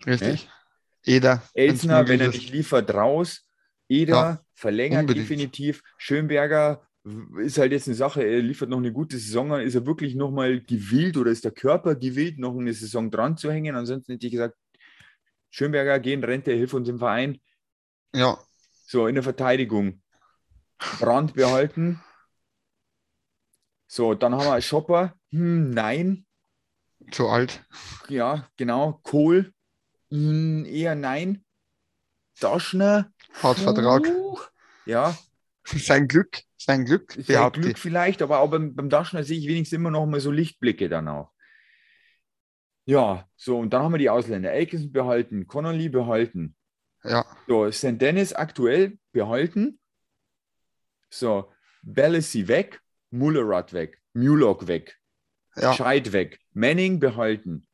Richtig? 0.06 0.50
Eder, 1.06 1.44
wenn's 1.54 1.84
Elsner, 1.84 2.08
wenn 2.08 2.22
er 2.22 2.30
nicht 2.30 2.52
liefert, 2.52 2.94
raus. 2.94 3.48
Eder 3.88 4.14
Ja, 4.16 4.42
verlängert 4.54 5.02
unbedingt. 5.02 5.26
definitiv. 5.30 5.84
Schönberger 5.98 6.88
ist 7.40 7.58
halt 7.58 7.74
jetzt 7.74 7.88
eine 7.88 7.96
Sache, 7.96 8.24
er 8.24 8.42
liefert 8.42 8.70
noch 8.70 8.78
eine 8.78 8.94
gute 8.94 9.18
Saison 9.18 9.52
an. 9.52 9.62
Ist 9.62 9.76
er 9.76 9.86
wirklich 9.86 10.16
nochmal 10.16 10.62
gewillt 10.62 11.18
oder 11.18 11.32
ist 11.32 11.44
der 11.44 11.52
Körper 11.52 11.96
gewillt, 11.96 12.40
noch 12.40 12.58
eine 12.58 12.74
Saison 12.74 13.12
dran 13.12 13.38
zu 13.38 13.52
hängen? 13.52 13.76
Ansonsten 13.76 14.14
hätte 14.14 14.26
ich 14.26 14.32
gesagt, 14.32 14.56
Schönberger 15.52 16.00
gehen, 16.00 16.24
Rente, 16.24 16.52
hilf 16.54 16.74
uns 16.74 16.88
im 16.90 16.98
Verein. 16.98 17.40
Ja, 18.14 18.40
So, 18.86 19.08
in 19.08 19.16
der 19.16 19.24
Verteidigung. 19.24 20.03
Brand 21.00 21.34
behalten. 21.34 22.02
So, 23.88 24.14
dann 24.14 24.34
haben 24.36 24.46
wir 24.46 24.62
Schopper. 24.62 25.14
Hm, 25.32 25.70
nein. 25.70 26.26
zu 27.12 27.28
alt. 27.28 27.64
Ja, 28.10 28.48
genau. 28.58 29.00
Kohl. 29.04 29.54
Hm, 30.10 30.66
eher 30.66 30.96
nein. 30.96 31.44
Daschner. 32.40 33.12
Hat 33.42 33.58
Vertrag. 33.60 34.04
Puh. 34.04 34.40
Ja, 34.86 35.16
Sein 35.66 36.08
Glück, 36.08 36.42
sein 36.58 36.86
Glück, 36.86 37.14
Sein 37.18 37.52
Glück 37.52 37.72
ich. 37.72 37.78
vielleicht, 37.78 38.22
aber 38.22 38.40
auch 38.40 38.50
beim, 38.50 38.76
beim 38.76 38.90
Daschner 38.90 39.24
sehe 39.24 39.38
ich 39.38 39.48
wenigstens 39.48 39.78
immer 39.78 39.92
noch 39.92 40.06
mal 40.06 40.20
so 40.20 40.30
Lichtblicke 40.32 40.90
dann 40.90 41.08
auch. 41.08 41.32
Ja, 42.86 43.30
so, 43.38 43.60
und 43.60 43.72
dann 43.72 43.82
haben 43.84 43.94
wir 43.94 43.98
die 43.98 44.10
Ausländer. 44.10 44.52
Elkison 44.52 44.92
behalten, 44.92 45.48
Connolly 45.48 45.88
behalten. 45.88 46.56
Ja, 47.04 47.26
So, 47.48 47.72
St. 47.72 48.02
Dennis 48.02 48.34
aktuell 48.34 48.98
behalten. 49.14 49.80
So, 51.14 51.52
Balassi 51.84 52.48
weg, 52.48 52.82
Mullerat 53.12 53.72
weg, 53.72 54.02
Mulock 54.14 54.68
weg. 54.68 54.98
Ja. 55.56 55.74
Scheid 55.74 56.12
weg. 56.12 56.40
Manning 56.54 57.00
behalten. 57.00 57.68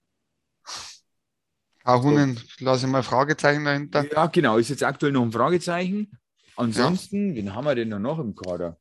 Kahunen, 1.86 2.38
lasse 2.60 2.86
ich 2.86 2.91
mal 2.91 3.02
Fragezeichen 3.02 3.63
dahinter. 3.63 4.06
Ja, 4.12 4.28
genau. 4.28 4.58
Ist 4.58 4.69
jetzt 4.69 4.84
aktuell 4.84 5.13
noch 5.13 5.23
ein 5.23 5.32
Fragezeichen. 5.32 6.12
Ansonsten, 6.58 7.34
wen 7.36 7.56
haben 7.56 7.63
wir 7.63 7.75
denn 7.75 7.89
noch 7.89 8.19
im 8.19 8.36
Kader? 8.36 8.78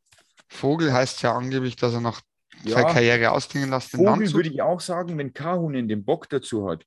Vogel 0.48 0.92
heißt 0.92 1.22
ja 1.22 1.36
angeblich, 1.36 1.76
dass 1.76 1.94
er 1.94 2.00
noch 2.00 2.20
Ja. 2.64 2.72
seine 2.74 2.92
Karriere 2.92 3.30
ausklingen 3.30 3.70
lässt 3.70 3.92
Vogel 3.92 4.32
würde 4.32 4.48
ich 4.48 4.60
auch 4.60 4.80
sagen, 4.80 5.16
wenn 5.16 5.32
Kahunen 5.32 5.86
den 5.86 6.04
Bock 6.04 6.28
dazu 6.28 6.68
hat, 6.68 6.84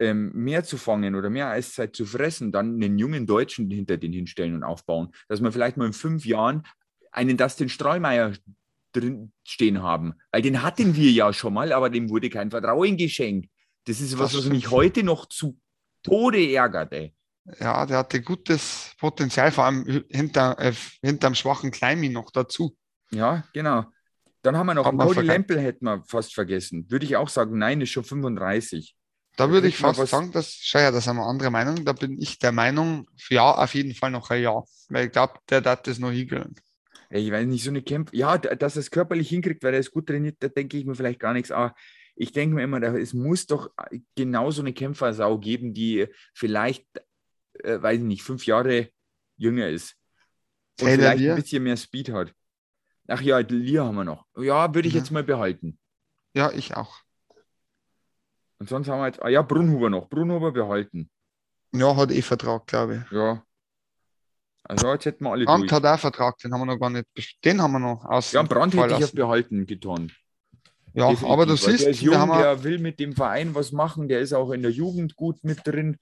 ähm, 0.00 0.32
mehr 0.34 0.64
zu 0.64 0.76
fangen 0.76 1.14
oder 1.14 1.30
mehr 1.30 1.48
Eiszeit 1.50 1.94
zu 1.94 2.04
fressen, 2.04 2.50
dann 2.50 2.74
einen 2.74 2.98
jungen 2.98 3.24
Deutschen 3.24 3.70
hinter 3.70 3.96
den 3.96 4.12
hinstellen 4.12 4.56
und 4.56 4.64
aufbauen. 4.64 5.12
Dass 5.28 5.40
wir 5.40 5.52
vielleicht 5.52 5.76
mal 5.76 5.86
in 5.86 5.92
fünf 5.92 6.26
Jahren 6.26 6.66
einen 7.14 7.36
Dustin 7.36 7.68
Straumeier 7.68 8.32
drin 8.92 9.32
stehen 9.44 9.82
haben. 9.82 10.14
Weil 10.30 10.42
den 10.42 10.62
hatten 10.62 10.94
wir 10.94 11.10
ja 11.10 11.32
schon 11.32 11.54
mal, 11.54 11.72
aber 11.72 11.90
dem 11.90 12.10
wurde 12.10 12.30
kein 12.30 12.50
Vertrauen 12.50 12.96
geschenkt. 12.96 13.50
Das 13.86 14.00
ist 14.00 14.18
was, 14.18 14.32
Das 14.32 14.44
was 14.44 14.50
mich 14.50 14.70
heute 14.70 15.02
noch 15.02 15.26
zu 15.26 15.58
Tode 16.02 16.52
ärgert. 16.52 16.92
Ey. 16.92 17.14
Ja, 17.60 17.84
der 17.86 17.98
hatte 17.98 18.22
gutes 18.22 18.92
Potenzial, 18.98 19.52
vor 19.52 19.64
allem 19.64 20.04
hinter, 20.10 20.58
äh, 20.58 20.72
hinterm 21.02 21.34
schwachen 21.34 21.70
Kleimi 21.70 22.08
noch 22.08 22.30
dazu. 22.30 22.76
Ja, 23.10 23.44
genau. 23.52 23.84
Dann 24.42 24.56
haben 24.56 24.66
wir 24.66 24.74
noch 24.74 24.90
Cody. 24.96 25.20
Lempel, 25.22 25.58
hätten 25.60 25.84
wir 25.84 26.02
fast 26.06 26.34
vergessen. 26.34 26.90
Würde 26.90 27.04
ich 27.06 27.16
auch 27.16 27.28
sagen, 27.28 27.58
nein, 27.58 27.80
ist 27.80 27.90
schon 27.90 28.04
35. 28.04 28.96
Da 29.36 29.50
würde 29.50 29.68
ich 29.68 29.76
fast 29.76 29.98
was- 29.98 30.10
sagen, 30.10 30.32
dass, 30.32 30.54
schau 30.60 30.78
ja, 30.78 30.90
da 30.90 31.00
sind 31.00 31.16
wir 31.16 31.24
andere 31.26 31.50
Meinung. 31.50 31.84
Da 31.84 31.92
bin 31.92 32.18
ich 32.20 32.38
der 32.38 32.52
Meinung, 32.52 33.08
ja, 33.28 33.50
auf 33.52 33.74
jeden 33.74 33.94
Fall 33.94 34.10
noch 34.10 34.30
ein 34.30 34.42
Ja. 34.42 34.62
Weil 34.88 35.06
ich 35.06 35.12
glaube, 35.12 35.34
der 35.50 35.60
darf 35.60 35.82
das 35.82 35.98
noch 35.98 36.10
hingehen. 36.10 36.54
Ja, 37.14 37.20
Ich 37.20 37.30
weiß 37.30 37.46
nicht, 37.46 37.62
so 37.62 37.70
eine 37.70 37.82
Kämpfe. 37.82 38.16
Ja, 38.16 38.36
dass 38.38 38.76
er 38.76 38.80
es 38.80 38.90
körperlich 38.90 39.28
hinkriegt, 39.28 39.62
weil 39.62 39.74
er 39.74 39.80
ist 39.80 39.92
gut 39.92 40.06
trainiert, 40.08 40.36
da 40.40 40.48
denke 40.48 40.76
ich 40.76 40.84
mir 40.84 40.94
vielleicht 40.96 41.20
gar 41.20 41.32
nichts. 41.32 41.50
Aber 41.52 41.74
ich 42.16 42.32
denke 42.32 42.56
mir 42.56 42.64
immer, 42.64 42.82
es 42.82 43.14
muss 43.14 43.46
doch 43.46 43.70
genauso 44.16 44.62
eine 44.62 44.72
Kämpfersau 44.72 45.38
geben, 45.38 45.72
die 45.74 46.06
vielleicht, 46.34 46.86
äh, 47.62 47.80
weiß 47.80 47.98
ich 47.98 48.04
nicht, 48.04 48.22
fünf 48.22 48.46
Jahre 48.46 48.90
jünger 49.36 49.68
ist. 49.68 49.96
Und 50.80 50.86
Taylor 50.86 50.96
vielleicht 50.98 51.20
Lear? 51.20 51.36
ein 51.36 51.42
bisschen 51.42 51.62
mehr 51.62 51.76
Speed 51.76 52.10
hat. 52.10 52.34
Ach 53.06 53.20
ja, 53.20 53.38
Lear 53.38 53.86
haben 53.86 53.96
wir 53.96 54.04
noch. 54.04 54.26
Ja, 54.36 54.74
würde 54.74 54.88
ich 54.88 54.94
Ja. 54.94 55.00
jetzt 55.00 55.10
mal 55.10 55.22
behalten. 55.24 55.78
Ja, 56.34 56.50
ich 56.50 56.74
auch. 56.76 56.96
Und 58.58 58.68
sonst 58.68 58.88
haben 58.88 59.00
wir 59.00 59.06
jetzt, 59.06 59.22
ah 59.22 59.28
ja, 59.28 59.42
Brunhuber 59.42 59.90
noch. 59.90 60.08
Brunhuber 60.08 60.50
behalten. 60.52 61.10
Ja, 61.72 61.94
hat 61.96 62.10
eh 62.10 62.22
Vertrag, 62.22 62.66
glaube 62.66 63.06
Ja. 63.10 63.44
Also 64.66 64.90
jetzt 64.92 65.04
hätten 65.04 65.24
wir 65.24 65.32
alle. 65.32 65.44
Brandt 65.44 65.70
durch. 65.70 65.72
hat 65.72 65.84
auch 65.86 66.00
Vertrag, 66.00 66.38
den 66.38 66.52
haben 66.52 66.60
wir 66.60 66.66
noch 66.66 66.78
gar 66.80 66.90
nicht. 66.90 67.06
Den 67.44 67.60
haben 67.60 67.72
wir 67.72 67.78
noch 67.78 68.04
aus. 68.04 68.32
Ja, 68.32 68.42
Brand 68.42 68.74
hätte 68.74 68.94
ich 68.94 69.04
auf 69.04 69.12
behalten 69.12 69.66
getan. 69.66 70.10
Ja, 70.94 71.08
Definitiv, 71.10 71.32
aber 71.32 71.46
du 71.46 71.56
siehst, 71.56 71.82
der 71.84 71.90
ist 71.90 72.00
jung, 72.02 72.28
der 72.38 72.62
will 72.62 72.78
mit 72.78 73.00
dem 73.00 73.14
Verein 73.14 73.54
was 73.54 73.72
machen, 73.72 74.08
der 74.08 74.20
ist 74.20 74.32
auch 74.32 74.52
in 74.52 74.62
der 74.62 74.70
Jugend 74.70 75.16
gut 75.16 75.42
mit 75.42 75.66
drin. 75.66 75.98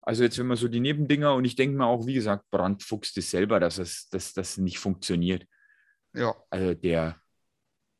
Also 0.00 0.22
jetzt, 0.22 0.38
wenn 0.38 0.46
man 0.46 0.56
so 0.56 0.68
die 0.68 0.80
Nebendinger 0.80 1.34
und 1.34 1.44
ich 1.44 1.56
denke 1.56 1.76
mir 1.76 1.86
auch, 1.86 2.06
wie 2.06 2.14
gesagt, 2.14 2.48
Brandt 2.50 2.82
fuchst 2.82 3.18
es 3.18 3.30
selber, 3.30 3.60
dass 3.60 3.76
das 3.76 4.08
dass 4.08 4.32
das 4.32 4.56
nicht 4.56 4.78
funktioniert. 4.78 5.44
ja, 6.14 6.34
Also 6.50 6.74
der, 6.74 7.16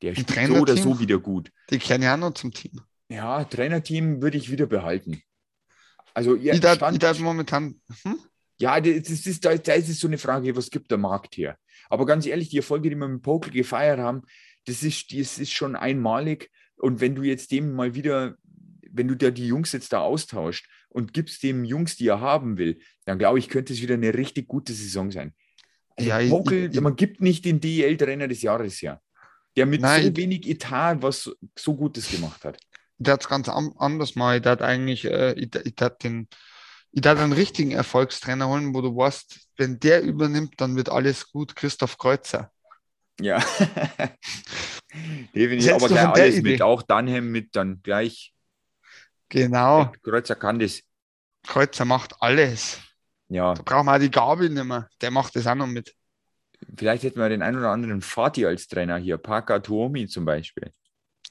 der 0.00 0.14
spielt 0.14 0.46
so 0.48 0.54
oder 0.54 0.76
so 0.76 0.98
wieder 1.00 1.18
gut. 1.18 1.52
die 1.68 1.78
kennen 1.78 2.04
ja 2.04 2.14
auch 2.14 2.18
noch 2.18 2.34
zum 2.34 2.52
Team. 2.52 2.80
Ja, 3.10 3.44
Trainerteam 3.44 4.22
würde 4.22 4.38
ich 4.38 4.50
wieder 4.50 4.66
behalten. 4.66 5.20
Also 6.14 6.36
ja, 6.36 6.54
ich 6.54 6.60
darf, 6.60 6.76
Stand- 6.76 6.94
ich 6.94 6.98
darf 7.00 7.18
momentan. 7.18 7.80
Hm? 8.04 8.18
Ja, 8.60 8.80
das 8.80 9.08
ist, 9.08 9.44
da 9.44 9.56
da 9.56 9.72
ist 9.72 9.88
es 9.88 10.00
so 10.00 10.06
eine 10.06 10.18
Frage, 10.18 10.54
was 10.54 10.70
gibt 10.70 10.90
der 10.90 10.98
Markt 10.98 11.36
her? 11.36 11.56
Aber 11.88 12.04
ganz 12.04 12.26
ehrlich, 12.26 12.50
die 12.50 12.58
Erfolge, 12.58 12.90
die 12.90 12.96
wir 12.96 13.08
mit 13.08 13.22
Pokel 13.22 13.52
gefeiert 13.52 13.98
haben, 13.98 14.22
das 14.66 14.82
ist, 14.82 15.12
das 15.12 15.38
ist 15.38 15.50
schon 15.50 15.76
einmalig. 15.76 16.50
Und 16.76 17.00
wenn 17.00 17.14
du 17.14 17.22
jetzt 17.22 17.50
dem 17.52 17.72
mal 17.74 17.94
wieder, 17.94 18.36
wenn 18.90 19.08
du 19.08 19.16
da 19.16 19.30
die 19.30 19.46
Jungs 19.46 19.72
jetzt 19.72 19.92
da 19.92 20.00
austauscht 20.00 20.68
und 20.90 21.14
gibst 21.14 21.42
dem 21.42 21.64
Jungs, 21.64 21.96
die 21.96 22.08
er 22.08 22.20
haben 22.20 22.58
will, 22.58 22.80
dann 23.06 23.18
glaube 23.18 23.38
ich, 23.38 23.48
könnte 23.48 23.72
es 23.72 23.80
wieder 23.80 23.94
eine 23.94 24.12
richtig 24.14 24.46
gute 24.46 24.74
Saison 24.74 25.10
sein. 25.10 25.34
Also 25.96 26.10
Ja, 26.10 26.28
Pokel, 26.28 26.70
man 26.80 26.96
gibt 26.96 27.22
nicht 27.22 27.46
den 27.46 27.60
DEL-Trainer 27.60 28.28
des 28.28 28.42
Jahres 28.42 28.82
her, 28.82 29.00
der 29.56 29.64
mit 29.64 29.80
Nein, 29.80 30.04
so 30.04 30.16
wenig 30.16 30.46
Etat 30.46 30.98
was 31.00 31.30
so 31.58 31.76
Gutes 31.76 32.10
gemacht 32.10 32.44
hat. 32.44 32.58
Der 32.98 33.14
hat 33.14 33.22
es 33.22 33.28
ganz 33.28 33.48
an, 33.48 33.72
anders 33.78 34.14
mal. 34.16 34.36
Ich 34.36 34.42
darf 34.42 34.60
eigentlich, 34.60 35.06
äh, 35.06 35.32
ich 35.32 35.74
darf 35.74 35.96
den, 35.98 36.28
ich 36.92 37.00
darf 37.00 37.18
einen 37.20 37.32
richtigen 37.32 37.70
Erfolgstrainer 37.70 38.48
holen, 38.48 38.74
wo 38.74 38.80
du 38.80 38.96
weißt, 38.96 39.48
wenn 39.56 39.78
der 39.78 40.02
übernimmt, 40.02 40.54
dann 40.60 40.76
wird 40.76 40.88
alles 40.88 41.30
gut. 41.30 41.54
Christoph 41.54 41.98
Kreuzer. 41.98 42.50
Ja. 43.20 43.38
Definitiv, 45.34 45.72
aber 45.72 45.88
du 45.88 45.94
gleich 45.94 46.08
alles 46.08 46.36
Idee? 46.36 46.50
mit, 46.52 46.62
auch 46.62 46.82
Dunham 46.82 47.30
mit, 47.30 47.54
dann 47.54 47.80
gleich. 47.82 48.34
Genau. 49.28 49.92
Kreuzer 50.02 50.34
kann 50.34 50.58
das. 50.58 50.82
Kreuzer 51.46 51.84
macht 51.84 52.14
alles. 52.20 52.78
Ja, 53.28 53.54
Da 53.54 53.62
brauchen 53.62 53.86
wir 53.86 53.94
auch 53.94 53.98
die 54.00 54.10
Gabi 54.10 54.48
nicht 54.48 54.64
mehr. 54.64 54.88
Der 55.00 55.12
macht 55.12 55.36
das 55.36 55.46
auch 55.46 55.54
noch 55.54 55.68
mit. 55.68 55.94
vielleicht 56.76 57.04
hätten 57.04 57.20
wir 57.20 57.28
den 57.28 57.42
einen 57.42 57.58
oder 57.58 57.70
anderen 57.70 58.02
Fatih 58.02 58.46
als 58.46 58.66
Trainer 58.66 58.96
hier. 58.96 59.18
Parker 59.18 59.62
Tuomi 59.62 60.08
zum 60.08 60.24
Beispiel. 60.24 60.72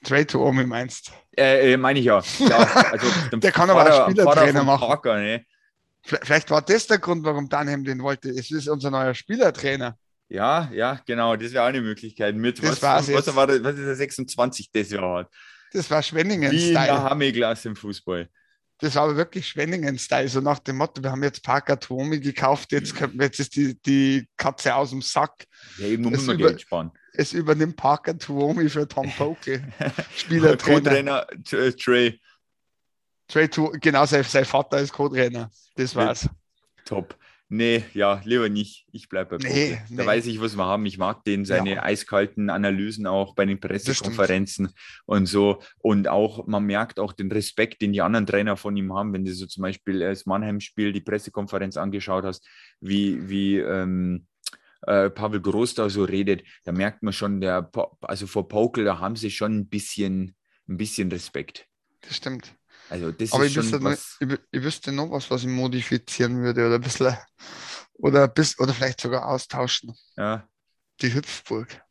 Trade 0.04 0.28
to 0.28 0.48
Omi 0.48 0.66
meinst. 0.66 1.12
Äh, 1.36 1.74
äh 1.74 1.78
meine 1.78 2.00
ich 2.00 2.06
ja. 2.06 2.22
ja 2.40 2.58
also, 2.58 3.08
Der 3.34 3.52
kann 3.52 3.70
aber 3.70 4.06
auch 4.06 4.10
Spielertrainer 4.10 4.64
machen. 4.64 4.88
Parker, 4.88 5.18
ne? 5.18 5.46
Vielleicht 6.04 6.50
war 6.50 6.62
das 6.62 6.88
der 6.88 6.98
Grund, 7.00 7.24
warum 7.24 7.50
Dunham 7.50 7.84
den 7.84 8.02
wollte. 8.02 8.30
Es 8.30 8.52
ist 8.52 8.68
unser 8.68 8.90
neuer 8.90 9.14
Spielertrainer. 9.14 9.98
Ja, 10.30 10.70
ja, 10.74 11.02
genau. 11.06 11.36
Das 11.36 11.54
wäre 11.54 11.64
auch 11.64 11.70
eine 11.70 11.82
Möglichkeit. 11.82 12.36
Mit 12.36 12.62
Das 12.64 12.82
was, 12.82 13.12
was, 13.12 13.36
war 13.36 13.48
das, 13.48 13.64
was 13.64 13.76
ist 13.76 13.86
der 13.86 13.96
26 13.96 14.72
das 14.72 14.90
Jahr 14.92 15.20
hat? 15.20 15.32
Das 15.74 15.90
war 15.90 16.02
Wie 16.02 16.20
in 16.20 16.42
der 16.42 16.50
Schwenningen-Style. 16.50 17.04
Hammerklasse 17.04 17.70
im 17.70 17.76
Fußball. 17.76 18.30
Das 18.80 18.96
war 18.96 19.04
aber 19.04 19.18
wirklich 19.18 19.48
Schwenningen-Style. 19.48 20.30
So 20.30 20.40
nach 20.40 20.60
dem 20.60 20.78
Motto, 20.78 21.04
wir 21.04 21.12
haben 21.12 21.24
jetzt 21.24 21.44
Parker 21.44 21.80
Tuomi 21.80 22.20
gekauft, 22.20 22.72
jetzt, 22.72 22.96
könnten 22.96 23.20
wir, 23.20 23.26
jetzt 23.26 23.40
ist 23.40 23.56
die, 23.56 23.78
die 23.82 24.28
Katze 24.38 24.74
aus 24.74 24.92
dem 24.92 25.02
Sack. 25.02 25.46
Ja, 25.78 25.88
eben, 25.88 26.04
muss 26.04 26.26
man 26.26 26.40
über- 26.40 26.50
Geld 26.50 26.62
sparen. 26.62 26.92
Es 27.14 27.34
übernimmt 27.34 27.76
Parker 27.76 28.18
Tuomi 28.18 28.70
für 28.70 28.88
Tom 28.88 29.12
Poke. 29.18 29.68
Spielertrainer. 30.16 30.80
Co-Trainer 30.80 31.28
äh, 31.52 31.72
Trey. 31.74 32.20
Trey 33.30 33.48
Tu- 33.48 33.72
genau, 33.80 34.06
sein, 34.06 34.24
sein 34.24 34.44
Vater 34.44 34.80
ist 34.80 34.92
Co-Trainer. 34.92 35.50
Das 35.76 35.96
war's. 35.96 36.28
Top. 36.84 37.16
Nee, 37.52 37.84
ja, 37.94 38.22
lieber 38.26 38.48
nicht. 38.48 38.86
Ich 38.92 39.10
bleibe 39.10 39.38
bei 39.38 39.44
Nee, 39.48 39.80
nee. 39.90 39.96
Da 39.98 40.06
weiß 40.06 40.28
ich, 40.28 40.40
was 40.40 40.56
wir 40.56 40.66
haben. 40.66 40.86
Ich 40.86 41.00
mag 41.00 41.24
den, 41.24 41.46
seine 41.46 41.76
Ja. 41.76 41.84
eiskalten 41.84 42.50
Analysen 42.52 43.08
auch 43.08 43.34
bei 43.34 43.46
den 43.46 43.60
Pressekonferenzen 43.60 44.70
und 45.06 45.26
so. 45.26 45.60
Und 45.80 46.08
auch, 46.08 46.46
man 46.46 46.64
merkt 46.66 47.00
auch 47.00 47.12
den 47.12 47.32
Respekt, 47.32 47.82
den 47.82 47.92
die 47.94 48.02
anderen 48.02 48.28
Trainer 48.28 48.56
von 48.56 48.78
ihm 48.78 48.94
haben, 48.94 49.14
wenn 49.14 49.26
du 49.26 49.34
so 49.34 49.48
zum 49.48 49.64
Beispiel 49.64 50.00
das 50.00 50.28
Mannheim-Spiel, 50.28 50.92
die 50.94 51.02
Pressekonferenz 51.02 51.78
angeschaut 51.78 52.24
hast, 52.24 52.48
wie, 52.82 53.30
wie 53.30 53.58
ähm, 53.58 54.28
äh, 54.84 55.10
Pavel 55.10 55.42
Groß 55.42 55.74
da 55.74 55.90
so 55.90 56.04
redet, 56.04 56.44
da 56.66 56.72
merkt 56.72 57.02
man 57.02 57.14
schon, 57.14 57.42
der, 57.42 57.72
also 58.02 58.28
vor 58.28 58.48
Pokel, 58.48 58.86
da 58.86 59.00
haben 59.00 59.16
sie 59.16 59.32
schon 59.32 59.58
ein 59.58 59.68
bisschen, 59.68 60.36
ein 60.68 60.78
bisschen 60.78 61.12
Respekt. 61.12 61.66
Das 62.02 62.16
stimmt. 62.16 62.54
Also 62.90 63.12
das 63.12 63.32
Aber 63.34 63.46
ist 63.46 63.50
ich 63.50 63.54
schon 63.56 63.64
wüsste, 63.64 63.80
noch- 63.80 63.92
was. 63.92 64.18
ich, 64.20 64.28
wü- 64.28 64.40
ich 64.52 64.64
wüsste 64.64 64.92
noch 64.92 65.12
was, 65.12 65.30
was 65.30 65.42
ich 65.44 65.48
modifizieren 65.50 66.42
würde 66.42 66.66
oder 66.66 66.76
ein 66.76 66.82
bisschen 66.82 67.16
oder, 67.94 68.28
bis, 68.28 68.60
oder 68.60 68.74
vielleicht 68.74 69.02
sogar 69.02 69.28
austauschen. 69.28 69.96
Ja, 70.18 70.48
Die 71.02 71.14
Hüpfburg. 71.14 71.82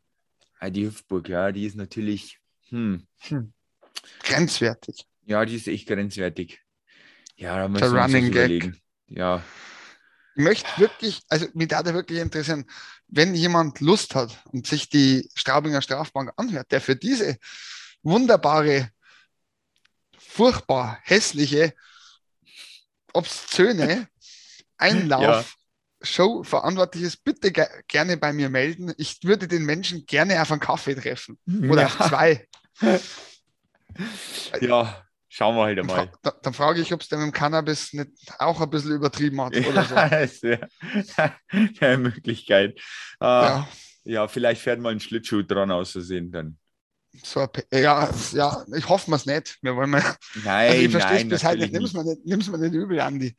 Ah, 0.59 0.69
die 0.69 0.85
Hüpfburg, 0.85 1.29
ja, 1.29 1.51
die 1.51 1.65
ist 1.65 1.75
natürlich, 1.75 2.37
hm, 2.69 3.07
Grenzwertig. 4.23 5.05
ja, 5.25 5.45
die 5.45 5.55
ist 5.55 5.67
echt 5.67 5.87
grenzwertig. 5.87 6.59
Ja, 7.37 7.57
da 7.57 7.67
müssen 7.69 7.93
wir 7.93 8.03
uns 8.03 8.13
was 8.13 8.21
Gag. 8.31 8.33
überlegen. 8.35 8.81
Ja, 9.07 9.43
Ich 10.35 10.43
möchte 10.43 10.69
wirklich, 10.79 11.21
also 11.29 11.47
mich 11.53 11.69
würde 11.71 11.93
wirklich 11.93 12.19
interessieren, 12.19 12.65
wenn 13.07 13.33
jemand 13.33 13.79
Lust 13.79 14.15
hat 14.15 14.37
und 14.51 14.67
sich 14.67 14.89
die 14.89 15.29
Straubinger 15.35 15.81
Strafbank 15.81 16.31
anhört, 16.37 16.71
der 16.71 16.81
für 16.81 16.95
diese 16.95 17.37
wunderbare, 18.03 18.89
furchtbar 20.29 20.99
hässliche, 21.03 21.73
obszöne 23.13 24.07
Einlauf-Show 24.77 26.43
verantwortlich 26.43 27.03
ist, 27.03 27.23
bitte 27.23 27.51
ge 27.51 27.65
gerne 27.87 28.15
bei 28.17 28.31
mir 28.31 28.49
melden. 28.49 28.93
Ich 28.97 29.23
würde 29.23 29.47
den 29.47 29.65
Menschen 29.65 30.05
gerne 30.05 30.41
auf 30.41 30.51
einen 30.51 30.61
Kaffee 30.61 30.95
treffen 30.95 31.37
oder 31.69 31.87
auf 31.87 31.97
zwei. 32.07 32.47
ja, 34.61 35.03
schauen 35.27 35.55
wir 35.55 35.63
halt 35.63 35.79
Dann, 35.79 35.87
mal. 35.87 36.07
fra 36.07 36.11
da, 36.21 36.31
dann 36.43 36.53
frage 36.53 36.79
ich, 36.81 36.93
ob 36.93 37.01
es 37.01 37.09
dem 37.09 37.31
Cannabis 37.31 37.93
nicht 37.93 38.11
auch 38.37 38.61
ein 38.61 38.69
bisschen 38.69 38.91
übertrieben 38.91 39.41
hat 39.41 39.57
oder 39.57 39.83
so. 39.83 39.95
Ja, 39.95 40.09
das 40.09 40.43
wäre 40.43 40.69
eine 41.81 41.97
Möglichkeit. 41.97 42.79
Ah, 43.19 43.65
Ja, 44.05 44.13
ja. 44.13 44.27
vielleicht 44.27 44.61
fährt 44.61 44.79
mal 44.79 44.91
ein 44.93 44.99
Schlittschuh 44.99 45.41
dran 45.41 45.71
aus 45.71 45.91
Versehen 45.91 46.31
dann. 46.31 46.57
So 47.23 47.41
ein 47.41 47.49
ja, 47.73 48.09
ja, 48.33 48.65
ich 48.75 48.87
hoffe 48.87 49.13
es 49.15 49.25
nicht. 49.25 49.57
Wir 49.61 49.75
wollen 49.75 49.89
mal, 49.89 50.03
Nein, 50.43 50.69
also 50.71 50.81
ich 50.83 50.91
verstehe 50.91 51.17
es 51.17 51.29
bis 51.29 51.43
heute 51.43 51.57
nicht. 51.59 51.73
Nimm's 51.73 51.93
mir 51.93 52.03
nicht, 52.03 52.25
nimm's 52.25 52.49
mir 52.49 52.57
nicht 52.57 52.73
übel, 52.73 52.99
Andi. 52.99 53.35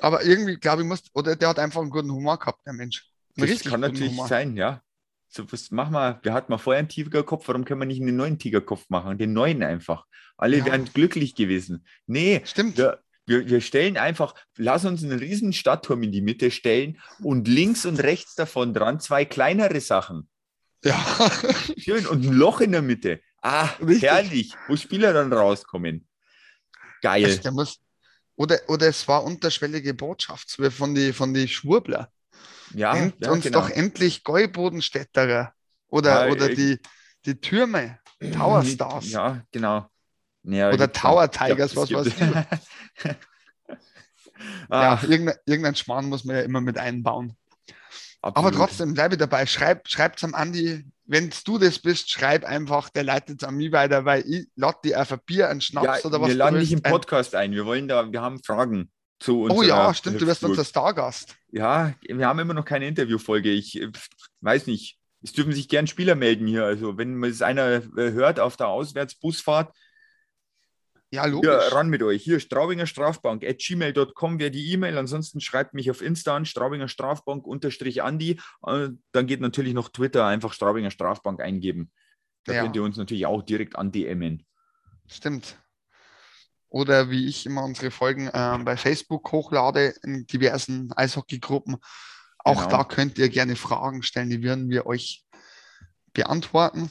Aber 0.00 0.22
irgendwie, 0.24 0.56
glaube 0.56 0.82
ich, 0.82 0.88
muss, 0.88 1.02
oder 1.14 1.34
der 1.36 1.48
hat 1.48 1.58
einfach 1.58 1.80
einen 1.80 1.90
guten 1.90 2.10
Humor 2.12 2.38
gehabt, 2.38 2.64
der 2.66 2.72
Mensch. 2.72 3.04
Einen 3.36 3.48
Das 3.48 3.64
kann 3.64 3.80
natürlich 3.80 4.10
Humor. 4.12 4.28
sein, 4.28 4.56
ja. 4.56 4.82
So, 5.28 5.50
was 5.52 5.70
machen 5.70 5.92
wir? 5.92 6.20
Wir 6.22 6.32
hatten 6.32 6.50
mal 6.52 6.58
vorher 6.58 6.78
einen 6.78 6.88
Tigerkopf, 6.88 7.48
warum 7.48 7.64
können 7.64 7.80
wir 7.80 7.86
nicht 7.86 8.00
einen 8.00 8.16
neuen 8.16 8.38
Tigerkopf 8.38 8.86
machen? 8.88 9.18
Den 9.18 9.32
neuen 9.32 9.62
einfach. 9.62 10.04
Alle 10.36 10.58
Ja. 10.58 10.66
wären 10.66 10.84
glücklich 10.86 11.34
gewesen. 11.34 11.84
Nee, 12.06 12.40
Stimmt. 12.44 12.78
wir, 12.78 13.00
wir, 13.26 13.46
wir 13.48 13.60
stellen 13.60 13.96
einfach, 13.98 14.34
lass 14.56 14.84
uns 14.86 15.02
einen 15.04 15.18
riesen 15.18 15.52
Stadtturm 15.52 16.02
in 16.02 16.12
die 16.12 16.22
Mitte 16.22 16.50
stellen 16.50 16.98
und 17.22 17.46
links 17.46 17.84
und 17.84 18.00
rechts 18.02 18.36
davon 18.36 18.72
dran 18.72 19.00
zwei 19.00 19.24
kleinere 19.26 19.80
Sachen. 19.80 20.28
Ja. 20.84 20.98
Schön 21.76 22.06
und 22.06 22.24
ein 22.24 22.32
Loch 22.32 22.60
in 22.60 22.72
der 22.72 22.82
Mitte. 22.82 23.20
Ah, 23.42 23.68
Richtig. 23.80 24.02
herrlich, 24.02 24.54
wo 24.66 24.76
Spieler 24.76 25.12
dann 25.12 25.32
rauskommen. 25.32 26.06
Geil. 27.02 27.24
Also 27.24 27.42
der 27.42 27.52
muss, 27.52 27.80
oder, 28.36 28.58
oder 28.68 28.88
es 28.88 29.06
war 29.06 29.24
unterschwellige 29.24 29.94
Botschaft 29.94 30.50
von 30.50 30.94
die, 30.94 31.12
von 31.12 31.34
die 31.34 31.48
Schwurbler. 31.48 32.10
Ja, 32.74 32.94
Ent, 32.94 33.14
ja 33.20 33.30
uns 33.30 33.44
genau. 33.44 33.60
doch 33.60 33.70
endlich 33.70 34.24
Gäubodenstädterer 34.24 35.54
oder, 35.88 36.26
Ja, 36.26 36.32
oder 36.32 36.50
äh, 36.50 36.54
die, 36.54 36.78
die 37.24 37.40
Türme, 37.40 37.98
Tower 38.32 38.64
Stars 38.64 39.10
Ja, 39.10 39.42
genau. 39.50 39.88
Ja, 40.42 40.70
oder 40.70 40.92
Tower. 40.92 41.30
Tigers, 41.30 41.76
was 41.76 41.92
weiß 41.92 42.06
ich. 42.06 42.14
ah, 44.68 44.98
Ja, 45.00 45.00
irgendein, 45.02 45.36
irgendein 45.46 45.74
Schmarrn 45.74 46.06
muss 46.06 46.24
man 46.24 46.36
ja 46.36 46.42
immer 46.42 46.60
mit 46.60 46.78
einbauen. 46.78 47.36
Aber 48.34 48.48
absolut. 48.48 48.68
trotzdem, 48.68 48.94
bleibe 48.94 49.16
dabei. 49.16 49.46
Schreib, 49.46 49.88
schreib's 49.88 50.24
am 50.24 50.34
Andi. 50.34 50.84
Wenn 51.04 51.30
du 51.44 51.58
das 51.58 51.78
bist, 51.78 52.10
schreib 52.10 52.44
einfach, 52.44 52.90
der 52.90 53.02
leitet 53.02 53.42
es 53.42 53.48
an 53.48 53.56
mich 53.56 53.72
weiter, 53.72 54.04
weil 54.04 54.24
ich 54.26 54.46
lade 54.56 54.78
dir 54.84 55.00
einfach 55.00 55.18
Bier, 55.18 55.48
einen 55.48 55.60
Schnaps 55.60 56.02
Ja, 56.02 56.08
oder 56.08 56.20
was 56.20 56.28
wir 56.28 56.34
laden 56.34 56.60
dich 56.60 56.72
im 56.72 56.84
ein. 56.84 56.92
Podcast 56.92 57.34
ein. 57.34 57.52
Wir 57.52 57.64
wollen 57.64 57.88
da, 57.88 58.10
wir 58.12 58.20
haben 58.20 58.42
Fragen 58.44 58.90
zu 59.18 59.42
uns. 59.42 59.54
Oh 59.54 59.62
ja, 59.62 59.92
stimmt, 59.94 60.20
du 60.20 60.26
wirst 60.26 60.44
unser 60.44 60.64
Stargast. 60.64 61.36
Ja, 61.50 61.94
wir 62.02 62.26
haben 62.26 62.38
immer 62.38 62.54
noch 62.54 62.64
keine 62.64 62.86
Interviewfolge. 62.86 63.50
Ich 63.50 63.80
äh, 63.80 63.90
weiß 64.40 64.66
nicht. 64.66 64.98
Es 65.22 65.32
dürfen 65.32 65.52
sich 65.52 65.68
gern 65.68 65.88
Spieler 65.88 66.14
melden 66.14 66.46
hier. 66.46 66.64
Also, 66.64 66.96
wenn 66.96 67.22
es 67.24 67.42
einer 67.42 67.82
äh, 67.96 68.12
hört 68.12 68.38
auf 68.38 68.56
der 68.56 68.68
Auswärtsbusfahrt, 68.68 69.74
Ja, 71.10 71.24
logisch. 71.26 71.48
hier 71.50 71.72
ran 71.72 71.88
mit 71.88 72.02
euch. 72.02 72.22
Hier 72.22 72.38
Straubinger 72.38 72.86
Strafbank 72.86 73.42
at 73.44 73.58
gmail.com 73.58 74.38
wäre 74.38 74.50
die 74.50 74.72
E-Mail. 74.72 74.98
Ansonsten 74.98 75.40
schreibt 75.40 75.72
mich 75.72 75.90
auf 75.90 76.02
Insta 76.02 76.36
an, 76.36 76.44
Straubinger 76.44 76.88
Strafbank 76.88 77.46
unterstrich 77.46 78.02
Andi. 78.02 78.40
Äh, 78.66 78.90
Dann 79.12 79.26
geht 79.26 79.40
natürlich 79.40 79.72
noch 79.72 79.88
Twitter, 79.88 80.26
einfach 80.26 80.52
Straubinger 80.52 80.90
Strafbank 80.90 81.40
eingeben. 81.40 81.90
Da 82.44 82.52
Ja. 82.54 82.62
könnt 82.62 82.76
ihr 82.76 82.82
uns 82.82 82.96
natürlich 82.98 83.24
auch 83.26 83.42
direkt 83.42 83.76
an 83.76 83.90
DMen. 83.90 84.44
Stimmt. 85.06 85.56
Oder 86.68 87.08
wie 87.08 87.26
ich 87.26 87.46
immer 87.46 87.64
unsere 87.64 87.90
Folgen 87.90 88.28
ähm, 88.34 88.66
bei 88.66 88.76
Facebook 88.76 89.32
hochlade 89.32 89.94
in 90.02 90.26
diversen 90.26 90.92
Eishockeygruppen. 90.94 91.78
Auch 92.44 92.64
Genau. 92.66 92.68
da 92.78 92.84
könnt 92.84 93.16
ihr 93.18 93.30
gerne 93.30 93.56
Fragen 93.56 94.02
stellen, 94.02 94.28
die 94.28 94.42
werden 94.42 94.68
wir 94.68 94.84
euch 94.84 95.24
beantworten. 96.12 96.90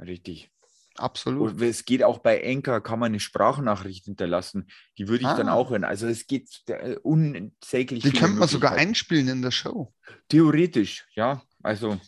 Richtig. 0.00 0.50
Absolut. 0.98 1.52
Und 1.52 1.62
es 1.62 1.84
geht 1.84 2.02
auch 2.02 2.18
bei 2.18 2.38
Enker, 2.40 2.80
kann 2.80 2.98
man 2.98 3.08
eine 3.10 3.20
Sprachnachricht 3.20 4.04
hinterlassen. 4.06 4.68
Die 4.98 5.08
würde 5.08 5.22
ich 5.24 5.30
dann 5.36 5.48
Ah. 5.48 5.54
auch 5.54 5.70
hören. 5.70 5.84
Also 5.84 6.06
es 6.06 6.26
geht 6.26 6.48
äh, 6.68 6.96
unsäglich. 7.02 8.02
Die 8.02 8.12
könnte 8.12 8.36
man 8.38 8.48
sogar 8.48 8.72
einspielen 8.72 9.28
in 9.28 9.42
der 9.42 9.50
Show. 9.50 9.92
Theoretisch, 10.28 11.06
ja. 11.14 11.42
Also, 11.62 12.00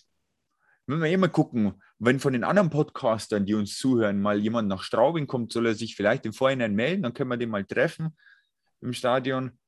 wenn 0.86 1.00
wir 1.00 1.10
immer 1.10 1.28
gucken, 1.28 1.82
wenn 1.98 2.20
von 2.20 2.32
den 2.32 2.44
anderen 2.44 2.70
Podcastern, 2.70 3.44
die 3.44 3.54
uns 3.54 3.76
zuhören, 3.76 4.20
mal 4.20 4.38
jemand 4.38 4.68
nach 4.68 4.82
Straubing 4.82 5.26
kommt, 5.26 5.52
soll 5.52 5.66
er 5.66 5.74
sich 5.74 5.96
vielleicht 5.96 6.24
im 6.26 6.32
Vorhinein 6.32 6.74
melden, 6.74 7.02
dann 7.02 7.12
können 7.14 7.30
wir 7.30 7.36
den 7.36 7.50
mal 7.50 7.64
treffen 7.64 8.16
im 8.80 8.92
Stadion. 8.92 9.58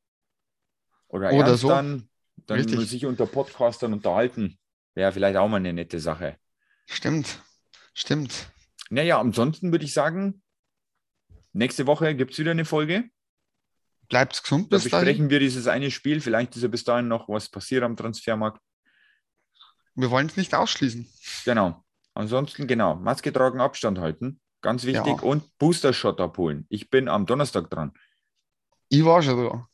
Oder, 1.08 1.32
Oder 1.32 1.56
so. 1.56 1.68
dann, 1.68 2.08
dann 2.46 2.58
Richtig. 2.60 2.88
sich 2.88 3.04
unter 3.04 3.26
Podcastern 3.26 3.92
unterhalten. 3.92 4.58
Wäre 4.94 5.12
vielleicht 5.12 5.36
auch 5.36 5.48
mal 5.48 5.56
eine 5.56 5.72
nette 5.72 5.98
Sache. 5.98 6.36
Stimmt. 6.86 7.42
Stimmt. 7.94 8.50
Naja, 8.91 9.20
ansonsten 9.20 9.72
würde 9.72 9.84
ich 9.84 9.95
sagen, 9.95 10.43
nächste 11.53 11.86
Woche 11.86 12.14
gibt 12.14 12.32
es 12.32 12.38
wieder 12.38 12.51
eine 12.51 12.64
Folge. 12.64 13.09
Bleibt 14.09 14.43
gesund 14.43 14.72
Da 14.72 14.76
bis 14.76 14.91
dahin. 14.91 15.07
besprechen 15.07 15.30
wir 15.30 15.38
dieses 15.38 15.68
eine 15.68 15.91
Spiel. 15.91 16.20
Vielleicht 16.20 16.57
ist 16.57 16.62
ja 16.62 16.68
bis 16.68 16.84
dahin 16.84 17.09
noch 17.09 17.28
was 17.28 17.49
passiert 17.49 17.84
am 17.84 17.97
Transfermarkt. 17.97 18.61
Wir 19.95 20.11
wollen 20.11 20.26
es 20.26 20.36
nicht 20.36 20.55
ausschließen. 20.55 21.09
Genau. 21.45 21.84
Ansonsten, 22.14 22.66
genau, 22.66 22.97
Maske 22.97 23.32
tragen, 23.32 23.61
Abstand 23.61 23.99
halten. 23.99 24.41
Ganz 24.62 24.84
wichtig. 24.84 25.07
Ja. 25.07 25.22
Und 25.22 25.57
Booster-Shot 25.59 26.20
abholen. 26.20 26.66
Ich 26.68 26.91
bin 26.91 27.09
am 27.09 27.24
Donnerstag 27.24 27.70
dran. 27.70 27.93
Ich 28.88 29.05
war 29.05 29.22
schon 29.22 29.36
da. 29.45 29.68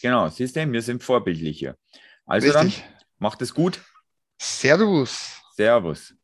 Genau, 0.00 0.28
siehst 0.28 0.56
du, 0.56 0.72
wir 0.72 0.82
sind 0.82 1.04
vorbildlich 1.04 1.58
hier. 1.58 1.76
Also 2.24 2.50
Richtig. 2.50 2.82
dann, 2.82 2.94
macht 3.18 3.42
es 3.42 3.52
gut. 3.52 3.80
Servus. 4.40 5.40
Servus. 5.54 6.14